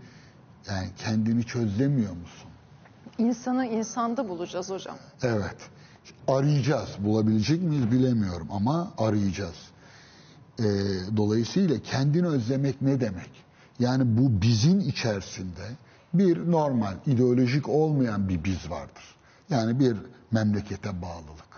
Yani 0.68 0.88
kendini 0.98 1.44
çözlemiyor 1.44 2.12
musun? 2.12 2.50
İnsanı 3.18 3.66
insanda 3.66 4.30
bulacağız 4.30 4.70
hocam. 4.70 4.98
Evet. 5.24 5.58
Arayacağız. 6.28 6.90
Bulabilecek 7.00 7.64
miyiz 7.64 7.92
bilemiyorum 7.92 8.48
ama 8.52 8.94
arayacağız. 8.98 9.56
Ee, 10.60 10.64
dolayısıyla 11.18 11.80
kendini 11.80 12.28
özlemek 12.28 12.82
ne 12.82 13.02
demek? 13.02 13.30
Yani 13.80 14.18
bu 14.18 14.42
bizim 14.42 14.80
içerisinde 14.80 15.72
bir 16.14 16.52
normal, 16.52 16.94
ideolojik 17.06 17.70
olmayan 17.70 18.30
bir 18.30 18.44
biz 18.44 18.70
vardır. 18.70 19.16
Yani 19.50 19.80
bir 19.80 19.98
memlekete 20.32 21.02
bağlılık. 21.02 21.53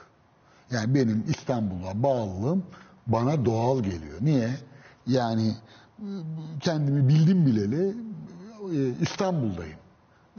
Yani 0.76 0.95
benim 0.95 1.23
İstanbul'a 1.28 2.03
bağlılığım 2.03 2.63
bana 3.07 3.45
doğal 3.45 3.84
geliyor. 3.84 4.17
Niye? 4.21 4.49
Yani 5.07 5.55
kendimi 6.59 7.07
bildim 7.07 7.45
bileli 7.45 7.95
e, 8.76 9.01
İstanbul'dayım. 9.01 9.78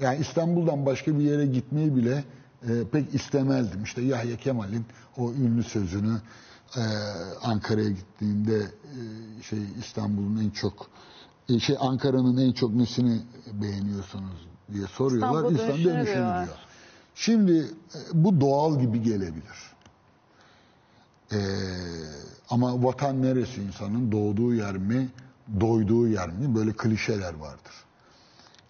Yani 0.00 0.18
İstanbul'dan 0.20 0.86
başka 0.86 1.18
bir 1.18 1.24
yere 1.24 1.46
gitmeyi 1.46 1.96
bile 1.96 2.24
e, 2.68 2.84
pek 2.92 3.14
istemezdim. 3.14 3.84
İşte 3.84 4.02
Yahya 4.02 4.36
Kemal'in 4.36 4.86
o 5.16 5.32
ünlü 5.32 5.62
sözünü 5.62 6.20
e, 6.76 6.82
Ankara'ya 7.42 7.90
gittiğinde 7.90 8.62
şey 9.42 9.58
İstanbul'un 9.78 10.36
en 10.36 10.50
çok 10.50 10.90
şey 11.60 11.76
Ankara'nın 11.80 12.36
en 12.36 12.52
çok 12.52 12.74
nesini 12.74 13.20
beğeniyorsunuz 13.52 14.48
diye 14.72 14.86
soruyorlar. 14.86 15.38
İstanbul 15.38 15.54
İstanbul 15.54 15.84
dönüşünü 15.84 16.44
diyor. 16.44 16.58
Şimdi 17.14 17.66
bu 18.12 18.40
doğal 18.40 18.80
gibi 18.80 19.02
gelebilir. 19.02 19.75
Ee, 21.32 21.38
ama 22.50 22.82
vatan 22.82 23.22
neresi 23.22 23.62
insanın? 23.62 24.12
Doğduğu 24.12 24.54
yer 24.54 24.76
mi? 24.76 25.08
Doyduğu 25.60 26.08
yer 26.08 26.28
mi? 26.28 26.54
Böyle 26.54 26.72
klişeler 26.72 27.34
vardır. 27.34 27.72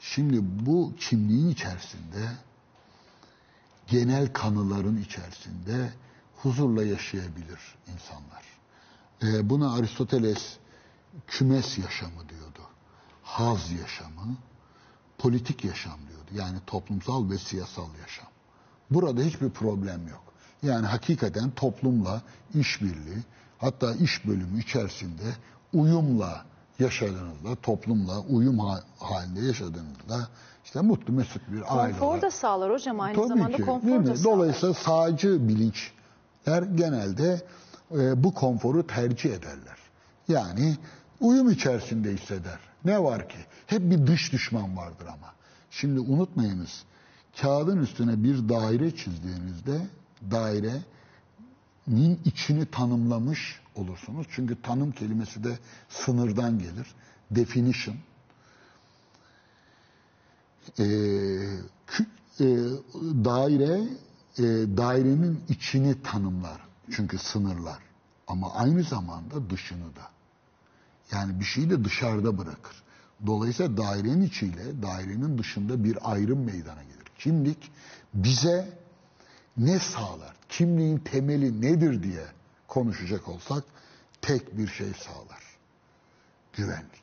Şimdi 0.00 0.38
bu 0.66 0.92
kimliğin 1.00 1.48
içerisinde 1.48 2.28
genel 3.86 4.32
kanıların 4.32 4.96
içerisinde 4.96 5.92
huzurla 6.36 6.84
yaşayabilir 6.84 7.60
insanlar. 7.92 8.44
Ee, 9.22 9.50
buna 9.50 9.74
Aristoteles 9.74 10.56
kümes 11.26 11.78
yaşamı 11.78 12.28
diyordu. 12.28 12.60
Haz 13.22 13.70
yaşamı, 13.70 14.36
politik 15.18 15.64
yaşam 15.64 15.98
diyordu. 16.08 16.30
Yani 16.34 16.58
toplumsal 16.66 17.30
ve 17.30 17.38
siyasal 17.38 17.88
yaşam. 18.00 18.26
Burada 18.90 19.22
hiçbir 19.22 19.50
problem 19.50 20.08
yok. 20.08 20.22
Yani 20.66 20.86
hakikaten 20.86 21.50
toplumla 21.50 22.22
işbirliği, 22.54 23.18
hatta 23.58 23.94
iş 23.94 24.26
bölümü 24.26 24.60
içerisinde 24.60 25.22
uyumla 25.72 26.44
yaşadığınızda, 26.78 27.54
toplumla 27.62 28.20
uyum 28.20 28.58
ha- 28.58 28.82
halinde 28.98 29.40
yaşadığınızda 29.40 30.28
işte 30.64 30.80
mutlu 30.80 31.12
mesut 31.12 31.42
bir 31.52 31.78
aile 31.78 31.98
Konfor 31.98 32.22
da 32.22 32.30
sağlar 32.30 32.72
hocam 32.72 33.00
aynı 33.00 33.16
Tabii 33.16 33.28
zamanda 33.28 33.56
ki, 33.56 33.62
konfor 33.62 34.06
da 34.06 34.16
sağlar. 34.16 34.24
Dolayısıyla 34.36 34.74
sağcı 34.74 35.48
bilinçler 35.48 36.62
genelde 36.74 37.42
e, 37.92 38.24
bu 38.24 38.34
konforu 38.34 38.86
tercih 38.86 39.30
ederler. 39.30 39.76
Yani 40.28 40.76
uyum 41.20 41.50
içerisinde 41.50 42.12
hisseder. 42.14 42.58
Ne 42.84 43.02
var 43.02 43.28
ki? 43.28 43.38
Hep 43.66 43.90
bir 43.90 44.06
dış 44.06 44.32
düşman 44.32 44.76
vardır 44.76 45.06
ama. 45.06 45.32
Şimdi 45.70 46.00
unutmayınız, 46.00 46.84
kağıdın 47.40 47.78
üstüne 47.78 48.24
bir 48.24 48.48
daire 48.48 48.96
çizdiğinizde 48.96 49.80
dairenin 50.30 52.20
içini 52.24 52.66
tanımlamış 52.66 53.60
olursunuz. 53.74 54.26
Çünkü 54.30 54.62
tanım 54.62 54.92
kelimesi 54.92 55.44
de 55.44 55.58
sınırdan 55.88 56.58
gelir. 56.58 56.94
Definition. 57.30 57.96
Ee, 60.78 60.84
e, 62.40 62.46
daire 63.24 63.88
e, 64.38 64.42
dairenin 64.76 65.40
içini 65.48 66.02
tanımlar. 66.02 66.60
Çünkü 66.90 67.18
sınırlar. 67.18 67.78
Ama 68.26 68.54
aynı 68.54 68.82
zamanda 68.82 69.50
dışını 69.50 69.96
da. 69.96 70.10
Yani 71.12 71.40
bir 71.40 71.44
şeyi 71.44 71.70
de 71.70 71.84
dışarıda 71.84 72.38
bırakır. 72.38 72.82
Dolayısıyla 73.26 73.76
dairenin 73.76 74.22
içiyle 74.22 74.82
dairenin 74.82 75.38
dışında 75.38 75.84
bir 75.84 76.12
ayrım 76.12 76.44
meydana 76.44 76.82
gelir. 76.82 77.06
Kimlik 77.18 77.70
bize 78.14 78.78
ne 79.56 79.78
sağlar? 79.80 80.36
Kimliğin 80.48 80.98
temeli 80.98 81.60
nedir 81.60 82.02
diye 82.02 82.26
konuşacak 82.68 83.28
olsak 83.28 83.64
tek 84.22 84.58
bir 84.58 84.68
şey 84.68 84.92
sağlar. 84.92 85.42
Güvenlik. 86.52 87.02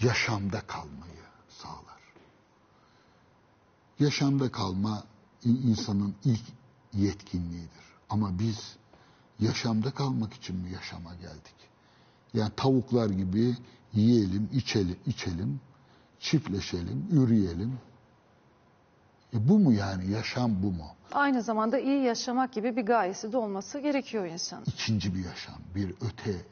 Yaşamda 0.00 0.60
kalmayı 0.60 1.22
sağlar. 1.48 2.02
Yaşamda 3.98 4.52
kalma 4.52 5.04
in- 5.44 5.62
insanın 5.68 6.14
ilk 6.24 6.42
yetkinliğidir. 6.92 7.82
Ama 8.10 8.38
biz 8.38 8.76
yaşamda 9.40 9.90
kalmak 9.90 10.34
için 10.34 10.56
mi 10.56 10.72
yaşama 10.72 11.14
geldik? 11.14 11.54
Yani 12.34 12.52
tavuklar 12.56 13.10
gibi 13.10 13.56
yiyelim, 13.92 14.48
içelim, 14.52 14.96
içelim, 15.06 15.60
çiftleşelim, 16.20 17.06
üreyelim. 17.10 17.78
E 19.34 19.48
bu 19.48 19.58
mu 19.58 19.72
yani 19.72 20.10
yaşam 20.10 20.62
bu 20.62 20.66
mu? 20.72 20.86
Aynı 21.12 21.42
zamanda 21.42 21.78
iyi 21.78 22.02
yaşamak 22.04 22.52
gibi 22.52 22.76
bir 22.76 22.82
gayesi 22.86 23.32
de 23.32 23.36
olması 23.36 23.78
gerekiyor 23.78 24.26
insanın. 24.26 24.64
İkinci 24.66 25.14
bir 25.14 25.24
yaşam, 25.24 25.54
bir 25.74 25.90
öte 26.00 26.44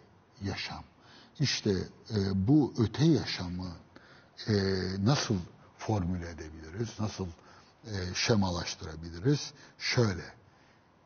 yaşam. 0.42 0.84
İşte 1.40 1.70
e, 2.10 2.16
bu 2.48 2.74
öte 2.78 3.04
yaşamı 3.04 3.68
e, 4.48 4.52
nasıl 5.04 5.36
formüle 5.78 6.30
edebiliriz, 6.30 6.88
nasıl 7.00 7.26
e, 7.86 7.92
şemalaştırabiliriz? 8.14 9.52
Şöyle, 9.78 10.24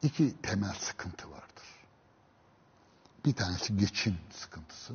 iki 0.02 0.40
temel 0.42 0.74
sıkıntı 0.74 1.30
vardır. 1.30 1.64
Bir 3.24 3.32
tanesi 3.34 3.76
geçim 3.76 4.16
sıkıntısı, 4.30 4.92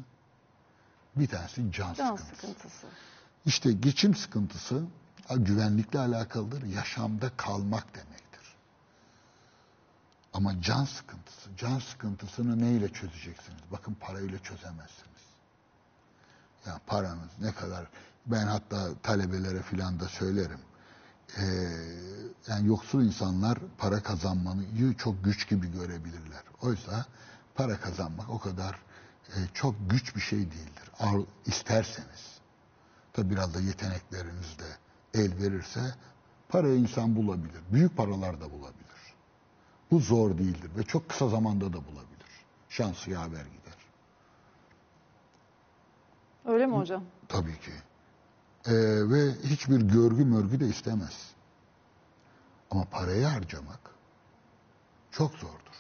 bir 1.15 1.27
tanesi 1.27 1.71
can, 1.71 1.93
Can 1.93 2.15
sıkıntısı. 2.15 2.35
sıkıntısı. 2.47 2.87
İşte 3.45 3.71
geçim 3.71 4.15
sıkıntısı 4.15 4.83
güvenlikle 5.35 5.99
alakalıdır, 5.99 6.63
yaşamda 6.63 7.31
kalmak 7.37 7.95
demektir. 7.95 8.55
Ama 10.33 10.61
can 10.61 10.85
sıkıntısı, 10.85 11.49
can 11.57 11.79
sıkıntısını 11.79 12.59
neyle 12.59 12.93
çözeceksiniz? 12.93 13.61
Bakın 13.71 13.97
parayla 13.99 14.39
çözemezsiniz. 14.39 15.09
Ya 16.65 16.79
paranız 16.87 17.29
ne 17.41 17.51
kadar, 17.51 17.87
ben 18.25 18.47
hatta 18.47 18.93
talebelere 19.03 19.61
filan 19.61 19.99
da 19.99 20.07
söylerim. 20.07 20.59
Ee, 21.37 21.43
yani 22.47 22.67
yoksul 22.67 23.03
insanlar 23.03 23.59
para 23.77 24.03
kazanmayı 24.03 24.93
çok 24.97 25.23
güç 25.23 25.49
gibi 25.49 25.71
görebilirler. 25.71 26.43
Oysa 26.61 27.05
para 27.55 27.79
kazanmak 27.79 28.29
o 28.29 28.39
kadar 28.39 28.79
e, 29.27 29.37
çok 29.53 29.89
güç 29.89 30.15
bir 30.15 30.21
şey 30.21 30.39
değildir. 30.39 30.91
Ar, 30.99 31.21
isterseniz. 31.45 32.39
Tabi 33.13 33.29
biraz 33.29 33.53
da 33.53 33.59
yetenekleriniz 33.59 34.59
de 34.59 34.77
el 35.13 35.37
verirse 35.41 35.95
parayı 36.49 36.79
insan 36.79 37.15
bulabilir. 37.15 37.61
Büyük 37.71 37.97
paralar 37.97 38.41
da 38.41 38.51
bulabilir. 38.51 38.79
Bu 39.91 39.99
zor 39.99 40.37
değildir 40.37 40.71
ve 40.77 40.83
çok 40.83 41.09
kısa 41.09 41.29
zamanda 41.29 41.73
da 41.73 41.77
bulabilir. 41.77 42.45
Şansı 42.69 43.11
yaver 43.11 43.45
gider. 43.45 43.77
Öyle 46.45 46.65
mi 46.65 46.75
hocam? 46.75 47.03
Tabii 47.27 47.59
ki. 47.59 47.71
Ee, 48.65 48.73
ve 49.09 49.33
hiçbir 49.43 49.81
görgü 49.81 50.25
mörgü 50.25 50.59
de 50.59 50.67
istemez. 50.67 51.31
Ama 52.71 52.85
parayı 52.85 53.25
harcamak 53.25 53.79
çok 55.11 55.31
zordur. 55.31 55.75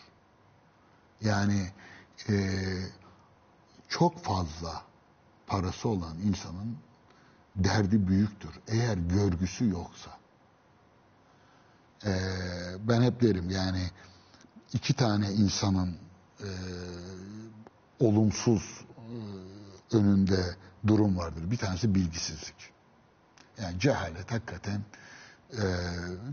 Yani 1.21 1.71
ee, 2.29 2.59
çok 3.87 4.23
fazla 4.23 4.83
parası 5.47 5.89
olan 5.89 6.17
insanın 6.19 6.77
derdi 7.55 8.07
büyüktür. 8.07 8.51
Eğer 8.67 8.97
görgüsü 8.97 9.69
yoksa. 9.69 10.11
Ee, 12.05 12.09
ben 12.79 13.01
hep 13.01 13.21
derim 13.21 13.49
yani 13.49 13.83
iki 14.73 14.93
tane 14.93 15.31
insanın 15.31 15.97
ee, 16.39 16.45
olumsuz 17.99 18.81
ee, 19.91 19.97
önünde 19.97 20.55
durum 20.87 21.17
vardır. 21.17 21.51
Bir 21.51 21.57
tanesi 21.57 21.95
bilgisizlik. 21.95 22.71
Yani 23.61 23.79
cehalet 23.79 24.31
hakikaten 24.31 24.81
ee, 25.53 25.57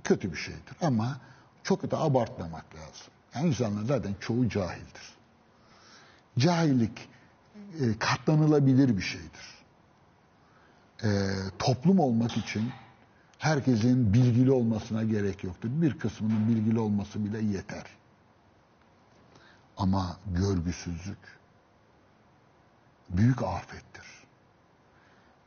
kötü 0.04 0.32
bir 0.32 0.36
şeydir. 0.36 0.76
Ama 0.80 1.20
çok 1.62 1.90
da 1.90 2.00
abartmamak 2.00 2.74
lazım. 2.74 3.12
Yani 3.34 3.48
insanlar 3.48 3.84
zaten 3.84 4.14
çoğu 4.20 4.48
cahildir. 4.48 5.16
Cahillik 6.38 7.08
e, 7.80 7.98
katlanılabilir 7.98 8.96
bir 8.96 9.02
şeydir. 9.02 9.55
E, 11.05 11.09
toplum 11.59 11.99
olmak 11.99 12.36
için 12.36 12.70
herkesin 13.38 14.12
bilgili 14.12 14.51
olmasına 14.51 15.05
gerek 15.05 15.44
yoktur. 15.44 15.68
Bir 15.72 15.99
kısmının 15.99 16.49
bilgili 16.49 16.78
olması 16.78 17.24
bile 17.24 17.38
yeter. 17.38 17.84
Ama 19.76 20.16
görgüsüzlük 20.26 21.18
büyük 23.11 23.42
afettir. 23.42 24.07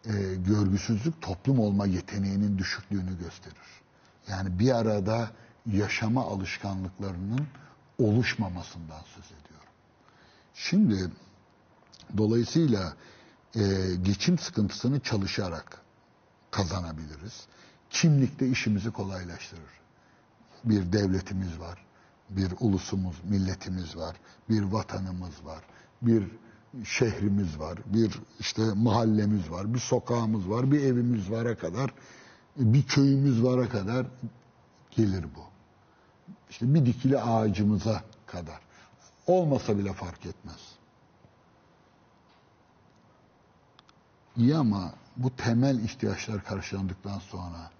E, 0.06 0.36
görgüsüzlük 0.36 1.22
toplum 1.22 1.60
olma 1.60 1.86
yeteneğinin 1.86 2.58
düşüklüğünü 2.58 3.20
gösterir. 3.20 3.82
Yani 4.28 4.60
bir 4.60 4.72
arada 4.76 5.32
yaşama 5.66 6.26
alışkanlıklarının 6.26 7.48
oluşmamasından 8.00 9.02
söz 9.16 9.26
ediyorum. 9.26 9.70
Şimdi 10.54 11.12
dolayısıyla 12.18 12.94
e, 13.56 13.62
geçim 14.04 14.38
sıkıntısını 14.38 15.00
çalışarak 15.00 15.82
kazanabiliriz. 16.52 17.48
Kimlikte 17.90 18.48
işimizi 18.48 18.92
kolaylaştırır. 18.92 19.80
Bir 20.64 20.94
devletimiz 20.94 21.60
var, 21.60 21.86
bir 22.30 22.54
ulusumuz, 22.60 23.16
milletimiz 23.24 23.98
var, 23.98 24.16
bir 24.50 24.64
vatanımız 24.64 25.46
var, 25.46 25.64
bir 26.02 26.24
şehrimiz 26.84 27.60
var, 27.60 27.80
bir 27.86 28.20
işte 28.40 28.62
mahallemiz 28.76 29.52
var, 29.52 29.74
bir 29.74 29.80
sokağımız 29.80 30.50
var, 30.50 30.72
bir 30.72 30.84
evimiz 30.84 31.32
vara 31.32 31.58
kadar 31.58 31.94
bir 32.58 32.84
köyümüz 32.84 33.44
vara 33.44 33.70
kadar 33.70 34.08
gelir 34.92 35.24
bu. 35.36 35.44
İşte 36.50 36.74
bir 36.74 36.86
dikili 36.86 37.20
ağacımıza 37.20 38.04
kadar. 38.26 38.60
Olmasa 39.28 39.78
bile 39.78 39.94
fark 39.94 40.26
etmez. 40.26 40.79
İyi 44.40 44.56
ama 44.56 44.92
bu 45.18 45.36
temel 45.36 45.80
ihtiyaçlar 45.80 46.44
karşılandıktan 46.44 47.20
sonra 47.20 47.72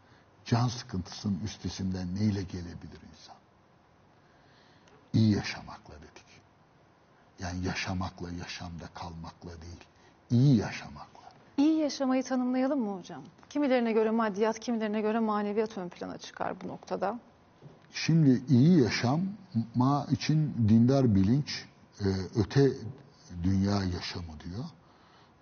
can 0.46 0.68
sıkıntısının 0.68 1.40
üstesinden 1.46 2.16
neyle 2.16 2.44
gelebilir 2.44 3.00
insan? 3.12 3.36
İyi 5.14 5.36
yaşamakla 5.36 5.94
dedik. 5.96 6.26
Yani 7.40 7.66
yaşamakla, 7.66 8.32
yaşamda 8.32 8.86
kalmakla 8.94 9.50
değil, 9.50 9.84
iyi 10.32 10.58
yaşamakla. 10.58 11.30
İyi 11.58 11.80
yaşamayı 11.80 12.24
tanımlayalım 12.24 12.80
mı 12.80 12.98
hocam? 12.98 13.22
Kimilerine 13.50 13.92
göre 13.92 14.12
maddiyat, 14.12 14.60
kimilerine 14.60 15.02
göre 15.02 15.20
maneviyat 15.20 15.78
ön 15.78 15.90
plana 15.90 16.18
çıkar 16.18 16.62
bu 16.64 16.68
noktada. 16.68 17.20
Şimdi 17.94 18.42
iyi 18.50 18.82
yaşama 18.84 20.06
için 20.12 20.54
dindar 20.70 21.16
bilinç 21.16 21.66
e, 22.00 22.06
öte 22.36 22.72
dünya 23.44 23.74
yaşamı 23.84 24.40
diyor. 24.46 24.66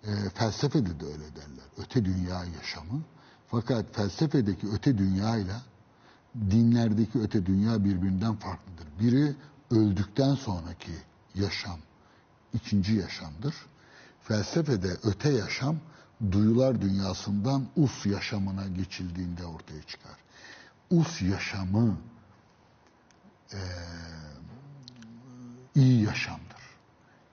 E, 0.08 0.30
felsefede 0.34 1.00
de 1.00 1.04
öyle 1.04 1.36
derler. 1.36 1.64
Öte 1.78 2.04
dünya 2.04 2.44
yaşamı. 2.44 3.02
Fakat 3.50 3.94
felsefedeki 3.96 4.66
öte 4.72 4.98
dünyayla 4.98 5.62
dinlerdeki 6.50 7.18
öte 7.18 7.46
dünya 7.46 7.84
birbirinden 7.84 8.34
farklıdır. 8.36 8.86
Biri 9.00 9.36
öldükten 9.70 10.34
sonraki 10.34 10.92
yaşam, 11.34 11.78
ikinci 12.54 12.94
yaşamdır. 12.94 13.54
Felsefede 14.22 14.96
öte 15.02 15.32
yaşam 15.32 15.76
duyular 16.32 16.82
dünyasından 16.82 17.66
us 17.76 18.06
yaşamına 18.06 18.66
geçildiğinde 18.66 19.46
ortaya 19.46 19.82
çıkar. 19.82 20.16
Us 20.90 21.22
yaşamı 21.22 21.98
e, 23.52 23.60
iyi 25.74 26.04
yaşamdır. 26.04 26.62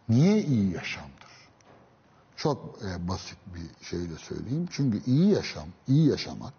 Niye 0.09 0.43
iyi 0.43 0.71
yaşamdır? 0.71 1.24
Çok 2.37 2.79
e, 2.83 3.07
basit 3.07 3.37
bir 3.55 3.85
şeyle 3.85 4.15
söyleyeyim. 4.17 4.67
Çünkü 4.71 5.01
iyi 5.05 5.29
yaşam, 5.29 5.67
iyi 5.87 6.09
yaşamak 6.09 6.53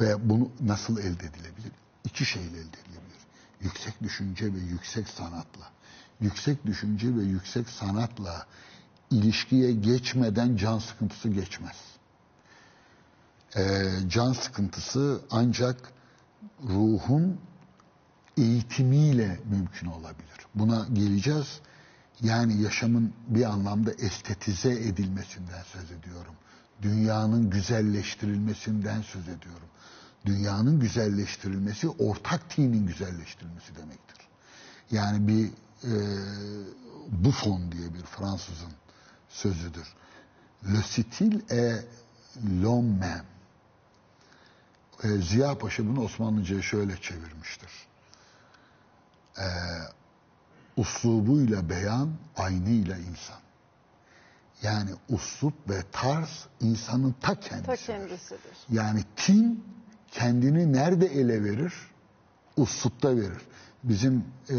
ve 0.00 0.30
bunu 0.30 0.48
nasıl 0.60 0.98
elde 0.98 1.26
edilebilir? 1.26 1.72
İki 2.04 2.24
şeyle 2.24 2.48
elde 2.48 2.58
edilebilir. 2.60 3.24
Yüksek 3.60 4.02
düşünce 4.02 4.54
ve 4.54 4.58
yüksek 4.58 5.08
sanatla. 5.08 5.70
Yüksek 6.20 6.66
düşünce 6.66 7.16
ve 7.16 7.22
yüksek 7.22 7.68
sanatla 7.68 8.46
ilişkiye 9.10 9.72
geçmeden 9.72 10.56
can 10.56 10.78
sıkıntısı 10.78 11.28
geçmez. 11.28 11.76
Ee, 13.56 13.90
can 14.08 14.32
sıkıntısı 14.32 15.20
ancak 15.30 15.92
ruhun 16.68 17.40
eğitimiyle 18.36 19.40
mümkün 19.50 19.86
olabilir. 19.86 20.46
Buna 20.54 20.86
geleceğiz. 20.92 21.60
Yani 22.22 22.62
yaşamın 22.62 23.14
bir 23.28 23.44
anlamda 23.44 23.92
estetize 23.92 24.72
edilmesinden 24.72 25.62
söz 25.62 25.90
ediyorum. 25.90 26.34
Dünyanın 26.82 27.50
güzelleştirilmesinden 27.50 29.02
söz 29.02 29.22
ediyorum. 29.28 29.68
Dünyanın 30.26 30.80
güzelleştirilmesi 30.80 31.88
ortak 31.88 32.56
dinin 32.56 32.86
güzelleştirilmesi 32.86 33.76
demektir. 33.76 34.16
Yani 34.90 35.28
bir 35.28 35.46
e, 35.84 35.92
Buffon 37.10 37.72
diye 37.72 37.94
bir 37.94 38.02
Fransızın 38.02 38.72
sözüdür. 39.28 39.94
Le 40.72 40.82
style 40.82 41.40
est 41.48 41.84
l'homme. 42.62 43.22
E, 45.02 45.08
Ziya 45.08 45.58
Paşa 45.58 45.86
bunu 45.86 46.04
Osmanlıca'ya 46.04 46.62
şöyle 46.62 47.00
çevirmiştir. 47.00 47.70
E, 49.38 49.46
uslubuyla 50.76 51.68
beyan, 51.68 52.10
aynıyla 52.36 52.96
insan. 52.96 53.38
Yani 54.62 54.90
uslup 55.08 55.70
ve 55.70 55.82
tarz 55.92 56.46
insanın 56.60 57.14
ta 57.20 57.40
kendisidir. 57.40 57.66
Ta 57.66 57.76
kendisidir. 57.76 58.56
Yani 58.70 59.04
kim 59.16 59.60
kendini 60.10 60.72
nerede 60.72 61.06
ele 61.06 61.44
verir? 61.44 61.74
Uslupta 62.56 63.16
verir. 63.16 63.42
Bizim 63.84 64.24
e, 64.50 64.56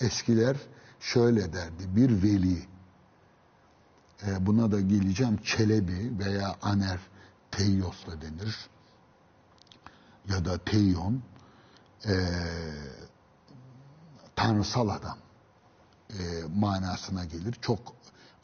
eskiler 0.00 0.56
şöyle 1.00 1.52
derdi. 1.52 1.96
Bir 1.96 2.22
veli, 2.22 2.58
e, 4.26 4.46
buna 4.46 4.72
da 4.72 4.80
geleceğim, 4.80 5.38
Çelebi 5.44 6.12
veya 6.18 6.56
Aner 6.62 6.98
Teyyos 7.50 8.06
da 8.06 8.20
denir. 8.20 8.56
Ya 10.28 10.44
da 10.44 10.58
Teyyon, 10.58 11.22
e, 12.04 12.14
tanrısal 14.36 14.88
adam 14.88 15.18
e, 16.10 16.22
manasına 16.56 17.24
gelir. 17.24 17.56
Çok 17.62 17.78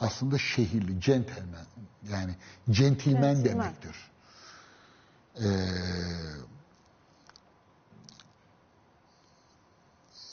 aslında 0.01 0.39
şehirli, 0.39 1.01
centilmen, 1.01 1.67
yani 2.11 2.35
centilmen 2.71 3.35
Centilmen. 3.35 3.45
demektir. 3.45 3.97
Ee, 5.41 5.47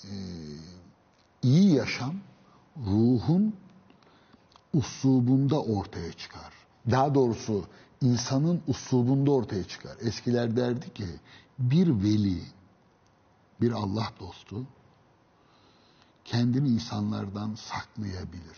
e, 0.03 0.15
iyi 1.43 1.73
yaşam 1.75 2.15
ruhun 2.77 3.55
uslubunda 4.73 5.61
ortaya 5.61 6.13
çıkar. 6.13 6.53
Daha 6.91 7.15
doğrusu 7.15 7.65
insanın 8.01 8.61
uslubunda 8.67 9.31
ortaya 9.31 9.63
çıkar. 9.63 9.97
Eskiler 10.01 10.55
derdi 10.57 10.93
ki 10.93 11.07
bir 11.59 11.87
veli, 11.87 12.41
bir 13.61 13.71
Allah 13.71 14.09
dostu 14.19 14.65
kendini 16.29 16.69
insanlardan 16.69 17.55
saklayabilir. 17.55 18.57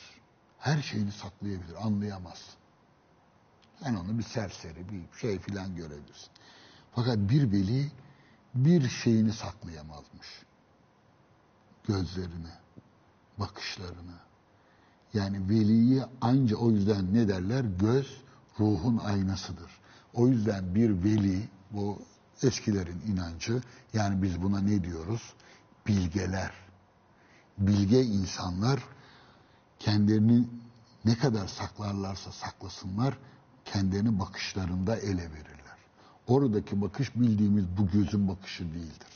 Her 0.59 0.82
şeyini 0.82 1.11
saklayabilir, 1.11 1.86
anlayamaz. 1.86 2.39
Sen 3.84 3.95
onu 3.95 4.17
bir 4.17 4.24
serseri, 4.24 4.89
bir 4.89 5.17
şey 5.19 5.39
filan 5.39 5.76
görebilirsin. 5.76 6.30
Fakat 6.95 7.17
bir 7.17 7.51
veli 7.51 7.91
bir 8.55 8.89
şeyini 8.89 9.34
saklayamazmış. 9.34 10.28
Gözlerini, 11.88 12.51
bakışlarını. 13.39 14.17
Yani 15.13 15.49
veliyi 15.49 16.03
anca 16.22 16.55
o 16.55 16.72
yüzden 16.72 17.13
ne 17.13 17.28
derler? 17.28 17.65
Göz 17.80 18.22
ruhun 18.59 18.97
aynasıdır. 18.97 19.72
O 20.13 20.28
yüzden 20.28 20.76
bir 20.76 21.03
veli, 21.03 21.49
bu 21.72 22.01
eskilerin 22.43 23.01
inancı, 23.07 23.61
yani 23.93 24.24
biz 24.24 24.41
buna 24.41 24.59
ne 24.59 24.84
diyoruz? 24.84 25.34
Bilgeler. 25.88 26.70
Bilge 27.68 28.01
insanlar 28.01 28.80
kendilerini 29.80 30.47
ne 31.05 31.18
kadar 31.18 31.47
saklarlarsa 31.47 32.32
saklasınlar, 32.32 33.18
kendilerini 33.66 34.20
bakışlarında 34.20 34.95
ele 34.95 35.32
verirler. 35.32 35.78
Oradaki 36.28 36.82
bakış 36.82 37.16
bildiğimiz 37.16 37.66
bu 37.78 37.88
gözün 37.88 38.28
bakışı 38.28 38.64
değildir. 38.64 39.07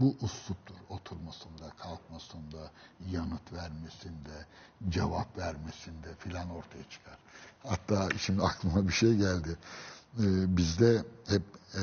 Bu 0.00 0.16
usluptur. 0.20 0.74
Oturmasında, 0.88 1.70
kalkmasında, 1.78 2.70
yanıt 3.10 3.52
vermesinde, 3.52 4.46
cevap 4.88 5.38
vermesinde 5.38 6.14
filan 6.18 6.50
ortaya 6.50 6.90
çıkar. 6.90 7.18
Hatta 7.62 8.08
şimdi 8.18 8.42
aklıma 8.42 8.88
bir 8.88 8.92
şey 8.92 9.16
geldi. 9.16 9.56
Ee, 10.18 10.56
bizde 10.56 11.04
hep 11.28 11.42
e, 11.74 11.80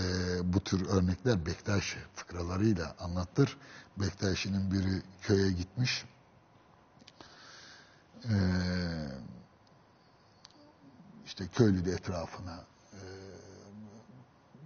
bu 0.54 0.60
tür 0.60 0.90
örnekler 0.90 1.46
Bektaşi 1.46 1.98
fıkralarıyla 2.16 2.96
anlattır. 3.00 3.58
Bektaşi'nin 3.98 4.72
biri 4.72 5.02
köye 5.22 5.52
gitmiş. 5.52 6.06
Ee, 8.26 8.34
işte 11.26 11.48
köylü 11.48 11.86
de 11.86 11.92
etrafına 11.92 12.64
e, 12.94 13.00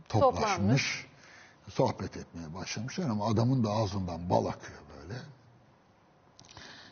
toplaşmış. 0.10 0.42
Toplanmış. 0.42 1.08
Sohbet 1.70 2.18
etmeye 2.18 2.54
başlamışlar 2.54 3.10
ama 3.10 3.28
adamın 3.28 3.64
da 3.64 3.70
ağzından 3.70 4.30
bal 4.30 4.46
akıyor 4.46 4.80
böyle. 5.00 5.20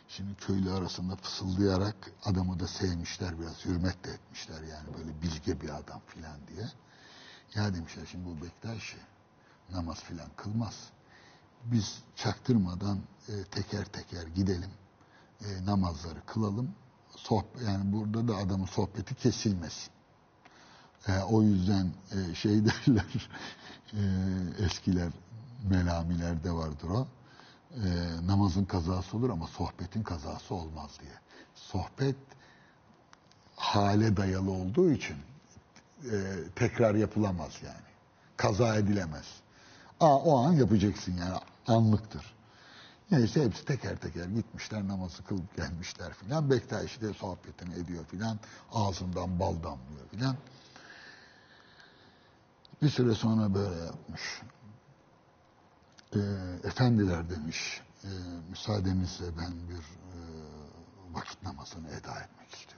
Şimdi 0.08 0.34
köylü 0.34 0.72
arasında 0.72 1.16
fısıldayarak 1.16 1.96
adamı 2.24 2.60
da 2.60 2.68
sevmişler 2.68 3.40
biraz 3.40 3.64
hürmet 3.64 4.04
de 4.04 4.10
etmişler 4.10 4.62
yani 4.62 4.88
böyle 4.98 5.22
bilge 5.22 5.60
bir 5.60 5.68
adam 5.68 6.00
filan 6.06 6.46
diye. 6.48 6.66
Ya 7.54 7.74
demişler 7.74 8.06
şimdi 8.06 8.24
bu 8.26 8.44
Bektaşi 8.44 8.96
namaz 9.70 10.00
filan 10.00 10.28
kılmaz. 10.36 10.90
Biz 11.64 11.98
çaktırmadan 12.16 12.98
e, 13.28 13.44
teker 13.44 13.84
teker 13.84 14.26
gidelim 14.26 14.70
e, 15.44 15.66
namazları 15.66 16.20
kılalım. 16.26 16.70
Sohbet, 17.16 17.62
yani 17.62 17.92
burada 17.92 18.28
da 18.28 18.36
adamın 18.36 18.66
sohbeti 18.66 19.14
kesilmesin. 19.14 19.90
E, 21.08 21.18
o 21.18 21.42
yüzden 21.42 21.92
e, 22.12 22.34
şey 22.34 22.52
derler 22.64 23.28
e, 23.92 24.00
eskiler 24.64 25.08
melamilerde 25.70 26.52
vardır 26.52 26.88
o. 26.88 27.06
E, 27.74 27.86
namazın 28.26 28.64
kazası 28.64 29.16
olur 29.16 29.30
ama 29.30 29.46
sohbetin 29.46 30.02
kazası 30.02 30.54
olmaz 30.54 30.90
diye. 31.00 31.14
Sohbet 31.54 32.16
hale 33.56 34.16
dayalı 34.16 34.50
olduğu 34.50 34.90
için 34.90 35.16
e, 36.04 36.34
tekrar 36.56 36.94
yapılamaz 36.94 37.52
yani. 37.64 37.86
Kaza 38.36 38.76
edilemez. 38.76 39.26
Aa, 40.00 40.16
o 40.16 40.38
an 40.38 40.52
yapacaksın 40.52 41.16
yani 41.16 41.38
anlıktır. 41.66 42.36
Neyse 43.10 43.44
hepsi 43.44 43.64
teker 43.64 43.96
teker 43.96 44.24
gitmişler 44.24 44.88
namazı 44.88 45.24
kılıp 45.24 45.56
gelmişler 45.56 46.12
filan. 46.12 46.50
Bektaşi 46.50 47.00
de 47.00 47.12
sohbetini 47.12 47.74
ediyor 47.74 48.04
filan. 48.04 48.38
Ağzından 48.72 49.40
bal 49.40 49.54
damlıyor 49.62 50.08
filan. 50.10 50.36
Bir 52.82 52.90
süre 52.90 53.14
sonra 53.14 53.54
böyle 53.54 53.84
yapmış. 53.84 54.42
Ee, 56.14 56.18
efendiler 56.64 57.30
demiş, 57.30 57.82
e, 58.04 58.08
müsaadenizle 58.50 59.26
ben 59.38 59.52
bir 59.68 59.76
e, 59.76 60.18
vakit 61.12 61.42
namazını 61.42 61.88
eda 61.88 62.20
etmek 62.20 62.54
istiyorum. 62.54 62.75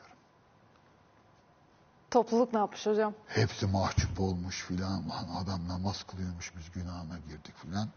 Topluluk 2.11 2.52
ne 2.52 2.59
yapmış 2.59 2.86
hocam? 2.86 3.14
Hepsi 3.26 3.66
mahcup 3.66 4.20
olmuş 4.20 4.64
filan. 4.64 5.09
Lan 5.09 5.28
adam 5.42 5.68
namaz 5.68 6.02
kılıyormuş 6.02 6.52
biz 6.56 6.70
günahına 6.70 7.18
girdik 7.18 7.56
filan. 7.56 7.88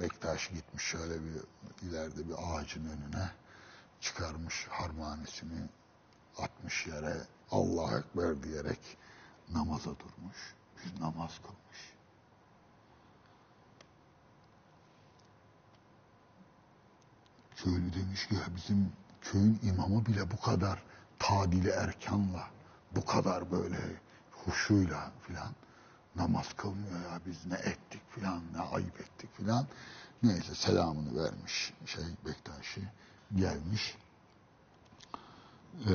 Bektaş 0.00 0.48
gitmiş 0.48 0.84
şöyle 0.84 1.14
bir 1.24 1.32
ileride 1.88 2.28
bir 2.28 2.34
ağacın 2.38 2.84
önüne 2.84 3.30
çıkarmış 4.00 4.66
harmanesini 4.70 5.68
atmış 6.38 6.86
yere 6.86 7.16
Allah 7.50 7.98
Ekber 7.98 8.42
diyerek 8.42 8.80
namaza 9.52 9.90
durmuş. 9.90 10.54
Bir 10.84 11.00
namaz 11.00 11.32
kılmış. 11.42 11.94
Köylü 17.56 17.94
demiş 17.94 18.28
ki 18.28 18.36
bizim 18.56 18.92
köyün 19.22 19.60
imamı 19.62 20.06
bile 20.06 20.30
bu 20.30 20.40
kadar 20.40 20.82
tadili 21.18 21.70
erkanla, 21.70 22.44
bu 22.96 23.04
kadar 23.04 23.50
böyle 23.52 23.78
huşuyla 24.30 25.12
filan 25.26 25.54
namaz 26.16 26.52
kılmıyor 26.56 27.00
ya 27.00 27.20
biz 27.26 27.46
ne 27.46 27.54
ettik 27.54 28.02
filan 28.10 28.42
ne 28.54 28.60
ayıp 28.60 29.00
ettik 29.00 29.36
filan. 29.36 29.66
Neyse 30.22 30.54
selamını 30.54 31.24
vermiş 31.24 31.72
şey 31.86 32.04
Bektaşi 32.26 32.82
gelmiş. 33.36 33.96
Ee, 35.86 35.92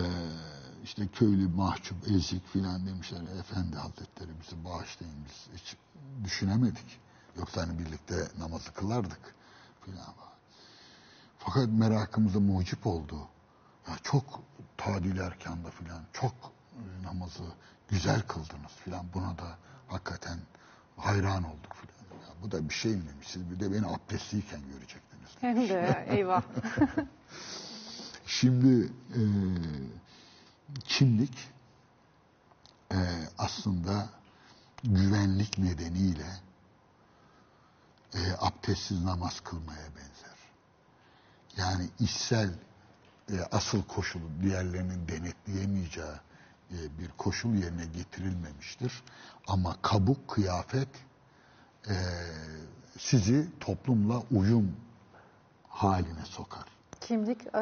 işte 0.83 1.07
köylü 1.07 1.47
mahcup 1.47 2.11
ezik 2.11 2.47
filan 2.47 2.87
demişler. 2.87 3.21
Efendi 3.39 3.75
Hazretleri 3.75 4.29
bizi 4.41 4.65
bağışlayın 4.65 5.15
biz 5.25 5.61
hiç 5.61 5.77
düşünemedik. 6.23 6.99
Yoksa 7.37 7.61
hani 7.61 7.79
birlikte 7.79 8.27
namazı 8.39 8.73
kılardık 8.73 9.35
filan. 9.85 10.13
Fakat 11.39 11.67
merakımıza 11.67 12.39
mucip 12.39 12.87
oldu. 12.87 13.17
Ya 13.87 13.97
çok 14.03 14.41
tadil 14.77 15.17
erkanda 15.17 15.69
filan 15.69 16.03
çok 16.13 16.33
namazı 17.03 17.43
güzel 17.87 18.21
kıldınız 18.21 18.71
filan. 18.83 19.05
Buna 19.13 19.37
da 19.37 19.57
hakikaten 19.87 20.39
hayran 20.97 21.43
olduk 21.43 21.75
filan. 21.75 22.21
Ya 22.21 22.33
bu 22.43 22.51
da 22.51 22.69
bir 22.69 22.73
şey 22.73 22.95
mi 22.95 23.07
demiş. 23.09 23.27
Siz 23.27 23.51
bir 23.51 23.59
de 23.59 23.73
beni 23.73 23.87
abdestliyken 23.87 24.61
görecektiniz. 24.61 25.29
Hem 25.41 25.69
de 25.69 26.05
eyvah. 26.09 26.43
Şimdi 28.25 28.91
e, 29.09 29.21
kimlik 30.83 31.37
e, 32.91 32.97
aslında 33.37 34.09
güvenlik 34.83 35.57
nedeniyle 35.57 36.27
e, 38.13 38.19
abdestsiz 38.39 39.03
namaz 39.03 39.39
kılmaya 39.39 39.87
benzer. 39.95 40.37
Yani 41.57 41.89
içsel 41.99 42.53
e, 43.31 43.39
asıl 43.51 43.83
koşulu 43.83 44.23
diğerlerinin 44.41 45.07
denetleyemeyeceği 45.07 46.15
bir 46.71 47.07
koşul 47.17 47.53
yerine 47.55 47.85
getirilmemiştir. 47.85 49.03
Ama 49.47 49.75
kabuk, 49.81 50.27
kıyafet 50.27 50.87
e, 51.89 51.95
sizi 52.97 53.47
toplumla 53.59 54.23
uyum 54.31 54.71
haline 55.67 56.25
sokar. 56.25 56.65
Kimlik 57.01 57.45
e, 57.45 57.59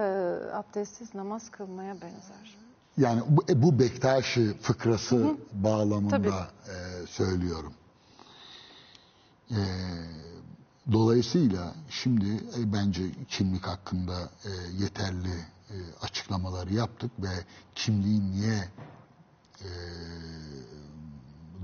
abdestsiz 0.53 1.15
namaz 1.15 1.51
kılmaya 1.51 1.93
benzer. 1.93 2.57
Yani 2.97 3.21
bu, 3.27 3.43
e, 3.49 3.61
bu 3.61 3.79
Bektaşi 3.79 4.57
fıkrası 4.61 5.37
bağlamında 5.53 6.47
e, 6.67 7.07
söylüyorum. 7.07 7.73
E, 9.51 9.59
dolayısıyla 10.91 11.73
şimdi 11.89 12.29
e, 12.35 12.73
bence 12.73 13.03
kimlik 13.27 13.67
hakkında 13.67 14.29
e, 14.45 14.49
yeterli 14.83 15.45
e, 15.71 16.05
açıklamaları 16.05 16.73
yaptık 16.73 17.11
ve 17.19 17.29
kimliğin 17.75 18.31
niye 18.31 18.69
e, 19.61 19.69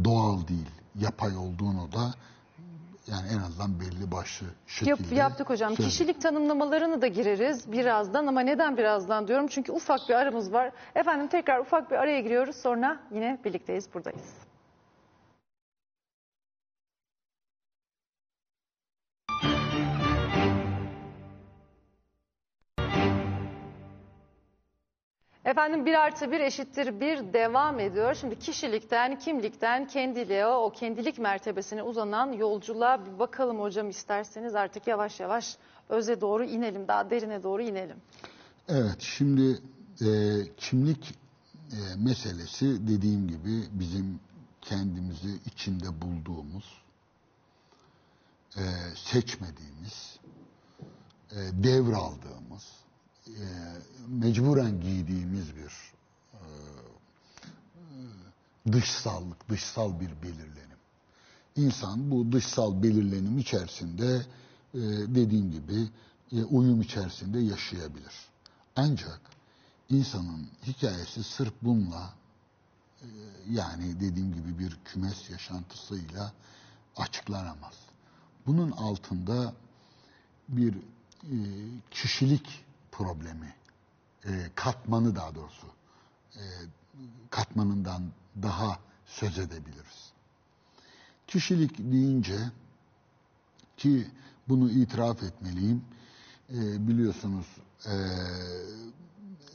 doğal 0.04 0.48
değil, 0.48 0.70
yapay 0.96 1.38
olduğunu 1.38 1.92
da 1.92 2.14
yani 3.08 3.28
en 3.34 3.38
azından 3.38 3.80
belli 3.80 4.12
başlı 4.12 4.48
şekilde 4.68 4.90
Yap, 4.90 5.00
yaptık 5.12 5.50
hocam. 5.50 5.70
söyledik. 5.70 5.92
Kişilik 5.92 6.22
tanımlamalarını 6.22 7.02
da 7.02 7.08
gireriz 7.08 7.72
birazdan 7.72 8.28
ama 8.28 8.42
neden 8.42 8.78
birazdan 8.78 9.28
diyorum? 9.28 9.48
Çünkü 9.48 9.72
ufak 9.72 10.10
bir 10.10 10.14
aramız 10.14 10.54
var. 10.54 10.72
Efendim 10.96 11.28
tekrar 11.28 11.60
ufak 11.60 11.92
bir 11.92 11.96
araya 11.96 12.20
giriyoruz 12.22 12.56
sonra 12.56 13.00
yine 13.12 13.40
birlikteyiz 13.46 13.94
buradayız. 13.94 14.47
Efendim 25.48 25.86
bir 25.86 25.94
artı 25.94 26.32
bir 26.32 26.40
eşittir 26.40 27.00
bir 27.00 27.34
devam 27.34 27.80
ediyor. 27.80 28.16
Şimdi 28.16 28.40
kişilikten, 28.40 29.20
kimlikten 29.20 29.88
kendiliğe, 29.88 30.48
o 30.48 30.72
kendilik 30.72 31.20
mertebesine 31.20 31.84
uzanan 31.84 32.32
yolculuğa 32.32 33.06
bir 33.06 33.20
bakalım 33.20 33.60
hocam 33.60 33.90
isterseniz 33.90 34.56
artık 34.56 34.88
yavaş 34.88 35.20
yavaş 35.20 35.58
öze 35.90 36.22
doğru 36.22 36.44
inelim, 36.44 36.88
daha 36.88 37.10
derine 37.10 37.44
doğru 37.44 37.62
inelim. 37.62 37.98
Evet, 38.68 38.98
şimdi 39.00 39.60
e, 40.02 40.08
kimlik 40.58 41.16
e, 41.72 41.80
meselesi 41.98 42.88
dediğim 42.88 43.28
gibi 43.28 43.64
bizim 43.72 44.20
kendimizi 44.62 45.36
içinde 45.46 46.02
bulduğumuz, 46.02 46.82
e, 48.58 48.64
seçmediğimiz, 48.96 50.20
e, 51.32 51.36
devraldığımız, 51.64 52.87
e, 53.28 53.46
mecburen 54.08 54.82
giydiğimiz 54.82 55.56
bir 55.56 55.72
e, 56.34 56.42
dışsallık, 58.72 59.50
dışsal 59.50 60.00
bir 60.00 60.22
belirlenim. 60.24 60.78
İnsan 61.56 62.12
bu 62.12 62.32
dışsal 62.32 62.84
belirlenim 62.84 63.38
içerisinde 63.38 64.26
e, 64.74 64.80
dediğim 65.16 65.52
gibi 65.52 65.90
e, 66.32 66.44
uyum 66.44 66.82
içerisinde 66.82 67.40
yaşayabilir. 67.40 68.14
Ancak 68.76 69.22
insanın 69.90 70.48
hikayesi 70.68 71.24
sırf 71.24 71.54
bununla 71.62 72.14
e, 73.02 73.08
yani 73.50 74.00
dediğim 74.00 74.34
gibi 74.34 74.60
bir 74.60 74.78
kümes 74.86 75.30
yaşantısıyla 75.30 76.34
açıklanamaz. 76.98 77.74
Bunun 78.46 78.72
altında 78.72 79.54
bir 80.50 80.74
e, 81.24 81.36
kişilik 81.92 82.66
problemi, 82.98 83.56
e, 84.26 84.52
katmanı 84.56 85.16
daha 85.16 85.36
doğrusu, 85.36 85.68
e, 86.36 86.42
katmanından 87.30 88.12
daha 88.42 88.80
söz 89.06 89.40
edebiliriz. 89.40 90.12
Kişilik 91.28 91.78
deyince 91.78 92.38
ki 93.78 94.08
bunu 94.48 94.70
itiraf 94.70 95.24
etmeliyim, 95.24 95.86
e, 96.50 96.88
biliyorsunuz 96.88 97.48
e, 97.86 97.94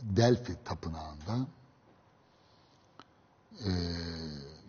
Delphi 0.03 0.57
tapınağında 0.65 1.47
e, 3.65 3.71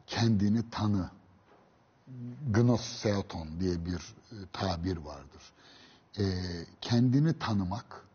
kendini 0.08 0.70
tanı, 0.70 1.10
gnoseoton 2.48 3.60
diye 3.60 3.86
bir 3.86 4.16
e, 4.32 4.36
tabir 4.54 4.98
vardır. 4.98 5.54
E, 6.20 6.24
kendini 6.82 7.40
tanımak 7.40 8.06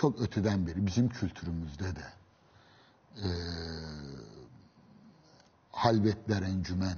çok 0.00 0.20
öteden 0.20 0.66
beri 0.66 0.86
bizim 0.86 1.08
kültürümüzde 1.08 1.96
de 1.96 2.06
e, 3.16 3.28
halvetler 5.72 6.42
encümen 6.42 6.96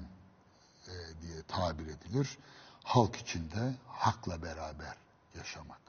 e, 0.88 0.92
diye 1.22 1.42
tabir 1.48 1.86
edilir. 1.86 2.38
Halk 2.84 3.16
içinde 3.16 3.74
hakla 3.86 4.42
beraber 4.42 4.94
yaşamak. 5.36 5.80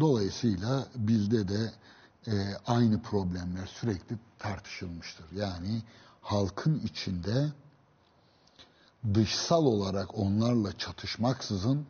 Dolayısıyla 0.00 0.86
bizde 0.94 1.48
de 1.48 1.72
e, 2.26 2.56
aynı 2.66 3.02
problemler 3.02 3.66
sürekli 3.66 4.18
tartışılmıştır. 4.38 5.26
Yani 5.32 5.82
halkın 6.22 6.78
içinde 6.78 7.48
dışsal 9.14 9.64
olarak 9.64 10.18
onlarla 10.18 10.78
çatışmaksızın 10.78 11.86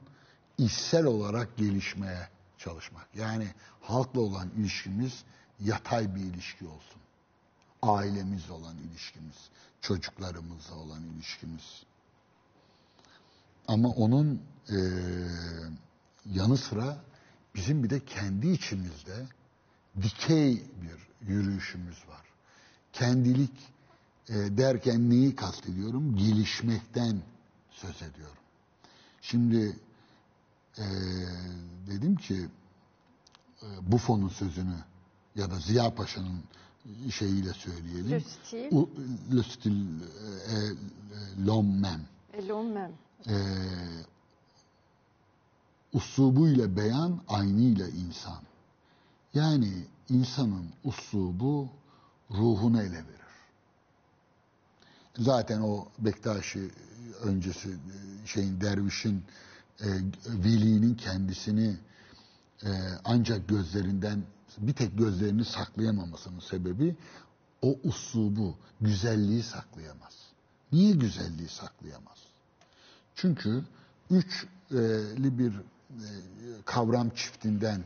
içsel 0.59 1.05
olarak 1.05 1.57
gelişmeye 1.57 2.29
çalışmak. 2.61 3.06
Yani 3.14 3.48
halkla 3.80 4.20
olan 4.20 4.50
ilişkimiz 4.50 5.24
yatay 5.61 6.14
bir 6.14 6.20
ilişki 6.20 6.66
olsun. 6.66 7.00
ailemizle 7.82 8.52
olan 8.52 8.76
ilişkimiz, 8.78 9.36
çocuklarımızla 9.80 10.74
olan 10.74 11.02
ilişkimiz. 11.04 11.82
Ama 13.68 13.88
onun 13.88 14.42
e, 14.68 14.78
yanı 16.26 16.56
sıra 16.56 16.98
bizim 17.54 17.84
bir 17.84 17.90
de 17.90 18.04
kendi 18.04 18.48
içimizde 18.48 19.26
dikey 20.02 20.64
bir 20.82 21.28
yürüyüşümüz 21.28 22.08
var. 22.08 22.24
Kendilik 22.92 23.72
e, 24.28 24.34
derken 24.34 25.11
neyi 25.11 25.36
kastediyorum? 25.36 26.16
Gelişmekten 26.16 27.22
söz 27.70 28.02
ediyorum. 28.02 28.36
Şimdi 29.22 29.76
e, 30.79 30.85
dedim 31.87 32.16
ki 32.16 32.49
e, 33.62 33.66
Buffon'un 33.93 34.29
sözünü 34.29 34.77
ya 35.37 35.51
da 35.51 35.59
Ziya 35.59 35.95
Paşa'nın 35.95 36.41
şeyiyle 37.11 37.53
söyleyelim. 37.53 38.11
Le 38.11 38.21
style. 38.21 38.68
U- 38.77 38.91
Le 39.37 39.43
style, 39.43 40.05
e, 40.49 40.57
e, 40.57 41.47
l'homme 41.47 41.81
même. 41.81 42.05
Et 42.35 42.49
l'homme 42.49 42.73
même. 42.75 42.93
E, 43.27 43.35
usubuyla 45.93 46.77
beyan, 46.77 47.21
aynıyla 47.29 47.89
insan. 47.89 48.43
Yani 49.35 49.73
insanın 50.09 50.66
usubu 50.85 51.68
ruhunu 52.31 52.83
ele 52.83 52.93
verir. 52.93 53.07
Zaten 55.18 55.61
o 55.61 55.89
Bektaşi 55.99 56.71
öncesi 57.23 57.68
e, 57.71 58.27
şeyin 58.27 58.61
dervişin 58.61 59.25
e, 59.81 59.89
velinin 60.26 60.95
kendisini 60.95 61.76
e, 62.64 62.68
ancak 63.05 63.49
gözlerinden 63.49 64.22
bir 64.59 64.72
tek 64.72 64.99
gözlerini 64.99 65.45
saklayamamasının 65.45 66.41
sebebi 66.41 66.97
o 67.62 67.78
usubu, 67.85 68.57
güzelliği 68.81 69.43
saklayamaz. 69.43 70.14
Niye 70.72 70.93
güzelliği 70.93 71.49
saklayamaz? 71.49 72.18
Çünkü 73.14 73.64
üçli 74.11 75.39
bir 75.39 75.53
e, 75.55 76.09
kavram 76.64 77.11
çiftinden 77.11 77.85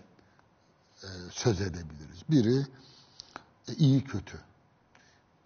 e, 1.02 1.08
söz 1.30 1.60
edebiliriz. 1.60 2.22
Biri 2.30 2.66
e, 3.68 3.74
iyi 3.74 4.04
kötü, 4.04 4.40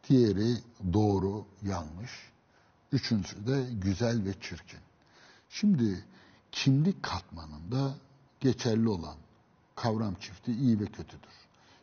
diğeri 0.08 0.58
doğru 0.92 1.46
yanlış, 1.62 2.10
üçüncüsü 2.92 3.46
de 3.46 3.66
güzel 3.72 4.24
ve 4.24 4.32
çirkin. 4.40 4.80
Şimdi 5.50 6.04
kimlik 6.64 7.02
katmanında 7.02 7.94
geçerli 8.40 8.88
olan 8.88 9.16
kavram 9.76 10.14
çifti 10.14 10.52
iyi 10.52 10.80
ve 10.80 10.86
kötüdür. 10.86 11.38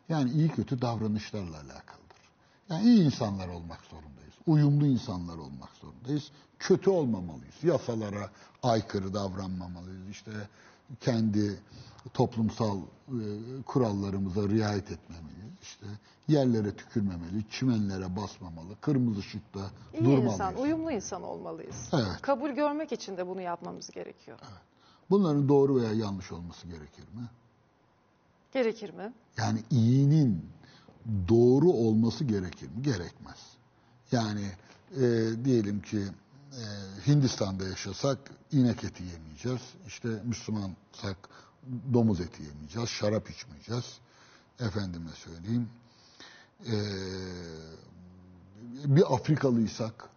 Yani 0.08 0.30
iyi 0.30 0.48
kötü 0.48 0.82
davranışlarla 0.82 1.56
alakalıdır. 1.56 2.20
Yani 2.68 2.84
iyi 2.84 3.04
insanlar 3.04 3.48
olmak 3.48 3.80
zorundayız. 3.80 4.34
Uyumlu 4.46 4.86
insanlar 4.86 5.38
olmak 5.38 5.70
zorundayız. 5.80 6.30
Kötü 6.58 6.90
olmamalıyız. 6.90 7.54
Yasalara 7.62 8.30
aykırı 8.62 9.14
davranmamalıyız. 9.14 10.08
İşte 10.10 10.30
kendi 11.00 11.60
toplumsal 12.14 12.78
e, 12.78 12.82
kurallarımıza 13.66 14.48
riayet 14.48 14.90
etmemeliyiz. 14.92 15.36
İşte 15.62 15.86
yerlere 16.28 16.76
tükürmemeli, 16.76 17.44
çimenlere 17.50 18.16
basmamalı, 18.16 18.80
kırmızı 18.80 19.20
ışıkta 19.20 19.60
İyi 19.94 19.98
durmalıyız. 20.04 20.32
insan, 20.32 20.56
uyumlu 20.56 20.90
insan 20.90 21.22
olmalıyız. 21.22 21.88
Evet. 21.92 22.22
Kabul 22.22 22.50
görmek 22.50 22.92
için 22.92 23.16
de 23.16 23.26
bunu 23.26 23.40
yapmamız 23.40 23.90
gerekiyor. 23.90 24.38
Bunların 25.10 25.48
doğru 25.48 25.76
veya 25.76 25.92
yanlış 25.92 26.32
olması 26.32 26.66
gerekir 26.66 27.04
mi? 27.14 27.30
Gerekir 28.52 28.94
mi? 28.94 29.12
Yani 29.38 29.58
iyinin 29.70 30.44
doğru 31.28 31.68
olması 31.70 32.24
gerekir 32.24 32.66
mi? 32.68 32.82
Gerekmez. 32.82 33.38
Yani 34.12 34.46
e, 34.96 35.04
diyelim 35.44 35.82
ki 35.82 36.02
e, 36.56 36.62
Hindistan'da 37.06 37.68
yaşasak 37.68 38.18
inek 38.52 38.84
eti 38.84 39.02
yemeyeceğiz. 39.04 39.60
İşte 39.86 40.08
Müslümansak 40.24 41.16
domuz 41.92 42.20
eti 42.20 42.42
yemeyeceğiz. 42.42 42.88
Şarap 42.88 43.30
içmeyeceğiz. 43.30 43.98
Efendime 44.60 45.10
söyleyeyim. 45.10 45.68
E, 46.66 46.74
bir 48.84 49.14
Afrikalıysak 49.14 50.10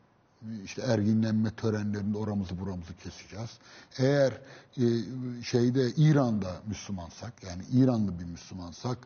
işte 0.64 0.82
erginlenme 0.82 1.52
törenlerinde 1.52 2.18
oramızı 2.18 2.60
buramızı 2.60 2.96
keseceğiz. 2.96 3.50
Eğer 3.98 4.42
e, 4.78 4.86
şeyde 5.44 5.90
İran'da 5.98 6.62
Müslümansak 6.68 7.44
yani 7.44 7.64
İranlı 7.72 8.20
bir 8.20 8.26
Müslümansak 8.26 8.98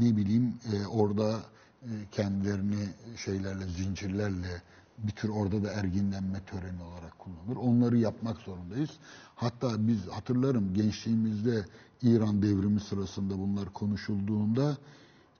ne 0.00 0.16
bileyim 0.16 0.54
e, 0.72 0.86
orada 0.86 1.40
e, 1.82 1.90
kendilerini 2.12 2.88
şeylerle 3.16 3.66
zincirlerle 3.66 4.62
bir 4.98 5.12
tür 5.12 5.28
orada 5.28 5.64
da 5.64 5.70
erginlenme 5.72 6.40
töreni 6.40 6.82
olarak 6.82 7.18
kullanılır. 7.18 7.56
Onları 7.56 7.98
yapmak 7.98 8.36
zorundayız. 8.36 8.90
Hatta 9.36 9.88
biz 9.88 10.06
hatırlarım 10.06 10.74
gençliğimizde 10.74 11.64
İran 12.02 12.42
devrimi 12.42 12.80
sırasında 12.80 13.38
bunlar 13.38 13.72
konuşulduğunda 13.72 14.76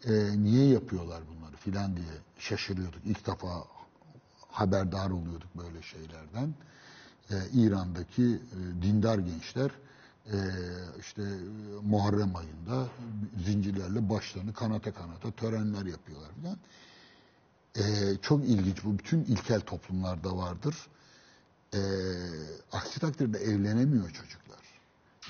e, 0.05 0.43
niye 0.43 0.67
yapıyorlar 0.69 1.23
bunları 1.29 1.57
filan 1.57 1.97
diye 1.97 2.07
şaşırıyorduk. 2.39 3.01
İlk 3.05 3.27
defa 3.27 3.65
haberdar 4.51 5.11
oluyorduk 5.11 5.49
böyle 5.57 5.83
şeylerden. 5.83 6.55
Ee, 7.31 7.35
İran'daki 7.53 8.23
e, 8.23 8.83
dindar 8.83 9.19
gençler 9.19 9.71
e, 10.27 10.37
işte 11.01 11.23
e, 11.23 11.87
Muharrem 11.87 12.37
ayında 12.37 12.89
zincirlerle 13.45 14.09
başlarını 14.11 14.53
kanata 14.53 14.93
kanata 14.93 15.31
törenler 15.31 15.87
yapıyorlar 15.87 16.31
falan. 16.43 16.59
Ee, 17.79 17.83
çok 18.23 18.45
ilginç 18.45 18.85
bu. 18.85 18.99
Bütün 18.99 19.25
ilkel 19.25 19.61
toplumlarda 19.61 20.37
vardır. 20.37 20.77
Ee, 21.75 21.79
aksi 22.73 23.01
takdirde 23.01 23.39
evlenemiyor 23.39 24.11
çocuklar. 24.11 24.59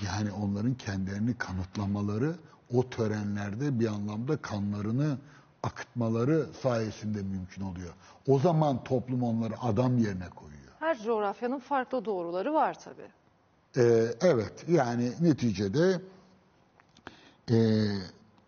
Yani 0.07 0.32
onların 0.32 0.74
kendilerini 0.74 1.38
kanıtlamaları 1.38 2.34
o 2.74 2.90
törenlerde 2.90 3.80
bir 3.80 3.86
anlamda 3.86 4.36
kanlarını 4.36 5.18
akıtmaları 5.62 6.46
sayesinde 6.62 7.22
mümkün 7.22 7.62
oluyor. 7.62 7.92
O 8.26 8.38
zaman 8.38 8.84
toplum 8.84 9.22
onları 9.22 9.61
adam 9.62 9.99
yerine 9.99 10.28
koyuyor. 10.28 10.72
Her 10.78 11.03
coğrafyanın 11.03 11.59
farklı 11.59 12.05
doğruları 12.05 12.55
var 12.55 12.76
tabii. 12.84 13.11
Ee, 13.76 14.14
evet 14.20 14.64
yani 14.68 15.12
neticede 15.20 16.01
e, 17.51 17.57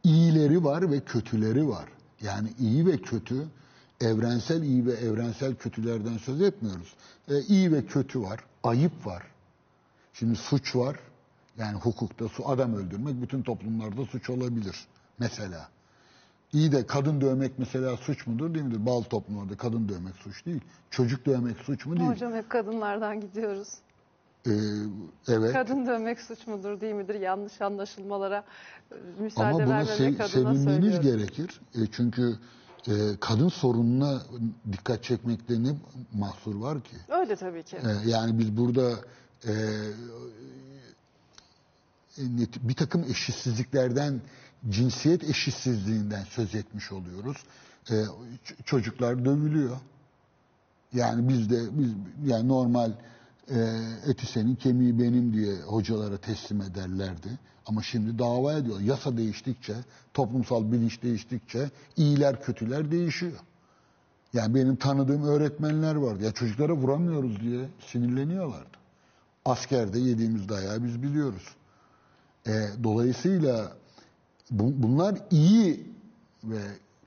iyileri 0.05 0.65
var 0.65 0.91
ve 0.91 1.01
kötüleri 1.01 1.69
var. 1.69 1.89
Yani 2.23 2.53
iyi 2.59 2.87
ve 2.87 2.97
kötü 2.97 3.47
evrensel 4.01 4.63
iyi 4.63 4.87
ve 4.87 4.93
evrensel 4.93 5.55
kötülerden 5.55 6.17
söz 6.19 6.41
etmiyoruz. 6.43 6.95
Ee, 7.29 7.41
iyi 7.41 7.73
ve 7.73 7.87
kötü 7.87 8.23
var, 8.23 8.41
ayıp 8.65 9.07
var. 9.07 9.23
Şimdi 10.13 10.37
suç 10.37 10.77
var. 10.77 10.97
Yani 11.59 11.79
hukukta 11.79 12.29
su 12.29 12.49
adam 12.49 12.75
öldürmek 12.75 13.23
bütün 13.23 13.43
toplumlarda 13.43 14.05
suç 14.05 14.31
olabilir 14.31 14.87
mesela. 15.19 15.69
İyi 16.53 16.73
de 16.73 16.87
kadın 16.87 17.21
dövmek 17.21 17.59
mesela 17.59 17.97
suç 17.97 18.27
mudur 18.27 18.55
değil 18.55 18.65
midir? 18.65 18.87
Bazı 18.87 19.09
toplumlarda 19.09 19.57
kadın 19.57 19.89
dövmek 19.89 20.15
suç 20.17 20.47
değil. 20.47 20.61
Çocuk 20.91 21.27
dövmek 21.27 21.57
suç 21.59 21.87
mu 21.87 21.97
değil? 21.97 22.09
Hocam 22.11 22.33
hep 22.35 22.51
kadınlardan 22.51 23.21
gidiyoruz. 23.21 23.69
Ee, 24.47 24.51
evet. 25.29 25.53
Kadın 25.53 25.87
dövmek 25.87 26.21
suç 26.21 26.47
mudur 26.47 26.81
değil 26.81 26.95
midir? 26.95 27.15
Yanlış 27.21 27.61
anlaşılmalara 27.61 28.45
e, 28.93 28.95
müsaade 29.23 29.49
Ama 29.49 29.55
buna 29.67 29.69
vermemek 29.69 29.99
se- 29.99 30.15
adına 30.17 30.29
sevinmeniz 30.29 30.65
söylüyorum. 30.95 31.03
gerekir. 31.03 31.61
E, 31.75 31.79
çünkü 31.93 32.35
e, 32.89 32.93
kadın 33.21 33.49
sorununa 33.49 34.23
dikkat 34.73 35.05
çekmekte 35.05 35.63
ne 35.63 35.75
mahsur 36.13 36.55
var 36.55 36.81
ki? 36.81 36.97
Öyle 37.09 37.37
tabii 37.37 37.63
ki. 37.63 37.77
E, 37.77 38.11
yani 38.11 38.39
biz 38.39 38.57
burada 38.57 38.91
e, 39.45 39.53
e, 42.19 42.23
bir 42.63 42.75
takım 42.75 43.05
eşitsizliklerden, 43.05 44.21
cinsiyet 44.69 45.25
eşitsizliğinden 45.25 46.25
söz 46.25 46.55
etmiş 46.55 46.93
oluyoruz. 46.93 47.37
E, 47.91 47.95
çocuklar 48.65 49.25
dövülüyor. 49.25 49.77
Yani 50.93 51.29
biz 51.29 51.51
de 51.51 51.79
biz 51.79 51.91
yani 52.25 52.49
normal 52.49 52.93
e, 53.49 53.59
eti 54.07 54.27
senin 54.27 54.55
kemiği 54.55 54.99
benim 54.99 55.33
diye 55.33 55.55
hocalara 55.57 56.17
teslim 56.17 56.61
ederlerdi. 56.63 57.29
Ama 57.67 57.83
şimdi 57.83 58.19
dava 58.19 58.53
ediyor. 58.53 58.81
Yasa 58.81 59.17
değiştikçe, 59.17 59.75
toplumsal 60.15 60.73
bilinç 60.73 61.03
değiştikçe 61.03 61.71
iyiler 61.97 62.43
kötüler 62.43 62.91
değişiyor. 62.91 63.39
Yani 64.33 64.55
benim 64.55 64.77
tanıdığım 64.77 65.23
öğretmenler 65.25 65.95
vardı. 65.95 66.25
Ya 66.25 66.33
çocuklara 66.33 66.73
vuramıyoruz 66.73 67.41
diye 67.41 67.69
sinirleniyorlardı. 67.87 68.79
Askerde 69.45 69.99
yediğimiz 69.99 70.49
dayağı 70.49 70.85
biz 70.85 71.03
biliyoruz. 71.03 71.49
E, 72.47 72.53
dolayısıyla 72.85 73.73
bu- 74.51 74.83
bunlar 74.83 75.19
iyi 75.31 75.87
ve 76.45 76.61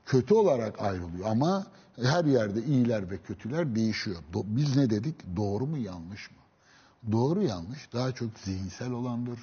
kötü 0.06 0.34
olarak 0.34 0.82
ayrılıyor 0.82 1.26
ama 1.26 1.66
her 2.02 2.24
yerde 2.24 2.64
iyiler 2.64 3.10
ve 3.10 3.18
kötüler 3.18 3.74
değişiyor. 3.74 4.16
Do- 4.32 4.44
Biz 4.46 4.76
ne 4.76 4.90
dedik? 4.90 5.14
Doğru 5.36 5.66
mu 5.66 5.78
yanlış 5.78 6.30
mı? 6.30 6.36
Doğru 7.12 7.42
yanlış 7.42 7.92
daha 7.92 8.12
çok 8.12 8.38
zihinsel 8.38 8.90
olandır. 8.90 9.38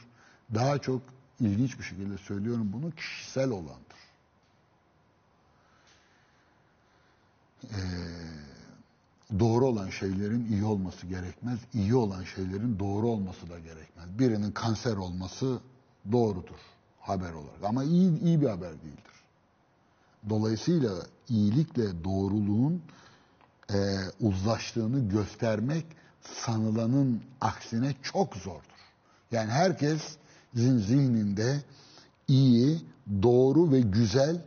Daha 0.53 0.77
çok 0.77 1.01
ilginç 1.39 1.79
bir 1.79 1.83
şekilde 1.83 2.17
söylüyorum 2.17 2.69
bunu 2.73 2.91
kişisel 2.91 3.49
olandır. 3.49 4.01
e, 7.63 7.79
doğru 9.39 9.65
olan 9.65 9.89
şeylerin 9.89 10.47
iyi 10.51 10.63
olması 10.65 11.07
gerekmez. 11.07 11.59
iyi 11.73 11.95
olan 11.95 12.23
şeylerin 12.23 12.79
doğru 12.79 13.07
olması 13.07 13.49
da 13.49 13.59
gerekmez. 13.59 14.19
Birinin 14.19 14.51
kanser 14.51 14.97
olması 14.97 15.59
doğrudur 16.11 16.57
haber 16.99 17.33
olarak 17.33 17.63
ama 17.63 17.83
iyi, 17.83 18.19
iyi 18.21 18.41
bir 18.41 18.47
haber 18.47 18.71
değildir. 18.81 19.10
Dolayısıyla 20.29 20.91
iyilikle 21.29 22.03
doğruluğun 22.03 22.81
e, 23.73 23.77
uzlaştığını 24.19 25.09
göstermek 25.09 25.85
sanılanın 26.21 27.21
aksine 27.41 27.95
çok 28.01 28.35
zordur. 28.35 28.61
Yani 29.31 29.51
herkesin 29.51 30.77
zihninde 30.77 31.61
iyi, 32.27 32.81
doğru 33.23 33.71
ve 33.71 33.81
güzel 33.81 34.45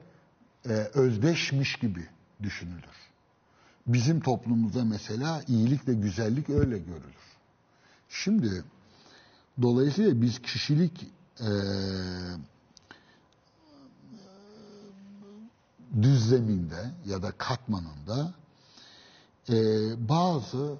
e, 0.64 0.72
özdeşmiş 0.72 1.76
gibi 1.76 2.06
düşünülür. 2.42 2.94
Bizim 3.86 4.20
toplumumuzda 4.20 4.84
mesela 4.84 5.42
iyilik 5.48 5.88
ve 5.88 5.94
güzellik 5.94 6.50
öyle 6.50 6.78
görülür. 6.78 7.24
Şimdi 8.08 8.64
dolayısıyla 9.62 10.22
biz 10.22 10.38
kişilik 10.42 11.06
e, 11.40 11.50
düzleminde 16.02 16.90
ya 17.06 17.22
da 17.22 17.30
katmanında 17.30 18.34
e, 19.48 19.54
bazı 20.08 20.76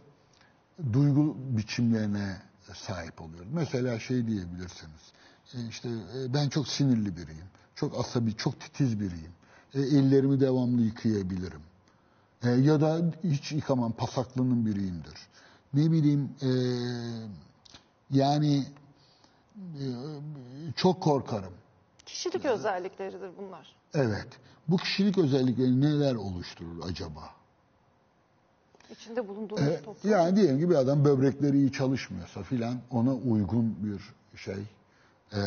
duygu 0.92 1.36
biçimlerine 1.38 2.42
sahip 2.74 3.20
oluyoruz. 3.20 3.48
Mesela 3.52 3.98
şey 3.98 4.26
diyebilirsiniz. 4.26 5.12
E, 5.54 5.68
işte 5.68 5.88
e, 5.88 6.34
ben 6.34 6.48
çok 6.48 6.68
sinirli 6.68 7.16
biriyim. 7.16 7.46
Çok 7.74 7.98
asabi, 7.98 8.36
çok 8.36 8.60
titiz 8.60 9.00
biriyim. 9.00 9.32
E, 9.74 9.80
ellerimi 9.80 10.40
devamlı 10.40 10.82
yıkayabilirim. 10.82 11.62
E, 12.42 12.50
ya 12.50 12.80
da 12.80 13.00
hiç 13.24 13.52
yıkamam, 13.52 13.92
pasaklının 13.92 14.66
biriyimdir. 14.66 15.14
Ne 15.74 15.92
bileyim 15.92 16.30
e, 16.42 16.50
yani 18.10 18.66
e, 19.56 19.86
çok 20.76 21.02
korkarım. 21.02 21.52
Kişilik 22.14 22.44
özellikleridir 22.44 23.30
bunlar. 23.38 23.76
Evet. 23.94 24.28
Bu 24.68 24.76
kişilik 24.76 25.18
özellikleri 25.18 25.80
neler 25.80 26.14
oluşturur 26.14 26.82
acaba? 26.88 27.30
İçinde 28.90 29.28
bulunduğumuz 29.28 29.62
E, 29.68 29.82
toplum. 29.82 30.10
yani 30.12 30.36
diyelim 30.36 30.58
ki 30.60 30.70
bir 30.70 30.74
adam 30.74 31.04
böbrekleri 31.04 31.56
iyi 31.56 31.72
çalışmıyorsa 31.72 32.42
filan 32.42 32.76
ona 32.90 33.14
uygun 33.14 33.76
bir 33.84 34.14
şey 34.38 34.62
e, 35.32 35.40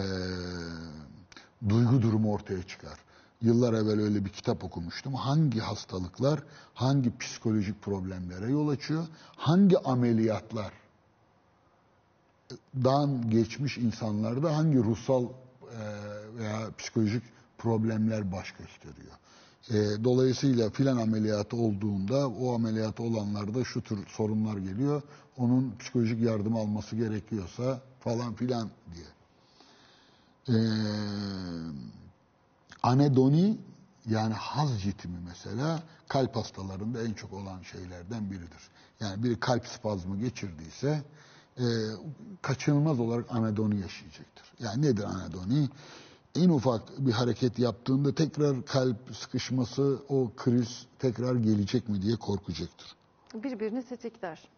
duygu 1.69 2.01
durumu 2.01 2.33
ortaya 2.33 2.63
çıkar. 2.63 2.99
Yıllar 3.41 3.73
evvel 3.73 3.99
öyle 3.99 4.25
bir 4.25 4.29
kitap 4.29 4.63
okumuştum. 4.63 5.13
Hangi 5.13 5.59
hastalıklar 5.59 6.43
hangi 6.73 7.17
psikolojik 7.17 7.81
problemlere 7.81 8.51
yol 8.51 8.69
açıyor? 8.69 9.05
Hangi 9.35 9.79
ameliyatlar 9.79 10.71
dan 12.75 13.29
geçmiş 13.29 13.77
insanlarda 13.77 14.57
hangi 14.57 14.77
ruhsal 14.77 15.23
e, 15.23 15.27
veya 16.37 16.71
psikolojik 16.77 17.23
problemler 17.57 18.31
baş 18.31 18.51
gösteriyor. 18.51 19.13
E, 19.69 20.03
dolayısıyla 20.03 20.69
filan 20.69 20.97
ameliyatı 20.97 21.55
olduğunda 21.55 22.29
o 22.29 22.55
ameliyatı 22.55 23.03
olanlarda 23.03 23.63
şu 23.63 23.81
tür 23.81 24.07
sorunlar 24.07 24.57
geliyor. 24.57 25.01
Onun 25.37 25.75
psikolojik 25.79 26.21
yardım 26.21 26.55
alması 26.55 26.95
gerekiyorsa 26.95 27.81
falan 27.99 28.33
filan 28.33 28.69
diye. 28.95 29.07
E, 30.49 30.57
anedoni 32.83 33.57
yani 34.09 34.33
haz 34.33 34.83
ritmi 34.83 35.17
mesela 35.27 35.83
kalp 36.07 36.35
hastalarında 36.35 37.03
en 37.03 37.13
çok 37.13 37.33
olan 37.33 37.61
şeylerden 37.61 38.31
biridir. 38.31 38.69
Yani 38.99 39.23
biri 39.23 39.39
kalp 39.39 39.67
spazmı 39.67 40.17
geçirdiyse 40.19 41.03
e, 41.59 41.65
kaçınılmaz 42.41 42.99
olarak 42.99 43.25
anedoni 43.31 43.79
yaşayacaktır. 43.81 44.45
Yani 44.59 44.81
nedir 44.81 45.03
anedoni? 45.03 45.69
En 46.35 46.49
ufak 46.49 46.81
bir 46.97 47.11
hareket 47.11 47.59
yaptığında 47.59 48.15
tekrar 48.15 48.65
kalp 48.65 48.97
sıkışması, 49.15 49.99
o 50.09 50.31
kriz 50.37 50.85
tekrar 50.99 51.35
gelecek 51.35 51.89
mi 51.89 52.01
diye 52.01 52.15
korkacaktır. 52.15 52.95
Birbirini 53.33 53.85
tetikler. 53.85 54.49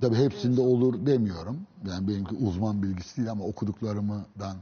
Tabii 0.00 0.16
hepsinde 0.16 0.60
olur 0.60 1.06
demiyorum. 1.06 1.60
Yani 1.88 2.08
benimki 2.08 2.34
uzman 2.34 2.82
bilgisi 2.82 3.16
değil 3.16 3.30
ama 3.30 3.44
okuduklarımdan 3.44 4.56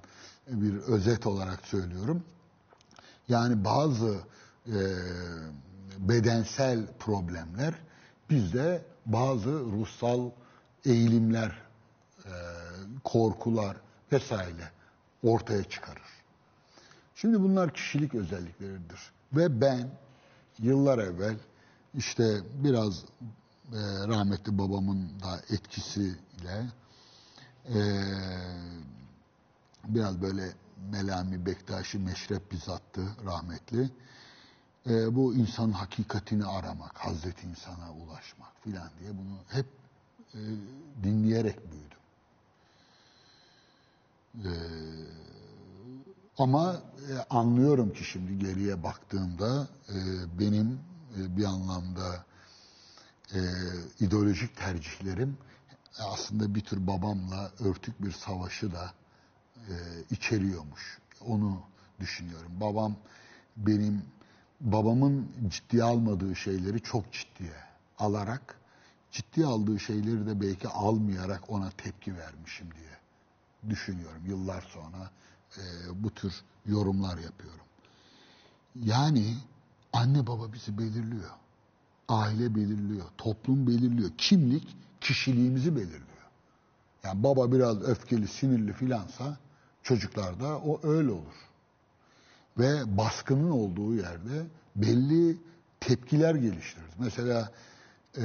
bir 0.49 0.75
özet 0.75 1.27
olarak 1.27 1.67
söylüyorum. 1.67 2.23
Yani 3.29 3.65
bazı 3.65 4.19
e, 4.67 4.79
bedensel 5.99 6.87
problemler 6.99 7.75
bizde 8.31 8.85
bazı 9.07 9.51
ruhsal 9.51 10.31
eğilimler, 10.85 11.62
e, 12.27 12.33
korkular 13.05 13.77
vesaire 14.13 14.71
ortaya 15.23 15.65
çıkarır. 15.65 16.23
Şimdi 17.15 17.41
bunlar 17.41 17.75
kişilik 17.75 18.15
özellikleridir. 18.15 19.13
Ve 19.33 19.61
ben 19.61 19.91
yıllar 20.59 20.99
evvel 20.99 21.37
işte 21.95 22.41
biraz 22.65 23.05
e, 23.73 23.81
rahmetli 24.09 24.59
babamın 24.59 25.21
da 25.21 25.41
etkisiyle 25.51 26.67
e, 27.69 27.79
biraz 29.85 30.23
böyle 30.23 30.53
Melami 30.91 31.47
Bektaşi 31.47 31.99
meşrep 31.99 32.53
bizattı 32.53 33.03
rahmetli. 33.27 33.91
E, 34.87 35.15
bu 35.15 35.35
insanın 35.35 35.73
hakikatini 35.73 36.45
aramak, 36.45 36.99
Hazreti 36.99 37.47
insana 37.47 37.93
ulaşmak 37.93 38.63
filan 38.65 38.91
diye 39.01 39.11
bunu 39.11 39.39
hep 39.49 39.67
e, 40.35 40.39
dinleyerek 41.03 41.73
büyüdüm. 41.73 42.02
E, 44.35 44.53
ama 46.39 46.83
e, 47.11 47.19
anlıyorum 47.31 47.93
ki 47.93 48.05
şimdi 48.05 48.39
geriye 48.39 48.83
baktığımda 48.83 49.69
e, 49.89 49.97
benim 50.41 50.81
e, 51.19 51.37
bir 51.37 51.45
anlamda 51.45 52.25
e, 53.35 53.41
ideolojik 54.01 54.57
tercihlerim 54.57 55.39
aslında 55.99 56.55
bir 56.55 56.61
tür 56.61 56.87
babamla 56.87 57.51
örtük 57.61 58.03
bir 58.03 58.13
savaşı 58.13 58.73
da 58.73 58.93
e, 59.69 59.75
içeriyormuş. 60.11 60.99
Onu 61.27 61.63
düşünüyorum. 62.01 62.53
Babam 62.61 62.97
benim 63.57 64.03
babamın 64.61 65.33
ciddiye 65.49 65.83
almadığı 65.83 66.37
şeyleri 66.37 66.81
çok 66.81 67.13
ciddiye 67.13 67.57
alarak 67.99 68.59
ciddiye 69.11 69.47
aldığı 69.47 69.81
şeyleri 69.81 70.27
de 70.27 70.41
belki 70.41 70.69
almayarak 70.69 71.51
ona 71.51 71.71
tepki 71.71 72.17
vermişim 72.17 72.67
diye 72.75 73.02
düşünüyorum. 73.71 74.23
Yıllar 74.27 74.63
sonra 74.63 75.11
e, 75.57 75.63
bu 75.95 76.11
tür 76.11 76.35
yorumlar 76.67 77.19
yapıyorum. 77.19 77.67
Yani 78.85 79.37
anne 79.93 80.27
baba 80.27 80.53
bizi 80.53 80.79
belirliyor. 80.79 81.31
Aile 82.09 82.55
belirliyor. 82.55 83.07
Toplum 83.19 83.67
belirliyor. 83.67 84.11
Kimlik 84.19 84.77
kişiliğimizi 85.01 85.77
belirliyor. 85.77 86.03
Yani 87.05 87.23
baba 87.23 87.53
biraz 87.53 87.83
öfkeli, 87.83 88.29
sinirli 88.29 88.73
filansa 88.73 89.37
çocuklarda 89.83 90.59
o 90.59 90.81
öyle 90.83 91.11
olur. 91.11 91.49
Ve 92.59 92.97
baskının 92.97 93.51
olduğu 93.51 93.95
yerde 93.95 94.47
belli 94.77 95.37
tepkiler 95.81 96.35
geliştirir. 96.35 96.87
Mesela 96.99 97.53
e, 98.17 98.23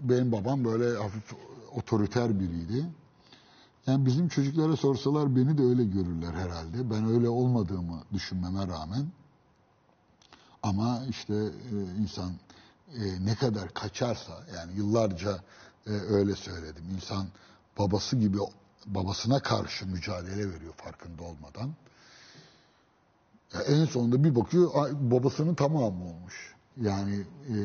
benim 0.00 0.32
babam 0.32 0.64
böyle 0.64 0.96
hafif 0.96 1.32
otoriter 1.74 2.40
biriydi. 2.40 2.86
Yani 3.86 4.06
bizim 4.06 4.28
çocuklara 4.28 4.76
sorsalar 4.76 5.36
beni 5.36 5.58
de 5.58 5.62
öyle 5.62 5.84
görürler 5.84 6.32
herhalde. 6.32 6.90
Ben 6.90 7.08
öyle 7.08 7.28
olmadığımı 7.28 8.02
düşünmeme 8.12 8.66
rağmen. 8.66 9.06
Ama 10.62 11.02
işte 11.08 11.34
e, 11.34 11.74
insan 12.00 12.32
e, 12.94 13.24
ne 13.26 13.34
kadar 13.34 13.74
kaçarsa 13.74 14.32
yani 14.56 14.76
yıllarca 14.76 15.40
e, 15.86 15.90
öyle 15.90 16.36
söyledim. 16.36 16.84
İnsan 16.94 17.26
babası 17.78 18.16
gibi 18.16 18.38
babasına 18.86 19.40
karşı 19.40 19.86
mücadele 19.86 20.50
veriyor 20.54 20.74
farkında 20.76 21.22
olmadan. 21.22 21.74
Ya 23.54 23.60
en 23.60 23.84
sonunda 23.84 24.24
bir 24.24 24.34
bakıyor 24.34 24.70
babasının 24.92 25.54
tamamı 25.54 26.04
olmuş. 26.04 26.54
Yani 26.80 27.24
e, 27.48 27.56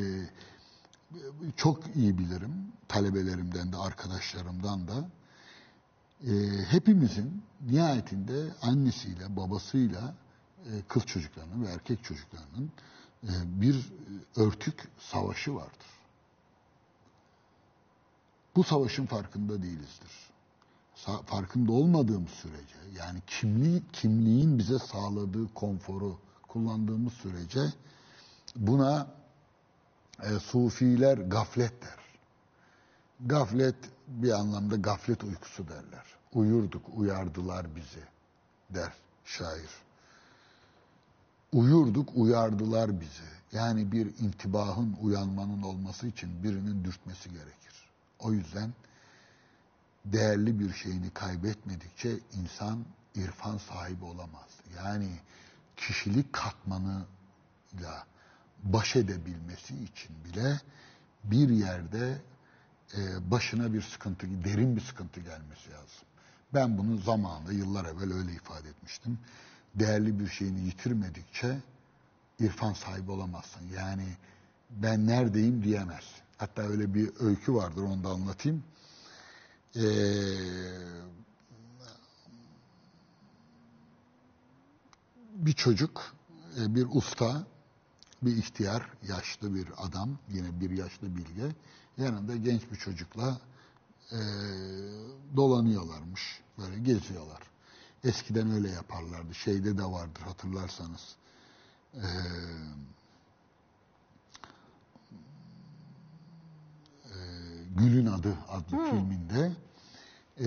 çok 1.55 1.95
iyi 1.95 2.17
bilirim 2.17 2.53
talebelerimden 2.87 3.71
de 3.71 3.77
arkadaşlarımdan 3.77 4.87
da 4.87 5.09
e, 6.27 6.31
hepimizin 6.69 7.43
nihayetinde 7.61 8.53
annesiyle 8.61 9.35
babasıyla 9.35 10.15
e, 10.65 10.81
kız 10.87 11.05
çocuklarının 11.05 11.65
ve 11.65 11.69
erkek 11.69 12.03
çocuklarının 12.03 12.71
e, 13.23 13.31
bir 13.61 13.93
örtük 14.35 14.87
savaşı 14.99 15.55
vardır. 15.55 15.87
Bu 18.55 18.63
savaşın 18.63 19.05
farkında 19.05 19.63
değilizdir. 19.63 20.11
Sa- 20.95 21.23
farkında 21.25 21.71
olmadığımız 21.71 22.31
sürece 22.31 22.75
yani 22.97 23.19
kimliği, 23.27 23.83
kimliğin 23.93 24.59
bize 24.59 24.79
sağladığı 24.79 25.53
konforu 25.53 26.19
kullandığımız 26.47 27.13
sürece 27.13 27.73
buna 28.55 29.07
e, 30.23 30.39
Sufiler 30.39 31.17
gaflet 31.17 31.81
der. 31.81 32.00
Gaflet 33.25 33.75
bir 34.07 34.31
anlamda 34.31 34.75
gaflet 34.75 35.23
uykusu 35.23 35.67
derler. 35.67 36.05
Uyurduk, 36.33 36.81
uyardılar 36.95 37.75
bizi 37.75 38.03
der 38.69 38.93
şair. 39.25 39.69
Uyurduk, 41.53 42.09
uyardılar 42.15 43.01
bizi. 43.01 43.23
Yani 43.51 43.91
bir 43.91 44.05
intibahın, 44.19 44.97
uyanmanın 45.01 45.61
olması 45.61 46.07
için 46.07 46.43
birinin 46.43 46.83
dürtmesi 46.83 47.29
gerekir. 47.29 47.89
O 48.19 48.33
yüzden 48.33 48.73
değerli 50.05 50.59
bir 50.59 50.73
şeyini 50.73 51.09
kaybetmedikçe 51.09 52.19
insan 52.33 52.85
irfan 53.15 53.57
sahibi 53.57 54.05
olamaz. 54.05 54.49
Yani 54.77 55.09
kişilik 55.77 56.33
katmanıyla 56.33 57.05
baş 58.63 58.95
edebilmesi 58.95 59.83
için 59.83 60.15
bile 60.25 60.61
bir 61.23 61.49
yerde 61.49 62.21
e, 62.97 63.31
başına 63.31 63.73
bir 63.73 63.81
sıkıntı, 63.81 64.27
derin 64.43 64.75
bir 64.75 64.81
sıkıntı 64.81 65.19
gelmesi 65.19 65.71
lazım. 65.71 66.07
Ben 66.53 66.77
bunu 66.77 66.97
zamanında 66.97 67.53
yıllar 67.53 67.85
evvel 67.85 68.13
öyle 68.13 68.31
ifade 68.33 68.69
etmiştim. 68.69 69.19
Değerli 69.75 70.19
bir 70.19 70.27
şeyini 70.27 70.59
yitirmedikçe 70.59 71.57
irfan 72.39 72.73
sahibi 72.73 73.11
olamazsın. 73.11 73.61
Yani 73.75 74.07
ben 74.69 75.07
neredeyim 75.07 75.63
diyemezsin. 75.63 76.21
Hatta 76.37 76.61
öyle 76.61 76.93
bir 76.93 77.11
öykü 77.19 77.53
vardır 77.53 77.81
onu 77.81 78.03
da 78.03 78.09
anlatayım. 78.09 78.63
Ee, 79.75 79.81
bir 85.35 85.53
çocuk, 85.53 86.15
e, 86.59 86.75
bir 86.75 86.87
usta, 86.91 87.43
bir 88.21 88.37
ihtiyar, 88.37 88.87
yaşlı 89.07 89.55
bir 89.55 89.67
adam, 89.77 90.17
yine 90.29 90.59
bir 90.59 90.69
yaşlı 90.69 91.15
bilge, 91.15 91.55
yanında 91.97 92.35
genç 92.35 92.71
bir 92.71 92.75
çocukla 92.75 93.37
e, 94.11 94.19
dolanıyorlarmış, 95.35 96.41
böyle 96.57 96.79
geziyorlar. 96.79 97.41
Eskiden 98.03 98.51
öyle 98.51 98.69
yaparlardı, 98.69 99.35
şeyde 99.35 99.77
de 99.77 99.83
vardır 99.83 100.21
hatırlarsanız. 100.21 101.15
E, 101.93 101.99
e, 107.05 107.17
Gül'ün 107.77 108.05
adı 108.05 108.37
adlı 108.49 108.89
filminde 108.89 109.51
e, 110.39 110.45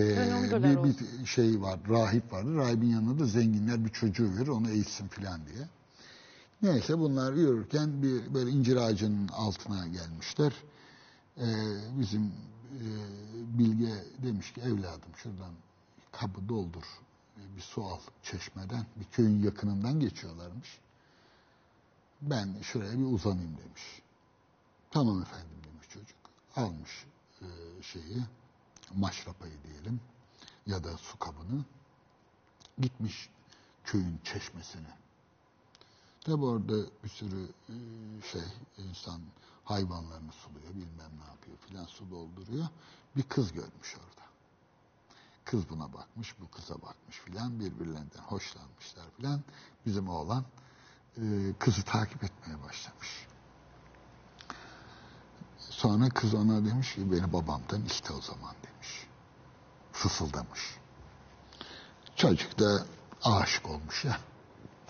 bir, 0.63 0.85
bir 0.85 1.27
şey 1.27 1.61
var, 1.61 1.81
rahip 1.89 2.33
vardı. 2.33 2.57
Rahibin 2.57 2.89
yanında 2.89 3.25
da 3.25 3.27
zenginler 3.27 3.85
bir 3.85 3.91
çocuğu 3.91 4.37
verir, 4.37 4.49
onu 4.49 4.71
eğitsin 4.71 5.09
filan 5.09 5.41
diye. 5.47 5.69
Neyse 6.63 6.99
bunlar 6.99 7.33
yürürken 7.33 8.03
bir 8.03 8.35
böyle 8.35 8.51
incir 8.51 8.77
ağacının 8.77 9.29
altına 9.29 9.87
gelmişler. 9.87 10.53
Ee, 11.39 11.45
bizim 12.01 12.33
e, 12.73 12.85
Bilge 13.59 14.05
demiş 14.23 14.53
ki 14.53 14.61
evladım 14.61 15.11
şuradan 15.17 15.53
kabı 16.13 16.49
doldur 16.49 16.85
bir 17.57 17.61
su 17.61 17.85
al 17.85 18.01
çeşmeden. 18.23 18.87
Bir 18.97 19.05
köyün 19.05 19.43
yakınından 19.43 20.01
geçiyorlarmış. 20.01 20.79
Ben 22.23 22.57
şuraya 22.63 22.99
bir 22.99 23.05
uzanayım 23.05 23.57
demiş. 23.65 24.03
Tamam 24.91 25.23
efendim 25.23 25.57
demiş 25.65 25.89
çocuk. 25.89 26.17
Almış 26.57 27.07
e, 27.41 27.47
şeyi 27.83 28.23
maşrapayı 28.95 29.55
diyelim 29.65 30.01
ya 30.67 30.85
da 30.85 30.97
su 30.97 31.19
kabını 31.19 31.65
gitmiş 32.79 33.31
köyün 33.85 34.21
çeşmesine. 34.25 34.99
Tabi 36.21 36.45
orada 36.45 36.75
bir 37.05 37.09
sürü 37.09 37.49
e, 37.69 37.75
şey 38.33 38.43
insan 38.79 39.21
hayvanlarını 39.65 40.33
suluyor 40.33 40.75
bilmem 40.75 41.11
ne 41.19 41.31
yapıyor 41.31 41.57
filan 41.57 41.85
su 41.85 42.11
dolduruyor. 42.11 42.67
Bir 43.17 43.23
kız 43.23 43.53
görmüş 43.53 43.97
orada. 43.97 44.25
Kız 45.45 45.71
buna 45.71 45.93
bakmış 45.93 46.41
bu 46.41 46.51
kıza 46.51 46.75
bakmış 46.75 47.19
filan 47.19 47.61
birbirlerinden 47.61 48.23
hoşlanmışlar 48.27 49.05
filan. 49.17 49.41
Bizim 49.87 50.09
oğlan 50.09 50.45
e, 51.17 51.23
kızı 51.59 51.83
takip 51.83 52.25
etmeye 52.25 52.63
başlamış. 52.63 53.27
Sonra 55.59 56.09
kız 56.09 56.35
ona 56.35 56.65
demiş 56.65 56.95
ki 56.95 57.13
beni 57.13 57.33
babamdan 57.33 57.85
iste 57.85 58.13
o 58.13 58.21
zaman 58.21 58.55
demiş. 58.63 59.07
Fısıldamış. 59.93 60.79
Çocuk 62.17 62.59
da 62.59 62.87
aşık 63.23 63.71
olmuş 63.71 64.05
ya 64.05 64.19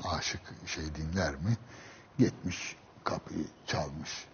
aşık 0.04 0.40
şey 0.66 0.94
dinler 0.94 1.34
mi? 1.34 1.56
Gitmiş 2.18 2.76
kapıyı 3.04 3.46
çalmış. 3.66 4.26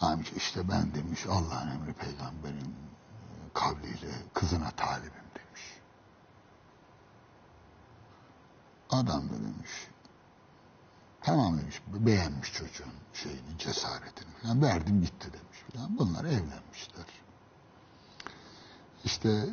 Amca 0.00 0.30
işte 0.36 0.68
ben 0.68 0.94
demiş 0.94 1.26
Allah'ın 1.26 1.70
emri 1.70 1.92
peygamberin 1.92 2.76
kavliyle 3.54 4.12
kızına 4.34 4.70
talibim 4.70 5.12
demiş. 5.34 5.62
Adam 8.90 9.28
da 9.28 9.32
demiş 9.32 9.90
tamam 11.22 11.58
demiş 11.58 11.82
beğenmiş 11.86 12.52
çocuğun 12.52 12.92
şeyini 13.14 13.58
cesaretini 13.58 14.30
falan 14.42 14.62
verdim 14.62 15.02
gitti 15.02 15.32
demiş 15.32 15.58
falan. 15.72 15.98
Bunlar 15.98 16.24
evlenmişler. 16.24 17.06
İşte 19.04 19.46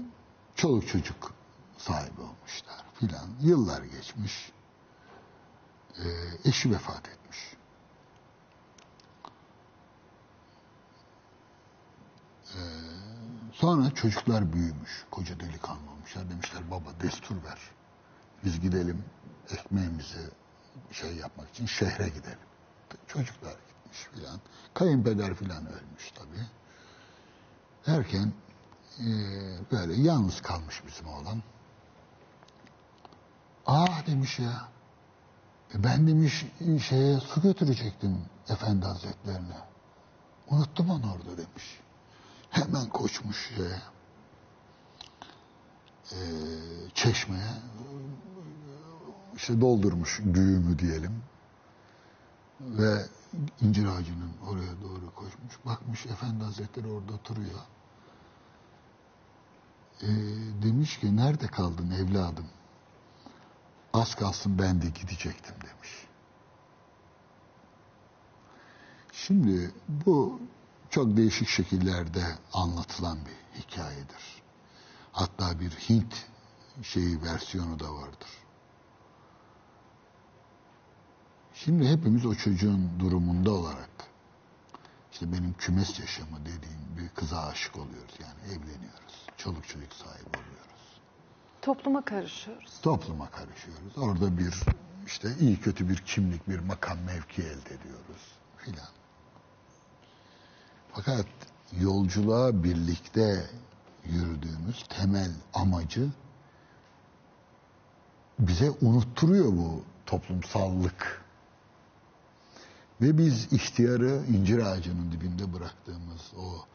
çoluk 0.56 0.88
çocuk 0.88 1.34
sahibi 1.78 2.22
olmuşlar 2.22 2.86
filan. 2.94 3.30
Yıllar 3.42 3.84
geçmiş. 3.84 4.52
Ee, 5.98 6.50
eşi 6.50 6.72
vefat 6.72 7.10
etmiş. 7.10 7.38
Ee, 12.46 12.47
sonra 13.54 13.92
çocuklar 13.92 14.54
büyümüş. 14.54 15.06
Koca 15.12 15.40
delikanlı 15.40 15.92
olmuşlar. 15.92 16.30
Demişler 16.30 16.72
baba 16.72 16.90
destur 17.02 17.36
ver. 17.44 17.60
Biz 18.46 18.60
gidelim 18.60 19.04
ekmeğimizi 19.50 20.30
şey 20.92 21.16
yapmak 21.16 21.50
için 21.50 21.66
şehre 21.66 22.10
gidelim. 22.10 22.48
Çocuklar 23.08 23.56
gitmiş 23.68 24.00
filan. 24.14 24.40
Kayınpeder 24.74 25.36
filan 25.36 25.66
ölmüş 25.66 26.12
tabii. 26.16 26.46
Derken 27.88 28.34
e, 29.00 29.08
böyle 29.72 29.94
yalnız 29.94 30.42
kalmış 30.42 30.84
bizim 30.88 31.08
oğlan. 31.08 31.44
Aa 33.66 34.06
demiş 34.08 34.40
ya. 34.40 34.68
E 35.76 35.84
ben 35.84 36.08
demiş 36.08 36.46
şeye 36.88 37.20
su 37.20 37.42
götürecektim 37.42 38.26
efendi 38.50 38.86
hazretlerine. 38.86 39.58
Unuttum 40.50 40.90
onu 40.90 41.14
orada 41.14 41.38
demiş. 41.38 41.80
Hemen 42.50 42.90
koşmuş 42.90 43.50
şeye. 43.56 43.82
E, 46.12 46.18
çeşmeye 46.94 47.54
işte 49.36 49.62
doldurmuş 49.62 50.22
güğümü 50.26 50.80
diyelim. 50.80 51.24
Ve 52.62 53.06
incir 53.62 53.86
ağacının 53.86 54.32
oraya 54.48 54.82
doğru 54.82 55.16
koşmuş. 55.16 55.66
Bakmış 55.66 56.06
efendi 56.06 56.44
hazretleri 56.44 56.88
orada 56.88 57.14
oturuyor. 57.14 57.60
E, 60.02 60.08
demiş 60.64 61.00
ki 61.00 61.16
nerede 61.16 61.48
kaldın 61.48 61.92
evladım? 61.92 62.46
Az 63.94 64.16
kalsın 64.16 64.60
ben 64.60 64.82
de 64.82 64.90
gidecektim 64.90 65.56
demiş. 65.56 66.08
Şimdi 69.12 69.72
bu 69.88 70.40
çok 70.90 71.18
değişik 71.18 71.48
şekillerde 71.48 72.24
anlatılan 72.54 73.18
bir 73.26 73.62
hikayedir. 73.62 74.42
Hatta 75.12 75.60
bir 75.60 75.72
Hint 75.72 76.26
şeyi 76.84 77.22
versiyonu 77.22 77.80
da 77.80 77.94
vardır. 77.94 78.30
Şimdi 81.54 81.88
hepimiz 81.88 82.26
o 82.26 82.36
çocuğun 82.36 83.00
durumunda 83.00 83.52
olarak 83.52 83.90
işte 85.12 85.34
benim 85.34 85.54
kümes 85.54 86.00
yaşamı 86.00 86.40
dediğim 86.42 86.98
bir 86.98 87.10
kıza 87.10 87.42
aşık 87.42 87.76
oluyoruz 87.76 88.14
yani 88.20 88.54
evleniyoruz. 88.54 89.26
Çoluk 89.38 89.68
çocuk 89.68 89.94
sahibi 89.94 90.30
oluyoruz. 90.30 91.02
Topluma 91.62 92.06
karışıyoruz. 92.06 92.82
Topluma 92.82 93.30
karışıyoruz. 93.30 93.98
Orada 93.98 94.38
bir 94.38 94.56
işte 95.06 95.30
iyi 95.40 95.60
kötü 95.60 95.90
bir 95.90 95.98
kimlik, 95.98 96.48
bir 96.50 96.60
makam 96.60 96.98
mevki 97.00 97.42
elde 97.42 97.74
ediyoruz 97.74 98.36
filan. 98.58 98.88
Fakat 100.94 101.26
yolculuğa 101.80 102.64
birlikte 102.64 103.50
yürüdüğümüz 104.06 104.86
temel 104.90 105.32
amacı 105.54 106.10
bize 108.40 108.72
unutturuyor 108.82 109.52
bu 109.52 109.84
toplumsallık. 110.06 111.26
Ve 113.02 113.18
biz 113.18 113.54
ihtiyarı 113.54 114.24
incir 114.30 114.58
ağacının 114.60 115.12
dibinde 115.12 115.54
bıraktığımız 115.54 116.22
o 116.38 116.66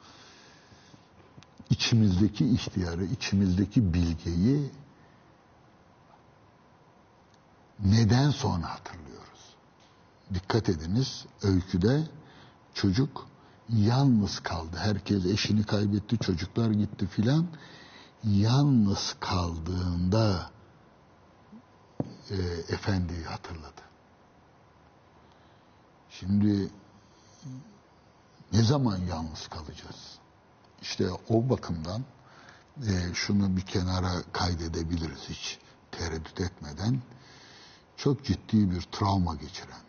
içimizdeki 1.71 2.49
ihtiyarı, 2.49 3.05
içimizdeki 3.05 3.95
bilgeyi 3.95 4.71
neden 7.85 8.31
sonra 8.31 8.71
hatırlıyoruz? 8.71 9.13
dikkat 10.35 10.69
ediniz 10.69 11.25
öyküde 11.43 12.07
çocuk 12.75 13.27
yalnız 13.69 14.41
kaldı. 14.41 14.77
Herkes 14.77 15.27
eşini 15.27 15.65
kaybetti, 15.65 16.19
çocuklar 16.19 16.71
gitti 16.71 17.07
filan. 17.07 17.47
Yalnız 18.25 19.17
kaldığında 19.21 20.51
e, 22.31 22.37
efendiyi 22.69 23.25
hatırladı. 23.25 23.83
Şimdi 26.11 26.71
ne 28.53 28.63
zaman 28.63 28.99
yalnız 28.99 29.49
kalacağız? 29.49 30.19
İşte 30.83 31.11
o 31.29 31.49
bakımdan 31.49 32.05
e, 32.77 33.15
şunu 33.15 33.57
bir 33.57 33.61
kenara 33.61 34.23
kaydedebiliriz 34.33 35.29
hiç 35.29 35.59
tereddüt 35.91 36.41
etmeden. 36.41 37.03
Çok 37.97 38.25
ciddi 38.25 38.71
bir 38.71 38.83
travma 38.83 39.35
geçiren, 39.35 39.83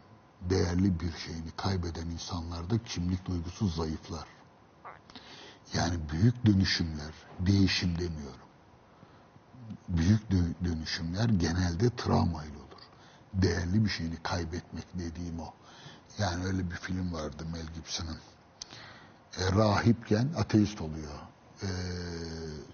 değerli 0.49 0.99
bir 0.99 1.11
şeyini 1.11 1.51
kaybeden 1.57 2.05
insanlarda 2.05 2.83
kimlik 2.83 3.25
duygusu 3.25 3.67
zayıflar. 3.67 4.25
Yani 5.73 5.95
büyük 6.11 6.45
dönüşümler, 6.45 7.13
değişim 7.39 7.99
demiyorum. 7.99 8.39
Büyük 9.87 10.31
dönüşümler 10.63 11.29
genelde 11.29 11.95
travmayla 11.95 12.57
olur. 12.57 12.83
Değerli 13.33 13.85
bir 13.85 13.89
şeyini 13.89 14.15
kaybetmek 14.23 14.85
dediğim 14.93 15.39
o. 15.39 15.53
Yani 16.19 16.45
öyle 16.45 16.71
bir 16.71 16.75
film 16.75 17.13
vardı 17.13 17.45
Mel 17.51 17.65
Gibson'ın. 17.75 18.17
E, 19.37 19.51
rahipken 19.51 20.29
ateist 20.37 20.81
oluyor. 20.81 21.19
E, 21.63 21.69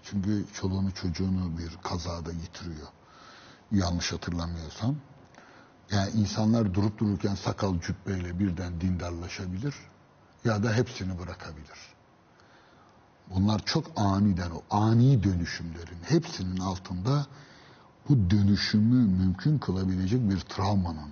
çünkü 0.02 0.44
çoluğunu 0.54 0.94
çocuğunu 0.94 1.58
bir 1.58 1.76
kazada 1.82 2.32
yitiriyor. 2.32 2.88
Yanlış 3.72 4.12
hatırlamıyorsam. 4.12 4.96
Yani 5.92 6.10
insanlar 6.10 6.74
durup 6.74 6.98
dururken 6.98 7.34
sakal 7.34 7.80
cübbeyle 7.80 8.38
birden 8.38 8.80
dindarlaşabilir 8.80 9.74
ya 10.44 10.62
da 10.62 10.72
hepsini 10.72 11.18
bırakabilir. 11.18 11.78
Bunlar 13.34 13.64
çok 13.64 13.86
aniden 13.96 14.50
o 14.50 14.62
ani 14.70 15.22
dönüşümlerin 15.22 15.98
hepsinin 16.02 16.56
altında 16.56 17.26
bu 18.08 18.30
dönüşümü 18.30 19.08
mümkün 19.08 19.58
kılabilecek 19.58 20.30
bir 20.30 20.40
travmanın 20.40 21.10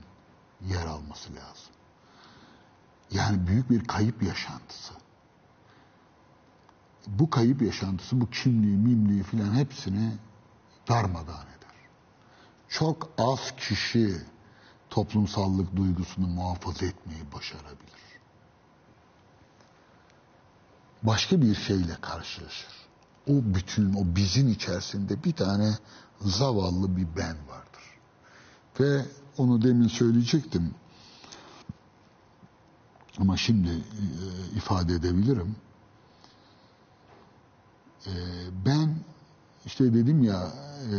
yer 0.66 0.86
alması 0.86 1.30
lazım. 1.30 1.72
Yani 3.10 3.46
büyük 3.46 3.70
bir 3.70 3.84
kayıp 3.84 4.22
yaşantısı. 4.22 4.92
Bu 7.06 7.30
kayıp 7.30 7.62
yaşantısı 7.62 8.20
bu 8.20 8.30
kimliği, 8.30 8.76
mimliği 8.76 9.22
filan 9.22 9.55
hepsini 9.55 10.12
darmadağın 10.88 11.46
eder. 11.46 11.76
Çok 12.68 13.10
az 13.18 13.56
kişi 13.56 14.16
toplumsallık 14.90 15.77
duygusunu 15.77 16.27
muhafaza 16.27 16.86
etmeyi 16.86 17.20
başarabilir. 17.35 17.98
Başka 21.02 21.43
bir 21.43 21.55
şeyle 21.55 21.97
karşılaşır. 22.01 22.70
O 23.27 23.32
bütün, 23.32 23.94
o 23.94 24.16
bizin 24.16 24.48
içerisinde 24.48 25.24
bir 25.24 25.32
tane 25.32 25.78
zavallı 26.20 26.97
bir 26.97 27.06
ben 27.16 27.36
vardır. 27.48 27.85
Ve 28.81 29.05
onu 29.39 29.62
demin 29.62 29.89
söyleyecektim. 29.89 30.74
Ama 33.19 33.36
şimdi 33.36 33.70
e, 33.70 34.56
ifade 34.56 34.94
edebilirim. 34.94 35.56
E, 38.06 38.12
ben 38.66 38.97
işte 39.66 39.94
dedim 39.94 40.23
ya 40.23 40.52
e, 40.93 40.97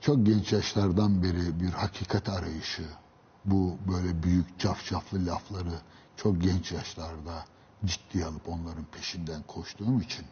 çok 0.00 0.26
genç 0.26 0.52
yaşlardan 0.52 1.22
beri 1.22 1.60
bir 1.60 1.70
hakikat 1.70 2.28
arayışı, 2.28 2.84
bu 3.44 3.76
böyle 3.92 4.22
büyük 4.22 4.58
cafcaflı 4.58 5.26
lafları 5.26 5.80
çok 6.16 6.42
genç 6.42 6.72
yaşlarda 6.72 7.44
ciddiye 7.84 8.24
alıp 8.24 8.48
onların 8.48 8.84
peşinden 8.84 9.42
koştuğum 9.42 10.00
için 10.00 10.26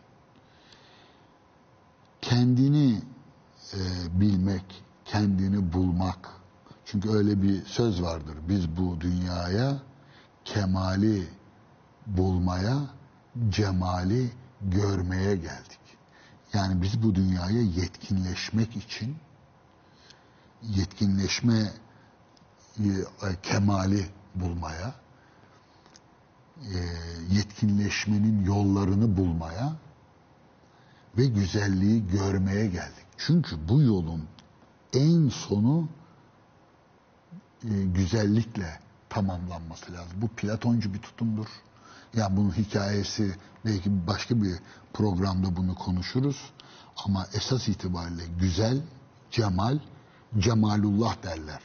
kendini 2.22 3.02
e, 3.74 3.80
bilmek, 4.20 4.84
kendini 5.04 5.72
bulmak. 5.72 6.28
Çünkü 6.84 7.10
öyle 7.10 7.42
bir 7.42 7.64
söz 7.64 8.02
vardır. 8.02 8.36
Biz 8.48 8.76
bu 8.76 9.00
dünyaya 9.00 9.82
kemali 10.44 11.28
bulmaya, 12.06 12.78
cemali 13.48 14.30
görmeye 14.60 15.36
geldik. 15.36 15.80
Yani 16.52 16.82
biz 16.82 17.02
bu 17.02 17.14
dünyaya 17.14 17.62
yetkinleşmek 17.62 18.76
için 18.76 19.16
yetkinleşme 20.62 21.72
kemali 23.42 24.06
bulmaya, 24.34 24.94
e, 26.62 26.78
yetkinleşmenin 27.30 28.44
yollarını 28.44 29.16
bulmaya 29.16 29.76
ve 31.18 31.26
güzelliği 31.26 32.06
görmeye 32.06 32.66
geldik. 32.66 33.06
Çünkü 33.16 33.68
bu 33.68 33.82
yolun 33.82 34.24
en 34.92 35.28
sonu 35.28 35.88
e, 37.64 37.84
güzellikle 37.84 38.80
tamamlanması 39.08 39.92
lazım. 39.92 40.22
Bu 40.22 40.28
Platoncu 40.28 40.94
bir 40.94 40.98
tutumdur. 40.98 41.46
Yani 42.14 42.36
bunun 42.36 42.50
hikayesi 42.50 43.34
belki 43.64 44.06
başka 44.06 44.42
bir 44.42 44.54
programda 44.92 45.56
bunu 45.56 45.74
konuşuruz. 45.74 46.50
Ama 47.04 47.26
esas 47.34 47.68
itibariyle 47.68 48.22
güzel, 48.40 48.80
cemal, 49.30 49.78
cemalullah 50.38 51.22
derler 51.22 51.60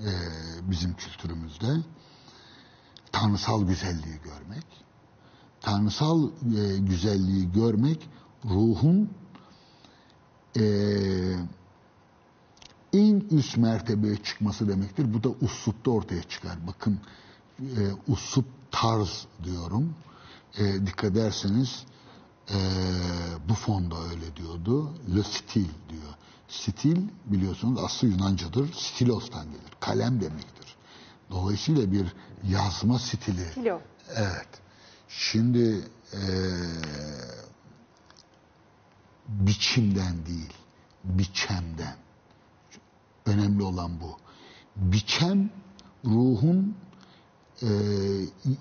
ee, 0.00 0.70
bizim 0.70 0.94
kültürümüzde. 0.94 1.76
Tanrısal 3.12 3.66
güzelliği 3.66 4.20
görmek. 4.24 4.66
Tanrısal 5.60 6.28
e, 6.28 6.78
güzelliği 6.78 7.52
görmek 7.52 8.08
ruhun 8.44 9.10
e, 10.56 10.64
en 12.92 13.20
üst 13.30 13.56
mertebeye 13.56 14.16
çıkması 14.16 14.68
demektir. 14.68 15.14
Bu 15.14 15.22
da 15.22 15.28
uslupta 15.28 15.90
ortaya 15.90 16.22
çıkar. 16.22 16.66
Bakın 16.66 17.00
e, 17.60 17.80
uslup 18.08 18.46
tarz 18.70 19.26
diyorum. 19.44 19.94
E, 20.58 20.86
dikkat 20.86 21.10
ederseniz 21.10 21.84
e, 22.50 22.58
bu 23.48 23.54
fonda 23.54 23.96
öyle 24.10 24.36
diyordu. 24.36 24.92
Le 25.16 25.22
stil 25.22 25.68
diyor. 25.88 26.14
Stil 26.50 27.08
biliyorsunuz 27.26 27.80
aslı 27.84 28.08
Yunancadır. 28.08 28.72
Stilos'tan 28.72 29.44
gelir. 29.46 29.72
Kalem 29.80 30.20
demektir. 30.20 30.76
Dolayısıyla 31.30 31.92
bir 31.92 32.06
yazma 32.48 32.98
stili. 32.98 33.44
Stilo. 33.50 33.80
Evet. 34.14 34.48
Şimdi 35.08 35.84
e, 36.12 36.22
biçimden 39.28 40.26
değil, 40.26 40.52
biçemden. 41.04 41.96
Önemli 43.26 43.62
olan 43.62 44.00
bu. 44.00 44.16
Biçem 44.76 45.50
ruhun 46.04 46.76
e, 47.62 47.68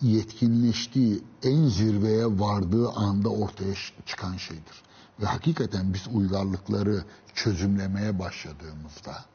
yetkinleştiği, 0.02 1.24
en 1.44 1.66
zirveye 1.66 2.26
vardığı 2.26 2.90
anda 2.90 3.30
ortaya 3.30 3.74
çıkan 4.06 4.38
şeydir. 4.38 4.84
Ve 5.22 5.26
hakikaten 5.26 5.94
biz 5.94 6.08
uygarlıkları 6.14 7.04
çözümlemeye 7.36 8.20
başladığımızda, 8.20 9.26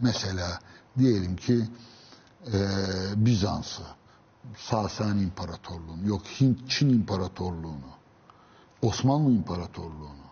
mesela 0.00 0.58
diyelim 0.98 1.36
ki 1.36 1.64
e, 2.46 2.58
Bizans'ı, 3.16 3.82
Sasani 4.56 5.22
İmparatorluğunu, 5.22 6.08
yok 6.08 6.22
Hint 6.40 6.70
Çin 6.70 6.88
İmparatorluğunu, 6.88 7.92
Osmanlı 8.82 9.30
İmparatorluğunu, 9.30 10.22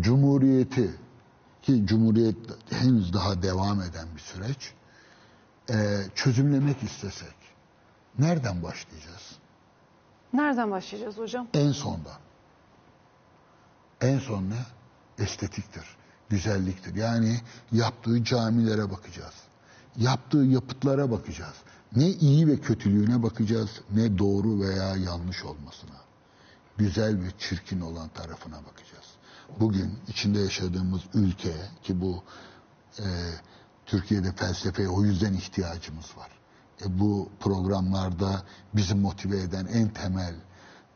Cumhuriyeti 0.00 0.94
ki 1.62 1.86
Cumhuriyet 1.86 2.36
henüz 2.70 3.12
daha 3.12 3.42
devam 3.42 3.80
eden 3.80 4.08
bir 4.16 4.20
süreç 4.20 4.72
e, 5.70 6.04
çözümlemek 6.14 6.82
istesek 6.82 7.34
nereden 8.18 8.62
başlayacağız? 8.62 9.38
Nereden 10.32 10.70
başlayacağız 10.70 11.18
hocam? 11.18 11.48
En 11.54 11.72
sondan. 11.72 12.29
En 14.00 14.18
son 14.18 14.50
ne? 14.50 14.66
Estetiktir, 15.18 15.84
güzelliktir. 16.28 16.94
Yani 16.94 17.40
yaptığı 17.72 18.24
camilere 18.24 18.90
bakacağız. 18.90 19.34
Yaptığı 19.96 20.38
yapıtlara 20.38 21.10
bakacağız. 21.10 21.56
Ne 21.96 22.08
iyi 22.08 22.46
ve 22.46 22.60
kötülüğüne 22.60 23.22
bakacağız, 23.22 23.70
ne 23.90 24.18
doğru 24.18 24.60
veya 24.60 24.96
yanlış 24.96 25.44
olmasına. 25.44 26.00
Güzel 26.78 27.22
ve 27.22 27.28
çirkin 27.38 27.80
olan 27.80 28.08
tarafına 28.08 28.56
bakacağız. 28.56 29.06
Bugün 29.60 29.98
içinde 30.08 30.40
yaşadığımız 30.40 31.00
ülke 31.14 31.54
ki 31.82 32.00
bu 32.00 32.22
e, 32.98 33.04
Türkiye'de 33.86 34.32
felsefeye 34.32 34.88
o 34.88 35.04
yüzden 35.04 35.32
ihtiyacımız 35.32 36.16
var. 36.16 36.30
E, 36.84 36.98
bu 37.00 37.28
programlarda 37.40 38.42
bizi 38.74 38.94
motive 38.94 39.40
eden 39.40 39.66
en 39.66 39.88
temel 39.88 40.34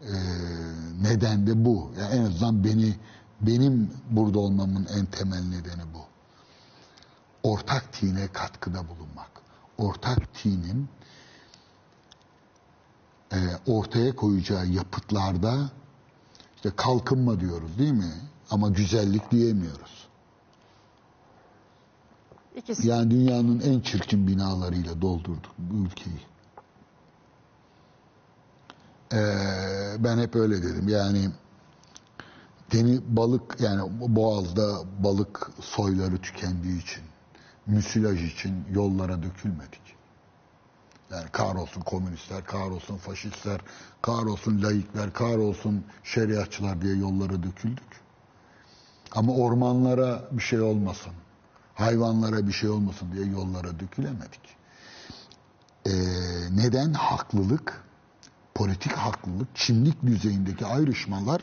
e, 0.01 0.15
neden 1.03 1.47
de 1.47 1.65
bu. 1.65 1.93
Yani 1.99 2.15
en 2.15 2.25
azından 2.25 2.65
beni 2.65 2.95
benim 3.41 3.91
burada 4.11 4.39
olmamın 4.39 4.87
en 4.99 5.07
temel 5.07 5.43
nedeni 5.43 5.83
bu. 5.95 6.05
Ortak 7.43 7.93
tine 7.93 8.29
katkıda 8.33 8.89
bulunmak. 8.89 9.31
ortak 9.79 10.35
tinin 10.35 10.89
e, 13.33 13.39
ortaya 13.67 14.17
koyacağı 14.17 14.67
yapıtlarda 14.67 15.71
işte 16.57 16.71
kalkınma 16.77 17.41
diyoruz 17.41 17.79
değil 17.79 17.93
mi? 17.93 18.13
Ama 18.51 18.69
güzellik 18.69 19.31
diyemiyoruz. 19.31 20.09
İkisi. 22.57 22.89
Yani 22.89 23.11
dünyanın 23.11 23.61
en 23.61 23.81
çirkin 23.81 24.27
binalarıyla 24.27 25.03
doldurduk 25.03 25.53
bu 25.59 25.77
ülkeyi. 25.77 26.21
Ee, 29.15 29.19
ben 29.99 30.19
hep 30.19 30.37
öyle 30.37 30.63
dedim. 30.63 30.89
Yani 30.89 31.31
deni 32.73 33.01
balık 33.09 33.61
yani 33.61 33.83
boğazda 34.01 34.79
balık 34.99 35.51
soyları 35.61 36.19
tükendiği 36.19 36.83
için, 36.83 37.03
müsilaj 37.67 38.25
için 38.25 38.65
yollara 38.71 39.23
dökülmedik. 39.23 39.85
Yani 41.11 41.29
kahrolsun 41.33 41.81
komünistler, 41.81 42.45
kahrolsun 42.45 42.97
faşistler, 42.97 43.61
kahrolsun 44.03 44.63
laikler, 44.63 45.13
kahrolsun 45.13 45.85
şeriatçılar 46.05 46.83
diye 46.83 46.97
yollara 46.97 47.43
döküldük. 47.43 48.05
Ama 49.13 49.35
ormanlara 49.35 50.29
bir 50.33 50.43
şey 50.43 50.61
olmasın, 50.61 51.13
hayvanlara 51.75 52.47
bir 52.47 52.53
şey 52.53 52.71
olmasın 52.71 53.13
diye 53.13 53.27
yollara 53.27 53.81
dökülemedik. 53.81 54.57
Ee, 55.87 55.91
neden? 56.57 56.93
Haklılık, 56.93 57.85
politik 58.55 58.93
haklılık, 58.93 59.49
kimlik 59.55 60.03
düzeyindeki 60.03 60.67
ayrışmalar, 60.67 61.43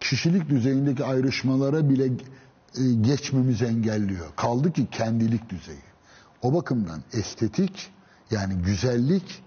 kişilik 0.00 0.48
düzeyindeki 0.48 1.04
ayrışmalara 1.04 1.90
bile 1.90 2.04
e, 2.04 2.92
geçmemizi 3.00 3.64
engelliyor. 3.64 4.26
Kaldı 4.36 4.72
ki 4.72 4.86
kendilik 4.90 5.50
düzeyi. 5.50 5.82
O 6.42 6.54
bakımdan 6.54 7.02
estetik 7.12 7.90
yani 8.30 8.54
güzellik 8.54 9.42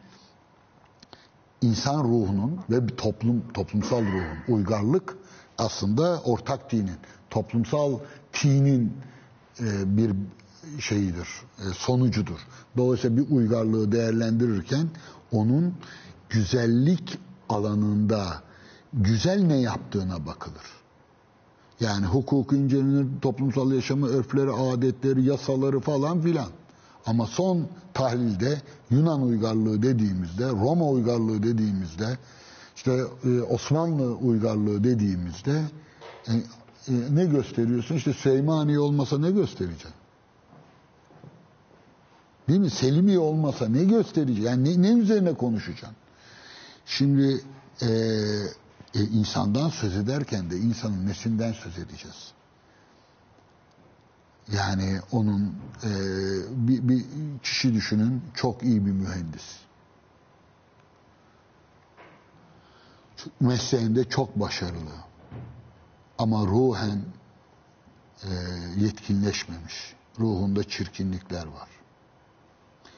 insan 1.61 2.03
ruhunun 2.03 2.59
ve 2.69 2.88
bir 2.88 2.95
toplum 2.95 3.53
toplumsal 3.53 4.01
ruhun 4.01 4.55
uygarlık 4.55 5.18
aslında 5.57 6.22
ortak 6.22 6.72
dinin 6.72 6.97
toplumsal 7.30 7.99
tinin 8.34 8.93
e, 9.59 9.97
bir 9.97 10.11
şeyidir 10.80 11.27
e, 11.59 11.64
sonucudur. 11.73 12.39
Dolayısıyla 12.77 13.18
bir 13.18 13.35
uygarlığı 13.35 13.91
değerlendirirken 13.91 14.89
onun 15.31 15.73
güzellik 16.30 17.20
alanında 17.49 18.41
güzel 18.94 19.44
ne 19.44 19.58
yaptığına 19.58 20.26
bakılır. 20.26 20.78
Yani 21.80 22.06
hukuku 22.06 22.56
incelenir, 22.56 23.08
toplumsal 23.22 23.72
yaşamı, 23.72 24.08
örfleri, 24.08 24.52
adetleri, 24.52 25.24
yasaları 25.24 25.80
falan 25.80 26.22
filan. 26.22 26.49
Ama 27.06 27.26
son 27.28 27.68
tahlilde 27.94 28.62
Yunan 28.90 29.22
uygarlığı 29.22 29.84
dediğimizde, 29.84 30.49
Roma 30.49 30.90
uygarlığı 30.90 31.44
dediğimizde, 31.44 32.18
işte 32.76 33.04
e, 33.26 33.41
Osmanlı 33.41 34.16
uygarlığı 34.16 34.84
dediğimizde 34.84 35.64
e, 36.28 36.34
e, 36.34 36.94
ne 37.12 37.26
gösteriyorsun? 37.26 37.95
İşte 37.95 38.14
Süleymaniye 38.14 38.80
olmasa 38.80 39.20
ne 39.20 39.32
göstereceksin? 39.32 39.91
Değil 42.49 42.60
mi? 42.60 42.70
Selimiye 42.70 43.20
olmasa 43.20 43.70
ne 43.70 43.84
göstereceksin? 43.84 44.44
Yani 44.44 44.82
ne, 44.82 44.95
ne 44.95 44.99
üzerine 44.99 45.34
konuşacaksın? 45.34 45.95
Şimdi 46.88 47.41
e, 47.81 47.88
e, 48.93 48.99
insandan 48.99 49.69
söz 49.69 49.95
ederken 49.95 50.49
de 50.49 50.57
insanın 50.57 51.07
nesinden 51.07 51.53
söz 51.53 51.77
edeceğiz? 51.77 52.34
Yani 54.51 54.99
onun 55.11 55.55
e, 55.84 55.89
bir, 56.49 56.89
bir 56.89 57.05
kişi 57.43 57.73
düşünün 57.73 58.23
çok 58.34 58.64
iyi 58.64 58.85
bir 58.85 58.91
mühendis. 58.91 59.59
Mesleğinde 63.39 64.09
çok 64.09 64.39
başarılı. 64.39 64.95
Ama 66.18 66.45
ruhen 66.45 67.01
e, 68.23 68.30
yetkinleşmemiş. 68.77 69.95
Ruhunda 70.19 70.64
çirkinlikler 70.64 71.45
var. 71.45 71.69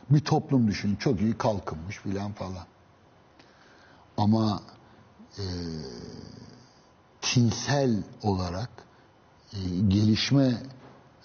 Bir 0.10 0.20
toplum 0.20 0.68
düşünün 0.68 0.96
çok 0.96 1.22
iyi 1.22 1.38
kalkınmış 1.38 1.98
filan 1.98 2.34
falan. 2.34 2.66
Ama 4.20 4.62
e, 5.38 5.44
tinsel 7.22 8.04
olarak 8.22 8.70
e, 9.54 9.58
gelişme 9.88 10.64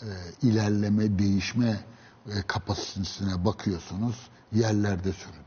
e, 0.02 0.08
ilerleme, 0.42 1.18
değişme 1.18 1.84
e, 2.28 2.42
kapasitesine 2.46 3.44
bakıyorsunuz, 3.44 4.16
yerlerde 4.52 5.12
sürünüyor. 5.12 5.44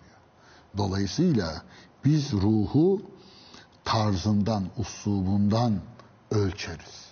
Dolayısıyla 0.77 1.61
biz 2.05 2.33
ruhu 2.33 3.01
tarzından, 3.85 4.63
uslubundan 4.77 5.79
ölçeriz. 6.31 7.11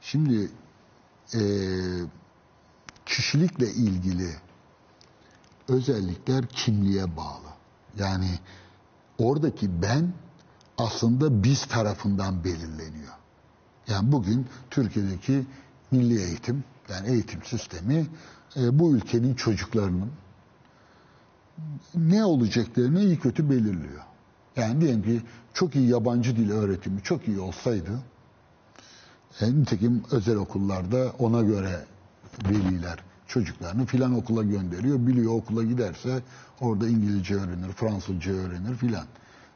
Şimdi 0.00 0.50
e, 1.34 1.40
kişilikle 3.06 3.70
ilgili 3.70 4.36
özellikler 5.68 6.46
kimliğe 6.46 7.16
bağlı. 7.16 7.51
Yani 7.98 8.38
oradaki 9.18 9.82
ben 9.82 10.12
aslında 10.78 11.44
biz 11.44 11.64
tarafından 11.64 12.44
belirleniyor. 12.44 13.12
Yani 13.88 14.12
bugün 14.12 14.46
Türkiye'deki 14.70 15.46
milli 15.90 16.22
eğitim, 16.22 16.64
yani 16.90 17.08
eğitim 17.08 17.42
sistemi 17.44 18.06
e, 18.56 18.78
bu 18.78 18.96
ülkenin 18.96 19.34
çocuklarının 19.34 20.10
ne 21.94 22.24
olacaklarını 22.24 23.00
iyi 23.00 23.18
kötü 23.18 23.50
belirliyor. 23.50 24.02
Yani 24.56 24.80
diyelim 24.80 25.02
ki 25.02 25.22
çok 25.54 25.76
iyi 25.76 25.88
yabancı 25.88 26.36
dil 26.36 26.50
öğretimi 26.50 27.02
çok 27.02 27.28
iyi 27.28 27.40
olsaydı, 27.40 28.00
e, 29.40 29.54
nitekim 29.54 30.02
özel 30.10 30.36
okullarda 30.36 31.12
ona 31.18 31.42
göre 31.42 31.84
veliler 32.48 32.98
çocuklarını 33.32 33.86
filan 33.86 34.14
okula 34.14 34.42
gönderiyor. 34.42 35.06
Biliyor 35.06 35.32
okula 35.32 35.62
giderse 35.62 36.22
orada 36.60 36.88
İngilizce 36.88 37.34
öğrenir, 37.34 37.72
Fransızca 37.72 38.32
öğrenir 38.32 38.74
filan. 38.74 39.06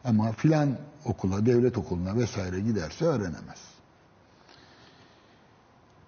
Ama 0.04 0.32
filan 0.32 0.78
okula, 1.04 1.46
devlet 1.46 1.78
okuluna 1.78 2.16
vesaire 2.16 2.60
giderse 2.60 3.04
öğrenemez. 3.04 3.58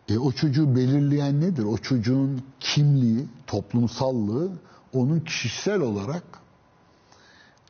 E, 0.08 0.18
o 0.18 0.32
çocuğu 0.32 0.76
belirleyen 0.76 1.40
nedir? 1.40 1.64
O 1.64 1.78
çocuğun 1.78 2.42
kimliği, 2.60 3.26
toplumsallığı 3.46 4.52
onun 4.92 5.20
kişisel 5.20 5.80
olarak 5.80 6.24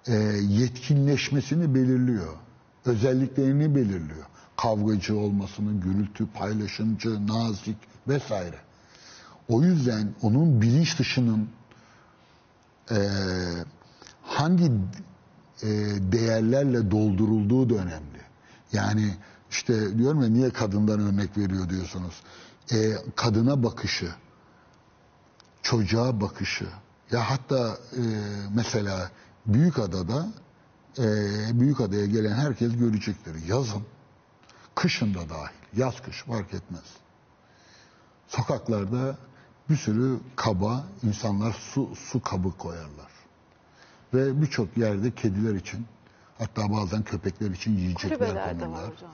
e, 0.06 0.14
yetkinleşmesini 0.48 1.74
belirliyor. 1.74 2.34
Özelliklerini 2.84 3.74
belirliyor. 3.74 4.26
Kavgacı 4.56 5.16
olmasını, 5.16 5.80
gürültü, 5.80 6.26
paylaşımcı, 6.26 7.26
nazik 7.26 7.76
vesaire. 8.08 8.67
O 9.48 9.62
yüzden 9.62 10.14
onun 10.22 10.62
bilinç 10.62 10.98
dışının 10.98 11.48
e, 12.90 12.98
hangi 14.22 14.72
e, 15.62 15.68
değerlerle 16.12 16.90
doldurulduğu 16.90 17.70
da 17.70 17.74
önemli. 17.74 18.20
Yani 18.72 19.16
işte 19.50 19.98
diyorum 19.98 20.22
ya 20.22 20.28
niye 20.28 20.50
kadından 20.50 21.00
örnek 21.00 21.38
veriyor 21.38 21.68
diyorsunuz. 21.68 22.22
E, 22.72 22.92
kadına 23.16 23.62
bakışı, 23.62 24.14
çocuğa 25.62 26.20
bakışı. 26.20 26.68
Ya 27.10 27.30
hatta 27.30 27.78
e, 27.92 28.02
mesela 28.54 29.10
Büyükada'da 29.46 30.28
e, 30.98 31.04
Büyükada'ya 31.60 32.06
gelen 32.06 32.34
herkes 32.34 32.76
görecektir. 32.76 33.46
Yazın, 33.46 33.82
kışın 34.74 35.14
da 35.14 35.28
dahil. 35.28 35.54
Yaz 35.76 36.02
kış 36.02 36.22
fark 36.22 36.54
etmez. 36.54 36.84
Sokaklarda 38.28 39.18
bir 39.70 39.76
sürü 39.76 40.18
kaba 40.36 40.84
insanlar 41.02 41.52
su, 41.52 41.88
su 41.96 42.22
kabı 42.22 42.50
koyarlar. 42.58 43.08
Ve 44.14 44.42
birçok 44.42 44.76
yerde 44.76 45.10
kediler 45.14 45.54
için 45.54 45.86
hatta 46.38 46.72
bazen 46.72 47.02
köpekler 47.02 47.50
için 47.50 47.76
yiyecekler 47.76 48.18
Kulübelerde 48.18 48.50
var 48.50 48.60
konurlar. 48.60 48.92
hocam. 48.92 49.10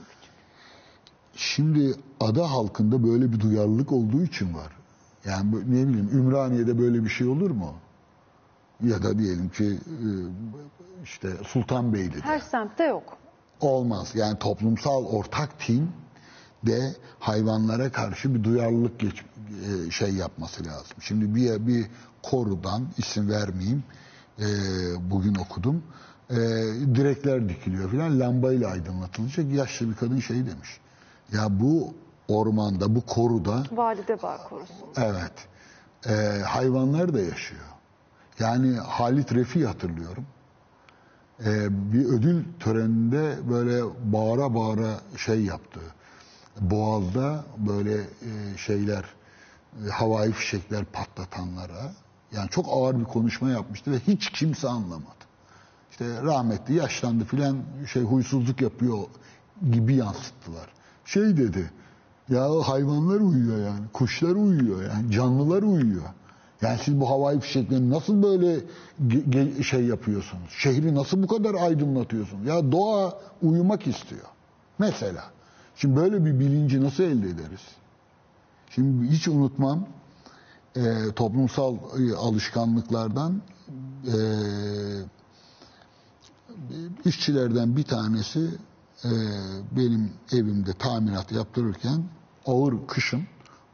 Şimdi 1.37 1.95
ada 2.21 2.51
halkında 2.51 3.05
böyle 3.05 3.33
bir 3.33 3.41
duyarlılık 3.41 3.93
olduğu 3.93 4.23
için 4.23 4.55
var. 4.55 4.73
Yani 5.25 5.53
bu- 5.53 5.61
ne 5.61 5.89
bileyim 5.89 6.09
Ümraniye'de 6.13 6.79
böyle 6.79 7.05
bir 7.05 7.09
şey 7.09 7.27
olur 7.27 7.51
mu? 7.51 7.75
Ya 8.83 9.03
da 9.03 9.19
diyelim 9.19 9.49
ki 9.49 9.65
e, 9.87 10.09
işte 11.05 11.31
Sultanbeyli'de. 11.47 12.21
Her 12.21 12.41
semtte 12.41 12.85
yok. 12.85 13.19
Olmaz. 13.61 14.11
Yani 14.15 14.39
toplumsal 14.39 15.05
ortak 15.05 15.59
tin 15.61 15.91
de 16.67 16.95
hayvanlara 17.19 17.93
karşı 17.93 18.35
bir 18.35 18.45
duyarlılık 18.45 18.99
geç, 19.01 19.25
e, 19.87 19.91
şey 19.91 20.15
yapması 20.15 20.65
lazım. 20.65 20.97
Şimdi 21.01 21.35
bir 21.35 21.67
bir 21.67 21.87
korudan 22.23 22.89
isim 22.99 23.31
vermeyeyim 23.31 23.85
e, 24.39 24.47
bugün 25.11 25.35
okudum. 25.35 25.83
E, 26.31 26.37
direkler 26.95 27.49
dikiliyor 27.49 27.91
filan 27.91 28.21
lambayla 28.21 28.71
aydınlatılacak. 28.71 29.53
Yaşlı 29.53 29.91
bir 29.91 29.95
kadın 29.95 30.21
şey 30.21 30.37
demiş. 30.37 30.81
Ya 31.33 31.61
bu 31.61 31.95
ormanda 32.29 32.95
bu 32.95 33.07
koruda 33.07 33.65
Valide 33.73 34.23
bağ 34.23 34.37
korusun. 34.49 34.77
Evet. 34.97 35.33
e, 36.07 36.43
hayvanlar 36.43 37.15
da 37.15 37.21
yaşıyor. 37.21 37.65
Yani 38.39 38.77
Halit 38.77 39.35
Refi 39.35 39.67
hatırlıyorum. 39.67 40.27
E, 41.41 41.93
bir 41.93 42.05
ödül 42.05 42.45
töreninde 42.61 43.37
böyle 43.51 43.83
bağıra 44.13 44.55
bağıra 44.55 45.01
şey 45.17 45.45
yaptı. 45.45 45.81
Boğaz'da 46.61 47.45
böyle 47.59 47.95
e, 47.95 48.57
şeyler, 48.57 49.05
havai 49.91 50.33
fişekler 50.33 50.85
patlatanlara 50.85 51.93
yani 52.33 52.49
çok 52.51 52.67
ağır 52.69 53.01
bir 53.01 53.05
konuşma 53.05 53.51
yapmıştı 53.51 53.93
ve 53.93 53.99
hiç 53.99 54.31
kimse 54.31 54.69
anlamadı. 54.69 55.25
İşte 55.91 56.23
rahmetli 56.23 56.75
yaşlandı 56.75 57.25
filan 57.25 57.57
şey 57.93 58.03
huysuzluk 58.03 58.61
yapıyor 58.61 58.99
gibi 59.73 59.95
yansıttılar. 59.95 60.69
Şey 61.05 61.37
dedi. 61.37 61.71
Ya 62.29 62.49
hayvanlar 62.69 63.21
uyuyor 63.21 63.59
yani. 63.59 63.87
Kuşlar 63.93 64.35
uyuyor 64.35 64.83
yani. 64.83 65.13
Canlılar 65.13 65.63
uyuyor. 65.63 66.03
Yani 66.63 66.79
siz 66.85 67.01
bu 67.01 67.11
havai 67.11 67.41
fişekleri 67.41 67.91
nasıl 67.91 68.23
böyle 68.23 68.61
şey 69.63 69.85
yapıyorsunuz? 69.85 70.51
Şehri 70.59 70.95
nasıl 70.95 71.23
bu 71.23 71.27
kadar 71.27 71.55
aydınlatıyorsunuz? 71.55 72.47
Ya 72.47 72.73
doğa 72.73 73.19
uyumak 73.43 73.87
istiyor. 73.87 74.27
Mesela. 74.79 75.25
Şimdi 75.77 75.97
böyle 75.97 76.25
bir 76.25 76.41
bilinci 76.41 76.83
nasıl 76.83 77.05
elde 77.05 77.29
ederiz? 77.29 77.61
Şimdi 78.75 79.11
hiç 79.11 79.29
unutmam 79.29 79.87
e, 80.77 81.13
toplumsal 81.17 81.77
e, 81.77 82.15
alışkanlıklardan 82.15 83.43
e, 84.07 84.17
işçilerden 87.05 87.77
bir 87.77 87.83
tanesi 87.83 88.51
e, 89.05 89.11
benim 89.77 90.13
evimde 90.33 90.73
tamirat 90.73 91.33
yaptırırken 91.33 92.05
ağır 92.47 92.87
kışın 92.87 93.23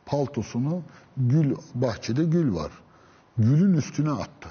paltosunu 0.06 0.82
gül 1.16 1.54
bahçede 1.74 2.24
gül 2.24 2.54
var. 2.54 2.72
Gülün 3.38 3.74
üstüne 3.74 4.10
attı. 4.10 4.48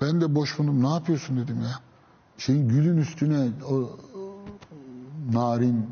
Ben 0.00 0.20
de 0.20 0.34
boş 0.34 0.58
bulundum. 0.58 0.82
Ne 0.82 0.94
yapıyorsun 0.94 1.36
dedim 1.36 1.62
ya. 1.62 1.80
Şeyin 2.38 2.68
gülün 2.68 2.96
üstüne 2.96 3.48
o, 3.70 3.98
narin 5.32 5.90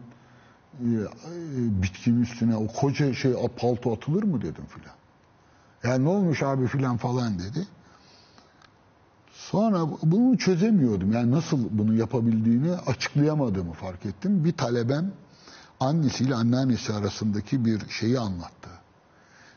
e, 0.81 0.85
e, 0.85 1.83
bitkinin 1.83 2.23
üstüne 2.23 2.57
o 2.57 2.67
koca 2.67 3.15
şey 3.15 3.35
palto 3.57 3.93
atılır 3.93 4.23
mı 4.23 4.43
dedim 4.43 4.65
filan. 4.69 4.95
Yani 5.85 6.05
ne 6.05 6.09
olmuş 6.09 6.43
abi 6.43 6.67
filan 6.67 6.97
falan 6.97 7.39
dedi. 7.39 7.67
Sonra 9.33 9.87
bunu 10.03 10.39
çözemiyordum. 10.39 11.13
Yani 11.13 11.31
nasıl 11.31 11.69
bunu 11.71 11.95
yapabildiğini 11.95 12.73
açıklayamadığımı 12.73 13.73
fark 13.73 14.07
ettim. 14.07 14.45
Bir 14.45 14.53
talebem 14.53 15.13
annesiyle 15.81 16.35
anneannesi 16.35 16.93
arasındaki 16.93 17.65
bir 17.65 17.89
şeyi 17.89 18.19
anlattı. 18.19 18.71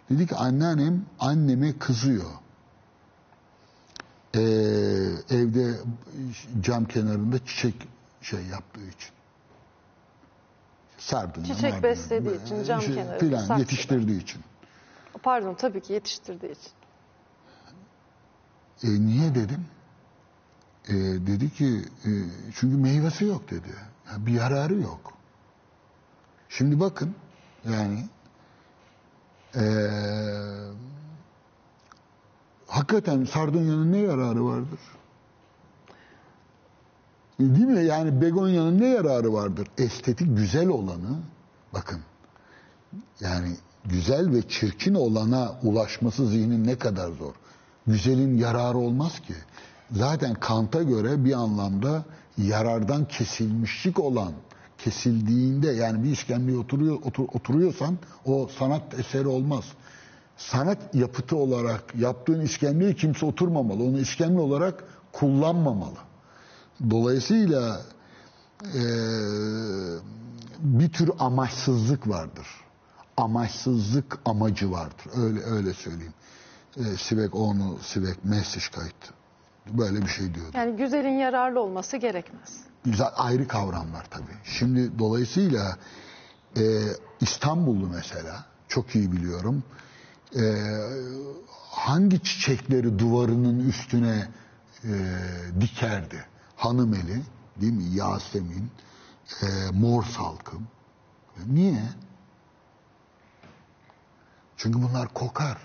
Dedi 0.10 0.28
ki 0.28 0.36
anneannem 0.36 1.06
anneme 1.20 1.78
kızıyor. 1.78 2.32
Ee, 4.36 4.40
evde 5.30 5.76
cam 6.62 6.86
kenarında 6.86 7.46
çiçek 7.46 7.88
şey 8.22 8.46
yaptığı 8.46 8.88
için. 8.88 9.10
Sardunya, 11.06 11.56
Çiçek 11.56 11.84
beslediği 11.84 12.44
için, 12.46 12.64
cam 12.64 12.82
şey 12.82 12.96
kenarında, 12.96 13.20
Filan 13.20 13.38
saksıda. 13.38 13.60
yetiştirdiği 13.60 14.22
için. 14.22 14.42
Pardon 15.24 15.54
tabii 15.54 15.82
ki 15.82 15.94
yetiştirdiği 15.94 16.52
için. 16.52 16.72
E, 18.84 19.06
niye 19.06 19.36
dedim? 19.36 19.66
E, 20.88 20.94
dedi 21.28 21.50
ki 21.54 21.86
e, 22.06 22.10
çünkü 22.56 22.78
meyvesi 22.78 23.26
yok 23.26 23.52
dedi. 23.52 23.68
Ya 24.12 24.26
bir 24.26 24.32
yararı 24.32 24.76
yok. 24.82 25.14
Şimdi 26.50 26.80
bakın 26.80 27.16
yani 27.70 28.06
e, 29.56 29.64
hakikaten 32.68 33.26
sardunyanın 33.26 33.92
ne 33.92 33.98
yararı 33.98 34.46
vardır? 34.46 34.80
Değil 37.40 37.66
mi? 37.68 37.86
Yani 37.86 38.22
begonyanın 38.22 38.80
ne 38.82 38.88
yararı 38.88 39.34
vardır? 39.34 39.68
Estetik 39.78 40.38
güzel 40.38 40.68
olanı 40.68 41.20
bakın 41.74 42.00
yani 43.20 43.56
güzel 43.86 44.32
ve 44.32 44.42
çirkin 44.50 44.94
olana 44.94 45.52
ulaşması 45.64 46.28
zihnin 46.28 46.68
ne 46.68 46.78
kadar 46.78 47.12
zor. 47.12 47.34
Güzelin 47.88 48.38
yararı 48.38 48.78
olmaz 48.78 49.20
ki. 49.20 49.34
Zaten 49.92 50.34
Kant'a 50.34 50.84
göre 50.84 51.26
bir 51.26 51.34
anlamda 51.34 52.06
yarardan 52.38 53.06
kesilmişlik 53.08 54.00
olan 54.00 54.32
kesildiğinde 54.78 55.68
yani 55.72 56.04
bir 56.04 56.12
iskemleye 56.12 56.58
oturuyor, 56.58 56.96
otur- 56.96 57.28
oturuyorsan 57.34 57.98
o 58.26 58.50
sanat 58.60 59.00
eseri 59.00 59.28
olmaz. 59.28 59.64
Sanat 60.38 60.96
yapıtı 60.96 61.36
olarak 61.36 61.96
yaptığın 62.00 62.40
iskemleye 62.42 62.94
kimse 62.96 63.26
oturmamalı. 63.26 63.84
Onu 63.84 64.00
iskemle 64.00 64.40
olarak 64.40 64.84
kullanmamalı. 65.12 65.98
Dolayısıyla 66.90 67.82
eee, 68.74 68.82
bir 70.60 70.90
tür 70.92 71.12
amaçsızlık 71.20 72.10
vardır. 72.10 72.48
Amaçsızlık 73.18 74.18
amacı 74.26 74.72
vardır. 74.72 75.06
Öyle 75.18 75.44
öyle 75.44 75.74
söyleyeyim. 75.74 76.14
Eee 76.78 76.98
Sivek 76.98 77.36
onu 77.36 77.78
Sivek 77.82 78.26
Messerschmitt 78.26 78.96
böyle 79.70 80.02
bir 80.02 80.08
şey 80.08 80.34
diyordu. 80.34 80.52
Yani 80.58 80.76
güzelin 80.78 81.18
yararlı 81.18 81.60
olması 81.60 81.98
gerekmez. 81.98 82.60
Güzel 82.86 83.08
ayrı 83.16 83.48
kavramlar 83.48 84.06
tabii. 84.10 84.38
Şimdi 84.44 85.00
dolayısıyla 85.00 85.78
e, 86.58 86.62
İstanbullu 87.22 87.88
mesela 87.88 88.46
çok 88.68 88.96
iyi 88.96 89.12
biliyorum. 89.12 89.64
E, 90.36 90.42
hangi 91.72 92.24
çiçekleri 92.24 93.00
duvarının 93.00 93.70
üstüne 93.70 94.28
e, 94.84 94.90
dikerdi? 95.62 96.26
Hanımeli, 96.56 97.22
değil 97.62 97.74
mi? 97.74 97.84
Yasemin, 97.84 98.72
e, 99.42 99.46
mor 99.74 100.04
salkım. 100.04 100.68
Niye? 101.48 101.84
Çünkü 104.58 104.82
bunlar 104.82 105.14
kokar. 105.14 105.58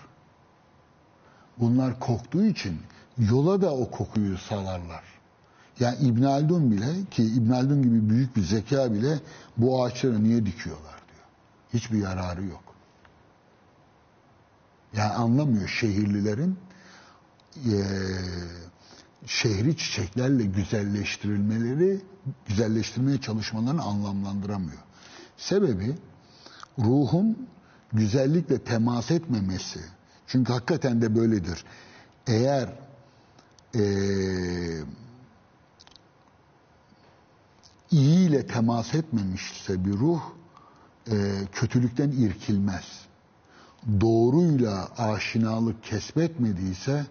Bunlar 1.58 2.00
koktuğu 2.00 2.44
için 2.44 2.80
yola 3.18 3.62
da 3.62 3.74
o 3.74 3.90
kokuyu 3.90 4.38
salarlar. 4.38 5.04
Yani 5.80 5.96
İbn 5.98 6.22
Haldun 6.22 6.70
bile 6.70 7.04
ki 7.10 7.22
İbn 7.24 7.52
Haldun 7.52 7.82
gibi 7.82 8.10
büyük 8.10 8.36
bir 8.36 8.42
zeka 8.42 8.92
bile 8.92 9.20
bu 9.56 9.84
ağaçları 9.84 10.24
niye 10.24 10.46
dikiyorlar 10.46 11.00
diyor. 11.08 11.26
Hiçbir 11.74 11.98
yararı 11.98 12.44
yok. 12.44 12.62
Yani 14.96 15.12
anlamıyor 15.12 15.68
şehirlilerin 15.68 16.58
eee, 17.64 17.82
şehri 19.26 19.76
çiçeklerle 19.76 20.44
güzelleştirilmeleri, 20.44 22.00
güzelleştirmeye 22.48 23.20
çalışmalarını 23.20 23.82
anlamlandıramıyor. 23.82 24.82
Sebebi 25.36 25.98
ruhun 26.78 27.48
güzellikle 27.92 28.58
temas 28.58 29.10
etmemesi. 29.10 29.80
Çünkü 30.26 30.52
hakikaten 30.52 31.02
de 31.02 31.16
böyledir. 31.16 31.64
Eğer 32.26 32.68
eee 33.74 34.84
iyi 37.90 38.28
ile 38.28 38.46
temas 38.46 38.94
etmemişse 38.94 39.84
bir 39.84 39.92
ruh 39.92 40.20
e, 41.10 41.32
kötülükten 41.52 42.10
irkilmez. 42.10 42.84
Doğruyla 44.00 44.88
aşinalık 44.98 45.84
kesbetmediyse 45.84 47.06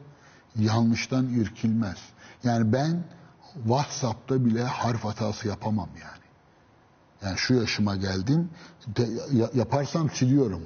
yanlıştan 0.59 1.27
irkilmez. 1.29 1.97
Yani 2.43 2.73
ben 2.73 3.03
WhatsApp'ta 3.63 4.45
bile 4.45 4.63
harf 4.63 5.03
hatası 5.03 5.47
yapamam 5.47 5.89
yani. 6.01 6.19
Yani 7.21 7.37
şu 7.37 7.53
yaşıma 7.53 7.95
geldim. 7.95 8.49
de- 8.87 9.09
ya- 9.37 9.49
yaparsam 9.53 10.09
siliyorum. 10.09 10.61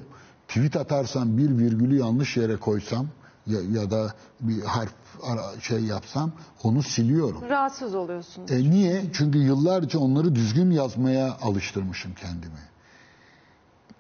Tweet 0.48 0.76
atarsam 0.76 1.38
bir 1.38 1.58
virgülü 1.58 2.00
yanlış 2.00 2.38
yere 2.38 2.56
koysam 2.58 3.08
ya, 3.48 3.60
ya 3.72 3.92
da 3.92 4.14
bir 4.42 4.62
harf 4.64 4.94
ara- 5.24 5.60
şey 5.62 5.80
yapsam 5.84 6.32
onu 6.64 6.84
siliyorum. 6.84 7.50
Rahatsız 7.50 7.96
oluyorsunuz. 7.96 8.52
E 8.52 8.58
niye? 8.70 9.04
Çünkü 9.14 9.38
yıllarca 9.38 10.00
onları 10.00 10.36
düzgün 10.36 10.72
yazmaya 10.72 11.38
alıştırmışım 11.42 12.14
kendimi. 12.14 12.60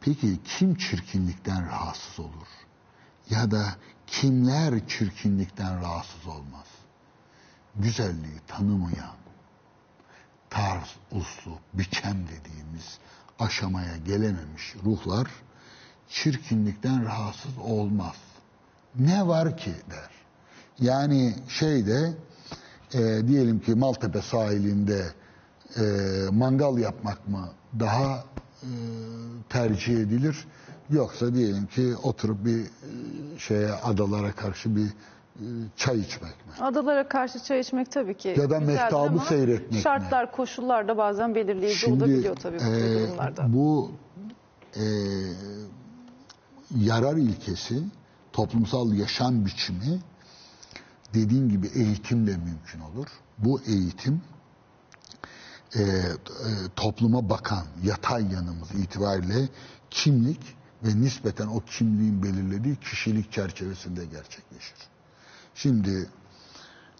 Peki 0.01 0.39
kim 0.45 0.75
çirkinlikten 0.75 1.65
rahatsız 1.67 2.19
olur? 2.19 2.47
Ya 3.29 3.51
da 3.51 3.65
kimler 4.07 4.87
çirkinlikten 4.87 5.81
rahatsız 5.81 6.27
olmaz? 6.27 6.67
Güzelliği 7.75 8.39
tanımayan, 8.47 9.15
tarz, 10.49 10.95
uslup, 11.11 11.59
biçem 11.73 12.17
dediğimiz 12.27 12.97
aşamaya 13.39 13.97
gelememiş 13.97 14.75
ruhlar 14.85 15.27
çirkinlikten 16.09 17.05
rahatsız 17.05 17.57
olmaz. 17.57 18.15
Ne 18.95 19.27
var 19.27 19.57
ki 19.57 19.73
der. 19.91 20.09
Yani 20.79 21.35
şeyde 21.47 22.13
e, 22.93 23.27
diyelim 23.27 23.59
ki 23.59 23.75
Maltepe 23.75 24.21
sahilinde 24.21 25.13
e, 25.77 25.81
mangal 26.31 26.77
yapmak 26.77 27.27
mı 27.27 27.49
daha 27.79 28.23
e, 28.63 28.69
tercih 29.49 29.93
edilir 29.93 30.47
Yoksa 30.89 31.33
diyelim 31.35 31.65
ki 31.67 31.95
oturup 32.03 32.45
bir 32.45 32.59
e, 32.59 32.67
şeye 33.39 33.71
adalara 33.71 34.31
karşı 34.31 34.75
bir 34.75 34.85
e, 34.85 35.45
çay 35.77 35.99
içmek 35.99 36.21
mi? 36.45 36.53
Adalara 36.59 37.07
karşı 37.07 37.43
çay 37.43 37.59
içmek 37.59 37.91
tabii 37.91 38.17
ki 38.17 38.35
Ya 38.37 38.49
da 38.49 38.59
mehtabı 38.59 39.19
seyretmek 39.19 39.71
mi? 39.71 39.77
Şartlar, 39.81 40.31
koşullar 40.31 40.87
da 40.87 40.97
bazen 40.97 41.35
belirleyici 41.35 41.87
olabiliyor 41.87 42.35
tabii 42.35 42.59
bu 42.59 42.63
e, 42.63 43.07
durumlarda. 43.07 43.53
bu 43.53 43.91
e, 44.75 44.83
yarar 46.77 47.17
ilkesi, 47.17 47.83
toplumsal 48.33 48.93
yaşam 48.93 49.45
biçimi 49.45 49.99
dediğim 51.13 51.49
gibi 51.49 51.67
eğitimle 51.67 52.37
mümkün 52.37 52.79
olur. 52.79 53.07
Bu 53.37 53.61
eğitim 53.67 54.21
e, 55.75 55.81
e, 55.81 56.09
topluma 56.75 57.29
bakan 57.29 57.63
yatay 57.83 58.33
yanımız 58.33 58.71
itibariyle 58.71 59.49
kimlik 59.89 60.39
ve 60.83 61.01
nispeten 61.01 61.47
o 61.47 61.59
kimliğin 61.59 62.23
belirlediği 62.23 62.75
kişilik 62.75 63.31
çerçevesinde 63.31 64.05
gerçekleşir. 64.05 64.77
Şimdi 65.55 66.09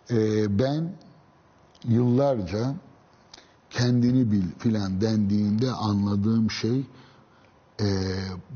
e, 0.09 0.59
ben 0.59 0.95
yıllarca 1.85 2.75
kendini 3.69 4.31
bil 4.31 4.51
filan 4.59 5.01
dendiğinde 5.01 5.71
anladığım 5.71 6.51
şey 6.51 6.85
e, 7.81 7.87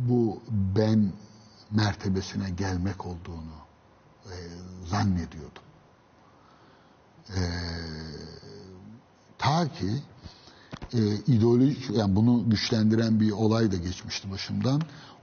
bu 0.10 0.42
ben 0.50 1.14
mertebesine 1.72 2.50
gelmek 2.50 3.06
olduğunu 3.06 3.58
e, 4.26 4.36
zannediyordum. 4.86 5.64
E, 7.30 7.42
ta 9.38 9.68
ki 9.68 10.04
e, 10.94 11.00
ideolojik 11.16 11.90
yani 11.90 12.16
bunu 12.16 12.50
güçlendiren 12.50 13.20
bir 13.20 13.32
olay 13.32 13.72
da 13.72 13.76
geçmişti 13.76 14.32
başımdan. 14.32 14.82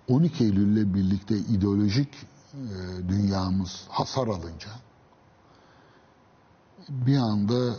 12 0.09 0.44
Eylül'le 0.44 0.94
birlikte 0.94 1.36
ideolojik 1.36 2.09
e, 2.14 3.09
dünyamız 3.09 3.85
hasar 3.89 4.28
alınca 4.28 4.68
bir 6.89 7.16
anda 7.16 7.74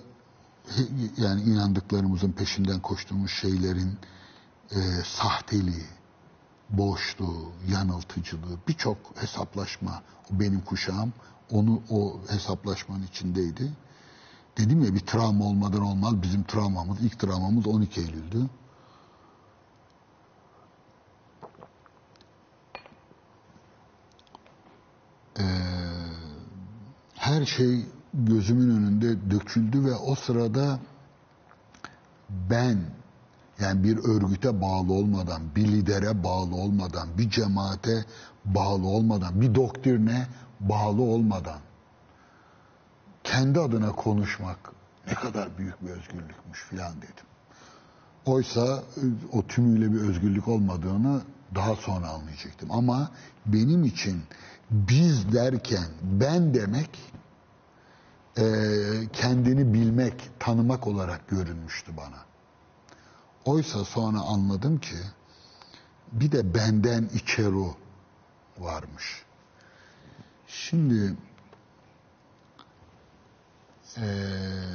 yani 1.17 1.41
inandıklarımızın 1.41 2.31
peşinden 2.31 2.79
koştuğumuz 2.79 3.31
şeylerin 3.31 3.97
e, 4.71 4.77
sahteliği, 5.03 5.85
boşluğu, 6.69 7.51
yanıltıcılığı, 7.69 8.57
birçok 8.67 8.97
hesaplaşma, 9.15 10.01
benim 10.31 10.61
kuşağım 10.61 11.13
onu 11.51 11.81
o 11.89 12.19
hesaplaşmanın 12.29 13.03
içindeydi. 13.03 13.71
Dedim 14.57 14.83
ya 14.83 14.93
bir 14.93 14.99
travma 14.99 15.45
olmadan 15.45 15.81
olmaz. 15.81 16.21
Bizim 16.21 16.43
travmamız, 16.43 17.01
ilk 17.01 17.19
travmamız 17.19 17.67
12 17.67 18.01
Eylül'dü. 18.01 18.49
Ee, 25.39 25.43
her 27.15 27.45
şey 27.45 27.85
gözümün 28.13 28.69
önünde 28.69 29.31
döküldü 29.31 29.85
ve 29.85 29.95
o 29.95 30.15
sırada 30.15 30.79
ben 32.29 32.79
yani 33.59 33.83
bir 33.83 33.97
örgüte 33.97 34.61
bağlı 34.61 34.93
olmadan, 34.93 35.41
bir 35.55 35.67
lidere 35.67 36.23
bağlı 36.23 36.55
olmadan, 36.55 37.07
bir 37.17 37.29
cemaate 37.29 38.05
bağlı 38.45 38.87
olmadan, 38.87 39.41
bir 39.41 39.55
doktrine 39.55 40.27
bağlı 40.59 41.01
olmadan 41.01 41.59
kendi 43.23 43.59
adına 43.59 43.91
konuşmak 43.91 44.57
ne 45.07 45.13
kadar 45.13 45.57
büyük 45.57 45.81
bir 45.81 45.89
özgürlükmüş 45.89 46.63
filan 46.69 46.97
dedim. 46.97 47.25
Oysa 48.25 48.83
e, 48.97 49.03
o 49.31 49.47
tümüyle 49.47 49.93
bir 49.93 50.01
özgürlük 50.01 50.47
olmadığını 50.47 51.21
daha 51.55 51.75
sonra 51.75 52.09
anlayacaktım. 52.09 52.71
Ama 52.71 53.11
benim 53.45 53.83
için 53.83 54.23
biz 54.71 55.33
derken 55.33 55.87
ben 56.01 56.53
demek 56.53 56.89
e, 58.37 58.43
kendini 59.13 59.73
bilmek, 59.73 60.29
tanımak 60.39 60.87
olarak 60.87 61.27
görünmüştü 61.27 61.97
bana. 61.97 62.25
Oysa 63.45 63.85
sonra 63.85 64.19
anladım 64.19 64.79
ki 64.79 64.97
bir 66.11 66.31
de 66.31 66.53
benden 66.55 67.09
içeri 67.13 67.75
varmış. 68.57 69.23
Şimdi 70.47 71.15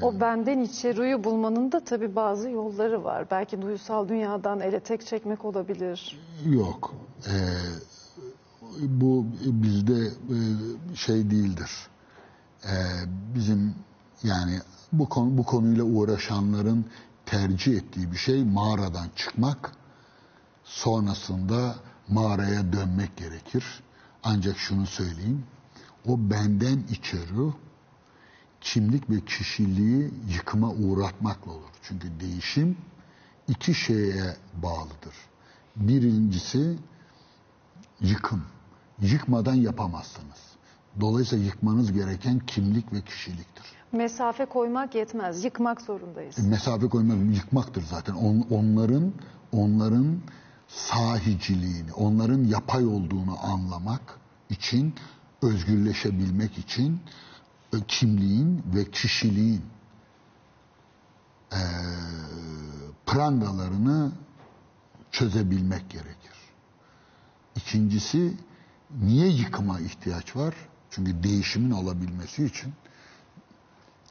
O 0.03 0.21
benden 0.21 0.59
içeriği 0.61 1.25
bulmanın 1.25 1.73
da 1.73 1.85
tabii 1.85 2.17
bazı 2.17 2.51
yolları 2.51 3.05
var. 3.05 3.27
Belki 3.31 3.63
duysal 3.63 4.09
dünyadan 4.09 4.61
ele 4.61 4.81
tek 4.81 5.07
çekmek 5.07 5.45
olabilir. 5.45 6.19
Yok. 6.47 6.95
Ee, 7.27 7.33
bu 8.81 9.27
bizde 9.45 10.07
e, 10.07 10.37
şey 10.97 11.31
değildir. 11.31 11.71
Ee, 12.65 12.69
bizim 13.35 13.75
yani 14.23 14.59
bu 14.93 15.09
konu 15.09 15.39
bu 15.39 15.45
konuyla 15.45 15.85
uğraşanların 15.85 16.85
tercih 17.27 17.77
ettiği 17.77 18.13
bir 18.13 18.17
şey 18.17 18.45
mağaradan 18.45 19.07
çıkmak, 19.17 19.73
sonrasında 20.65 21.75
mağaraya 22.09 22.73
dönmek 22.73 23.17
gerekir. 23.17 23.65
Ancak 24.23 24.59
şunu 24.59 24.87
söyleyeyim, 24.87 25.45
o 26.09 26.19
benden 26.19 26.83
içeri 26.91 27.53
kimlik 28.61 29.11
ve 29.11 29.21
kişiliği 29.21 30.11
yıkıma 30.29 30.71
uğratmakla 30.71 31.53
olur. 31.53 31.71
Çünkü 31.83 32.09
değişim 32.21 32.77
iki 33.49 33.75
şeye 33.75 34.37
bağlıdır. 34.63 35.15
Birincisi 35.77 36.77
yıkım. 38.01 38.43
Yıkmadan 39.01 39.55
yapamazsınız. 39.55 40.51
Dolayısıyla 41.01 41.45
yıkmanız 41.45 41.93
gereken 41.93 42.39
kimlik 42.39 42.93
ve 42.93 43.01
kişiliktir. 43.01 43.65
Mesafe 43.93 44.45
koymak 44.45 44.95
yetmez. 44.95 45.45
Yıkmak 45.45 45.81
zorundayız. 45.81 46.39
E, 46.39 46.43
mesafe 46.43 46.89
koymak 46.89 47.37
yıkmaktır 47.37 47.83
zaten. 47.83 48.15
On- 48.15 48.47
onların 48.51 49.13
onların 49.53 50.19
sahiciliğini, 50.69 51.93
onların 51.93 52.45
yapay 52.45 52.87
olduğunu 52.87 53.37
anlamak 53.43 54.19
için, 54.51 54.95
özgürleşebilmek 55.43 56.59
için 56.59 57.01
kimliğin 57.89 58.63
ve 58.75 58.91
kişiliğin 58.91 59.65
e, 61.53 61.61
prangalarını 63.07 64.13
çözebilmek 65.11 65.91
gerekir. 65.91 66.37
İkincisi 67.57 68.37
niye 69.01 69.29
yıkıma 69.29 69.81
ihtiyaç 69.81 70.37
var? 70.37 70.55
Çünkü 70.91 71.23
değişimin 71.23 71.71
olabilmesi 71.71 72.45
için 72.45 72.73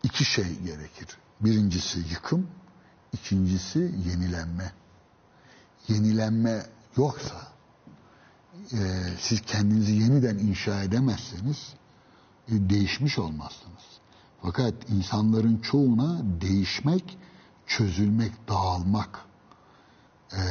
iki 0.03 0.25
şey 0.25 0.59
gerekir. 0.59 1.07
Birincisi 1.41 1.99
yıkım, 1.99 2.47
ikincisi 3.13 3.79
yenilenme. 3.79 4.73
Yenilenme 5.87 6.65
yoksa 6.97 7.47
e, 8.73 8.77
siz 9.19 9.41
kendinizi 9.41 9.93
yeniden 9.93 10.37
inşa 10.37 10.83
edemezseniz 10.83 11.73
değişmiş 12.51 13.19
olmazsınız. 13.19 13.83
Fakat 14.41 14.73
insanların 14.89 15.57
çoğuna 15.57 16.21
değişmek, 16.41 17.17
çözülmek, 17.67 18.47
dağılmak, 18.47 19.19
e, 20.33 20.41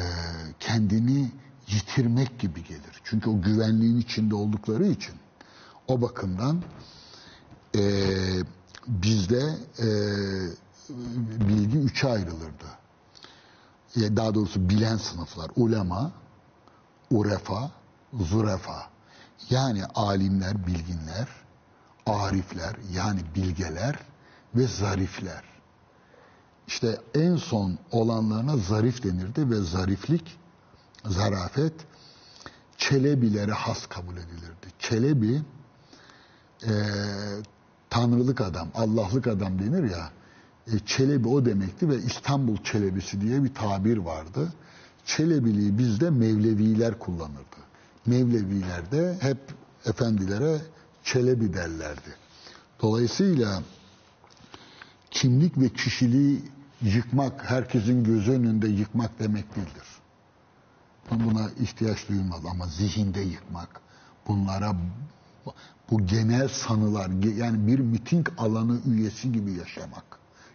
kendini 0.60 1.30
yitirmek 1.68 2.38
gibi 2.38 2.64
gelir. 2.64 3.00
Çünkü 3.04 3.30
o 3.30 3.42
güvenliğin 3.42 4.00
içinde 4.00 4.34
oldukları 4.34 4.86
için 4.86 5.14
o 5.88 6.02
bakımdan 6.02 6.62
e, 7.76 7.82
bizde 8.86 9.56
e, 9.78 9.88
bilgi 11.48 11.78
üçe 11.78 12.08
ayrılırdı. 12.08 12.78
Daha 13.96 14.34
doğrusu 14.34 14.68
bilen 14.68 14.96
sınıflar, 14.96 15.50
ulema, 15.56 16.12
urefa, 17.10 17.70
zurefa. 18.12 18.86
Yani 19.50 19.84
alimler, 19.84 20.66
bilginler, 20.66 21.28
arifler 22.08 22.76
yani 22.92 23.20
bilgeler 23.34 23.96
ve 24.54 24.66
zarifler. 24.66 25.42
İşte 26.66 27.00
en 27.14 27.36
son 27.36 27.78
olanlarına 27.90 28.56
zarif 28.56 29.04
denirdi 29.04 29.50
ve 29.50 29.60
zariflik, 29.60 30.38
zarafet 31.04 31.72
Çelebilere 32.78 33.52
has 33.52 33.86
kabul 33.86 34.16
edilirdi. 34.16 34.66
Çelebi 34.78 35.42
e, 36.62 36.72
tanrılık 37.90 38.40
adam, 38.40 38.68
Allah'lık 38.74 39.26
adam 39.26 39.58
denir 39.58 39.90
ya. 39.90 40.10
E, 40.66 40.78
Çelebi 40.86 41.28
o 41.28 41.44
demekti 41.44 41.88
ve 41.88 41.96
İstanbul 41.96 42.56
Çelebisi 42.56 43.20
diye 43.20 43.44
bir 43.44 43.54
tabir 43.54 43.96
vardı. 43.96 44.52
Çelebiliği 45.04 45.78
bizde 45.78 46.10
Mevleviler 46.10 46.98
kullanırdı. 46.98 47.56
Mevleviler 48.06 48.92
de 48.92 49.16
hep 49.20 49.38
efendilere 49.86 50.60
Çelebi 51.12 51.52
derlerdi. 51.54 52.16
Dolayısıyla 52.82 53.62
kimlik 55.10 55.58
ve 55.58 55.68
kişiliği 55.68 56.42
yıkmak, 56.82 57.50
herkesin 57.50 58.04
gözü 58.04 58.30
önünde 58.30 58.68
yıkmak 58.68 59.18
demek 59.18 59.56
değildir. 59.56 59.86
buna 61.10 61.50
ihtiyaç 61.60 62.08
duyulmaz 62.08 62.40
ama 62.50 62.66
zihinde 62.66 63.20
yıkmak, 63.20 63.80
bunlara 64.28 64.76
bu 65.90 66.06
genel 66.06 66.48
sanılar 66.48 67.10
yani 67.36 67.66
bir 67.66 67.78
miting 67.78 68.28
alanı 68.38 68.80
üyesi 68.86 69.32
gibi 69.32 69.52
yaşamak. 69.52 70.04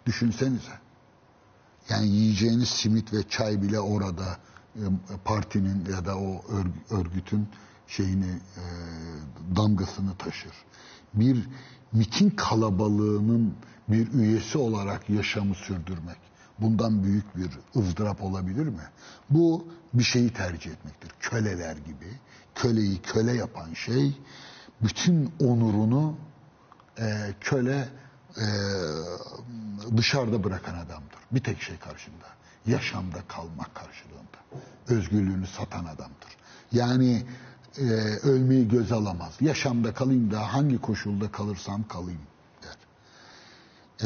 Düşünsenize. 0.06 0.80
Yani 1.90 2.08
yiyeceğiniz 2.08 2.70
simit 2.70 3.14
ve 3.14 3.24
çay 3.30 3.62
bile 3.62 3.80
orada 3.80 4.38
e, 4.76 4.84
partinin 5.26 5.86
ya 5.92 6.06
da 6.06 6.18
o 6.18 6.32
örg- 6.34 7.00
örgütün 7.02 7.48
şeyini 7.96 8.40
e, 8.58 8.64
damgasını 9.56 10.18
taşır. 10.18 10.54
Bir 11.14 11.50
miting 11.92 12.36
kalabalığının 12.36 13.56
bir 13.88 14.14
üyesi 14.14 14.58
olarak 14.58 15.10
yaşamı 15.10 15.56
sürdürmek. 15.56 16.18
Bundan 16.60 17.04
büyük 17.04 17.38
bir 17.38 17.50
ızdırap 17.76 18.24
olabilir 18.24 18.68
mi? 18.68 18.84
Bu 19.30 19.68
bir 19.94 20.04
şeyi 20.04 20.34
tercih 20.34 20.72
etmektir. 20.72 21.12
Köleler 21.20 21.76
gibi. 21.76 22.20
Köleyi 22.56 23.02
köle 23.02 23.34
yapan 23.34 23.74
şey 23.74 24.18
bütün 24.82 25.34
onurunu 25.40 26.18
e, 27.00 27.34
köle 27.42 27.90
e, 28.38 28.46
dışarıda 29.98 30.44
bırakan 30.44 30.74
adamdır. 30.74 31.20
Bir 31.32 31.44
tek 31.44 31.62
şey 31.62 31.78
karşında. 31.78 32.26
Yaşamda 32.66 33.24
kalmak 33.28 33.76
karşılığında. 33.76 34.64
Özgürlüğünü 34.88 35.48
satan 35.48 35.86
adamdır. 35.86 36.38
Yani 36.72 37.24
e, 37.78 37.84
ölmeyi 38.24 38.68
göz 38.68 38.92
alamaz. 38.92 39.34
Yaşamda 39.42 39.94
kalayım 39.94 40.32
da 40.32 40.54
hangi 40.54 40.82
koşulda 40.82 41.32
kalırsam 41.32 41.88
kalayım 41.88 42.22
der. 42.64 42.78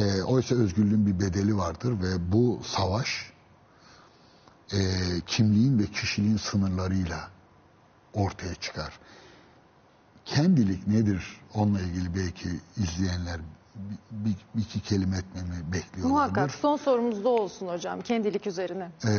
E, 0.04 0.24
oysa 0.24 0.56
özgürlüğün 0.56 1.06
bir 1.06 1.20
bedeli 1.20 1.58
vardır 1.58 2.02
ve 2.02 2.32
bu 2.32 2.62
savaş 2.64 3.32
e, 4.74 4.80
kimliğin 5.28 5.80
ve 5.80 5.86
kişiliğin 5.86 6.38
sınırlarıyla 6.38 7.30
ortaya 8.14 8.56
çıkar. 8.56 9.00
Kendilik 10.26 10.88
nedir? 10.88 11.42
Onunla 11.54 11.82
ilgili 11.82 12.16
belki 12.16 12.50
izleyenler 12.78 13.40
bir, 14.12 14.36
bir, 14.56 14.62
iki 14.62 14.80
kelime 14.80 15.18
etmemi 15.18 15.74
bekliyorlardır. 15.74 16.10
Muhakkak 16.10 16.52
son 16.52 16.78
sorumuz 16.78 17.24
da 17.24 17.30
olsun 17.30 17.68
hocam 17.68 18.02
kendilik 18.02 18.48
üzerine. 18.48 18.92
Ee, 19.06 19.10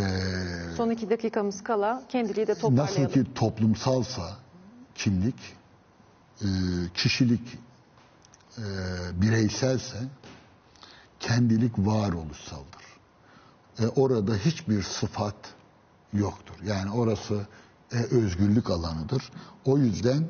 Son 0.77 0.91
iki 0.91 1.11
dakikamız 1.11 1.63
kala 1.65 2.03
kendiliği 2.09 2.47
de 2.47 2.55
toparlayalım. 2.55 3.03
nasıl 3.03 3.13
ki 3.13 3.35
toplumsalsa 3.35 4.37
kimlik, 4.95 5.37
e, 6.43 6.47
kişilik 6.95 7.59
e, 8.59 8.63
bireyselse 9.15 9.99
kendilik 11.21 11.79
varoluşsaldır. 11.79 12.85
E, 13.79 13.87
orada 13.87 14.35
hiçbir 14.35 14.83
sıfat 14.83 15.37
yoktur. 16.13 16.55
Yani 16.65 16.91
orası 16.91 17.47
e, 17.93 17.97
özgürlük 17.97 18.71
alanıdır. 18.71 19.33
O 19.65 19.79
yüzden 19.79 20.29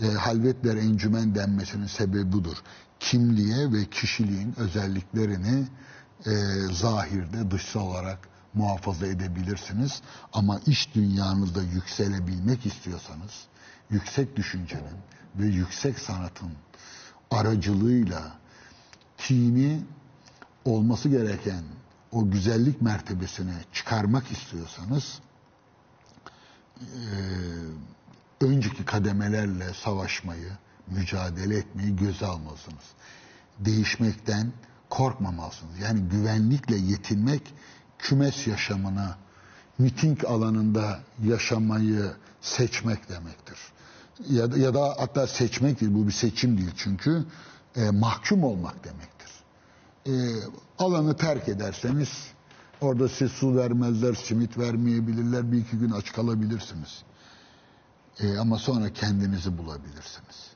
e, 0.00 0.06
halvetler 0.06 0.76
encümen 0.76 1.34
denmesinin 1.34 1.86
sebebi 1.86 2.32
budur. 2.32 2.56
Kimliğe 3.02 3.72
ve 3.72 3.84
kişiliğin 3.84 4.54
özelliklerini 4.56 5.66
e, 6.26 6.30
zahirde 6.72 7.50
dışsal 7.50 7.80
olarak 7.80 8.28
muhafaza 8.54 9.06
edebilirsiniz. 9.06 10.02
Ama 10.32 10.60
iş 10.66 10.94
dünyanızda 10.94 11.62
yükselebilmek 11.62 12.66
istiyorsanız 12.66 13.44
yüksek 13.90 14.36
düşüncenin 14.36 14.98
ve 15.36 15.46
yüksek 15.46 15.98
sanatın 15.98 16.52
aracılığıyla 17.30 18.38
tini 19.18 19.82
olması 20.64 21.08
gereken 21.08 21.64
o 22.12 22.30
güzellik 22.30 22.82
mertebesine 22.82 23.54
çıkarmak 23.72 24.30
istiyorsanız 24.32 25.20
önceki 28.40 28.84
kademelerle 28.84 29.74
savaşmayı, 29.74 30.52
mücadele 30.86 31.56
etmeyi 31.56 31.96
göze 31.96 32.26
almalısınız. 32.26 32.84
Değişmekten 33.58 34.52
korkmamalısınız. 34.90 35.78
Yani 35.78 36.00
güvenlikle 36.00 36.76
yetinmek 36.76 37.54
kümes 37.98 38.46
yaşamına, 38.46 39.16
miting 39.78 40.24
alanında 40.24 41.00
yaşamayı 41.24 42.12
seçmek 42.40 43.08
demektir. 43.08 43.58
Ya 44.30 44.52
da, 44.52 44.58
ya 44.58 44.74
da 44.74 44.94
hatta 44.98 45.26
seçmek 45.26 45.80
değil, 45.80 45.94
bu 45.94 46.06
bir 46.06 46.12
seçim 46.12 46.58
değil 46.58 46.72
çünkü 46.76 47.24
e, 47.76 47.90
mahkum 47.90 48.44
olmak 48.44 48.84
demektir. 48.84 49.30
E, 50.06 50.12
alanı 50.78 51.16
terk 51.16 51.48
ederseniz 51.48 52.08
orada 52.80 53.08
size 53.08 53.28
su 53.28 53.56
vermezler, 53.56 54.14
simit 54.14 54.58
vermeyebilirler, 54.58 55.52
bir 55.52 55.58
iki 55.58 55.78
gün 55.78 55.90
aç 55.90 56.12
kalabilirsiniz. 56.12 57.02
E, 58.20 58.38
ama 58.38 58.58
sonra 58.58 58.92
kendinizi 58.92 59.58
bulabilirsiniz. 59.58 60.51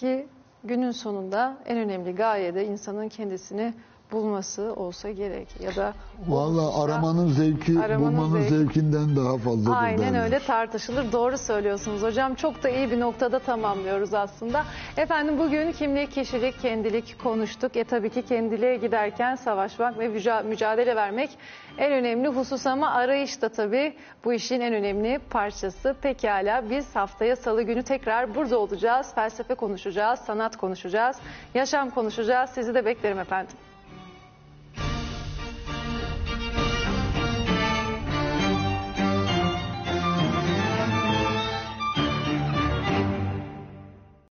Ki 0.00 0.26
günün 0.64 0.90
sonunda 0.90 1.56
en 1.66 1.78
önemli 1.78 2.14
gaye 2.14 2.54
de 2.54 2.66
insanın 2.66 3.08
kendisini 3.08 3.74
bulması 4.12 4.72
olsa 4.76 5.10
gerek. 5.10 5.48
Ya 5.60 5.76
da 5.76 5.92
Vallahi 6.28 6.82
aramanın 6.84 7.28
zevki 7.28 7.80
Aramanın 7.80 8.16
bulmanın 8.16 8.40
zevki. 8.42 8.54
zevkinden 8.54 9.16
daha 9.16 9.38
fazladır 9.38 9.76
Aynen 9.76 10.14
derler. 10.14 10.24
öyle 10.24 10.38
tartışılır. 10.38 11.12
Doğru 11.12 11.38
söylüyorsunuz 11.38 12.02
hocam. 12.02 12.34
Çok 12.34 12.62
da 12.62 12.68
iyi 12.68 12.90
bir 12.90 13.00
noktada 13.00 13.38
tamamlıyoruz 13.38 14.14
aslında. 14.14 14.64
Efendim 14.96 15.38
bugün 15.38 15.72
kimlik, 15.72 16.12
kişilik, 16.12 16.60
kendilik 16.62 17.16
konuştuk. 17.22 17.76
E 17.76 17.84
tabii 17.84 18.10
ki 18.10 18.22
kendiliğe 18.22 18.76
giderken 18.76 19.34
savaşmak 19.34 19.98
ve 19.98 20.06
müca- 20.06 20.44
mücadele 20.44 20.96
vermek 20.96 21.30
en 21.78 21.92
önemli 21.92 22.28
husus 22.28 22.66
ama 22.66 22.90
arayış 22.90 23.42
da 23.42 23.48
tabii 23.48 23.94
bu 24.24 24.32
işin 24.32 24.60
en 24.60 24.74
önemli 24.74 25.18
parçası. 25.30 25.94
Pekala 26.02 26.70
biz 26.70 26.96
haftaya 26.96 27.36
salı 27.36 27.62
günü 27.62 27.82
tekrar 27.82 28.34
burada 28.34 28.58
olacağız. 28.58 29.14
Felsefe 29.14 29.54
konuşacağız, 29.54 30.20
sanat 30.20 30.56
konuşacağız, 30.56 31.16
yaşam 31.54 31.90
konuşacağız. 31.90 32.50
Sizi 32.50 32.74
de 32.74 32.84
beklerim 32.84 33.18
efendim. 33.18 33.56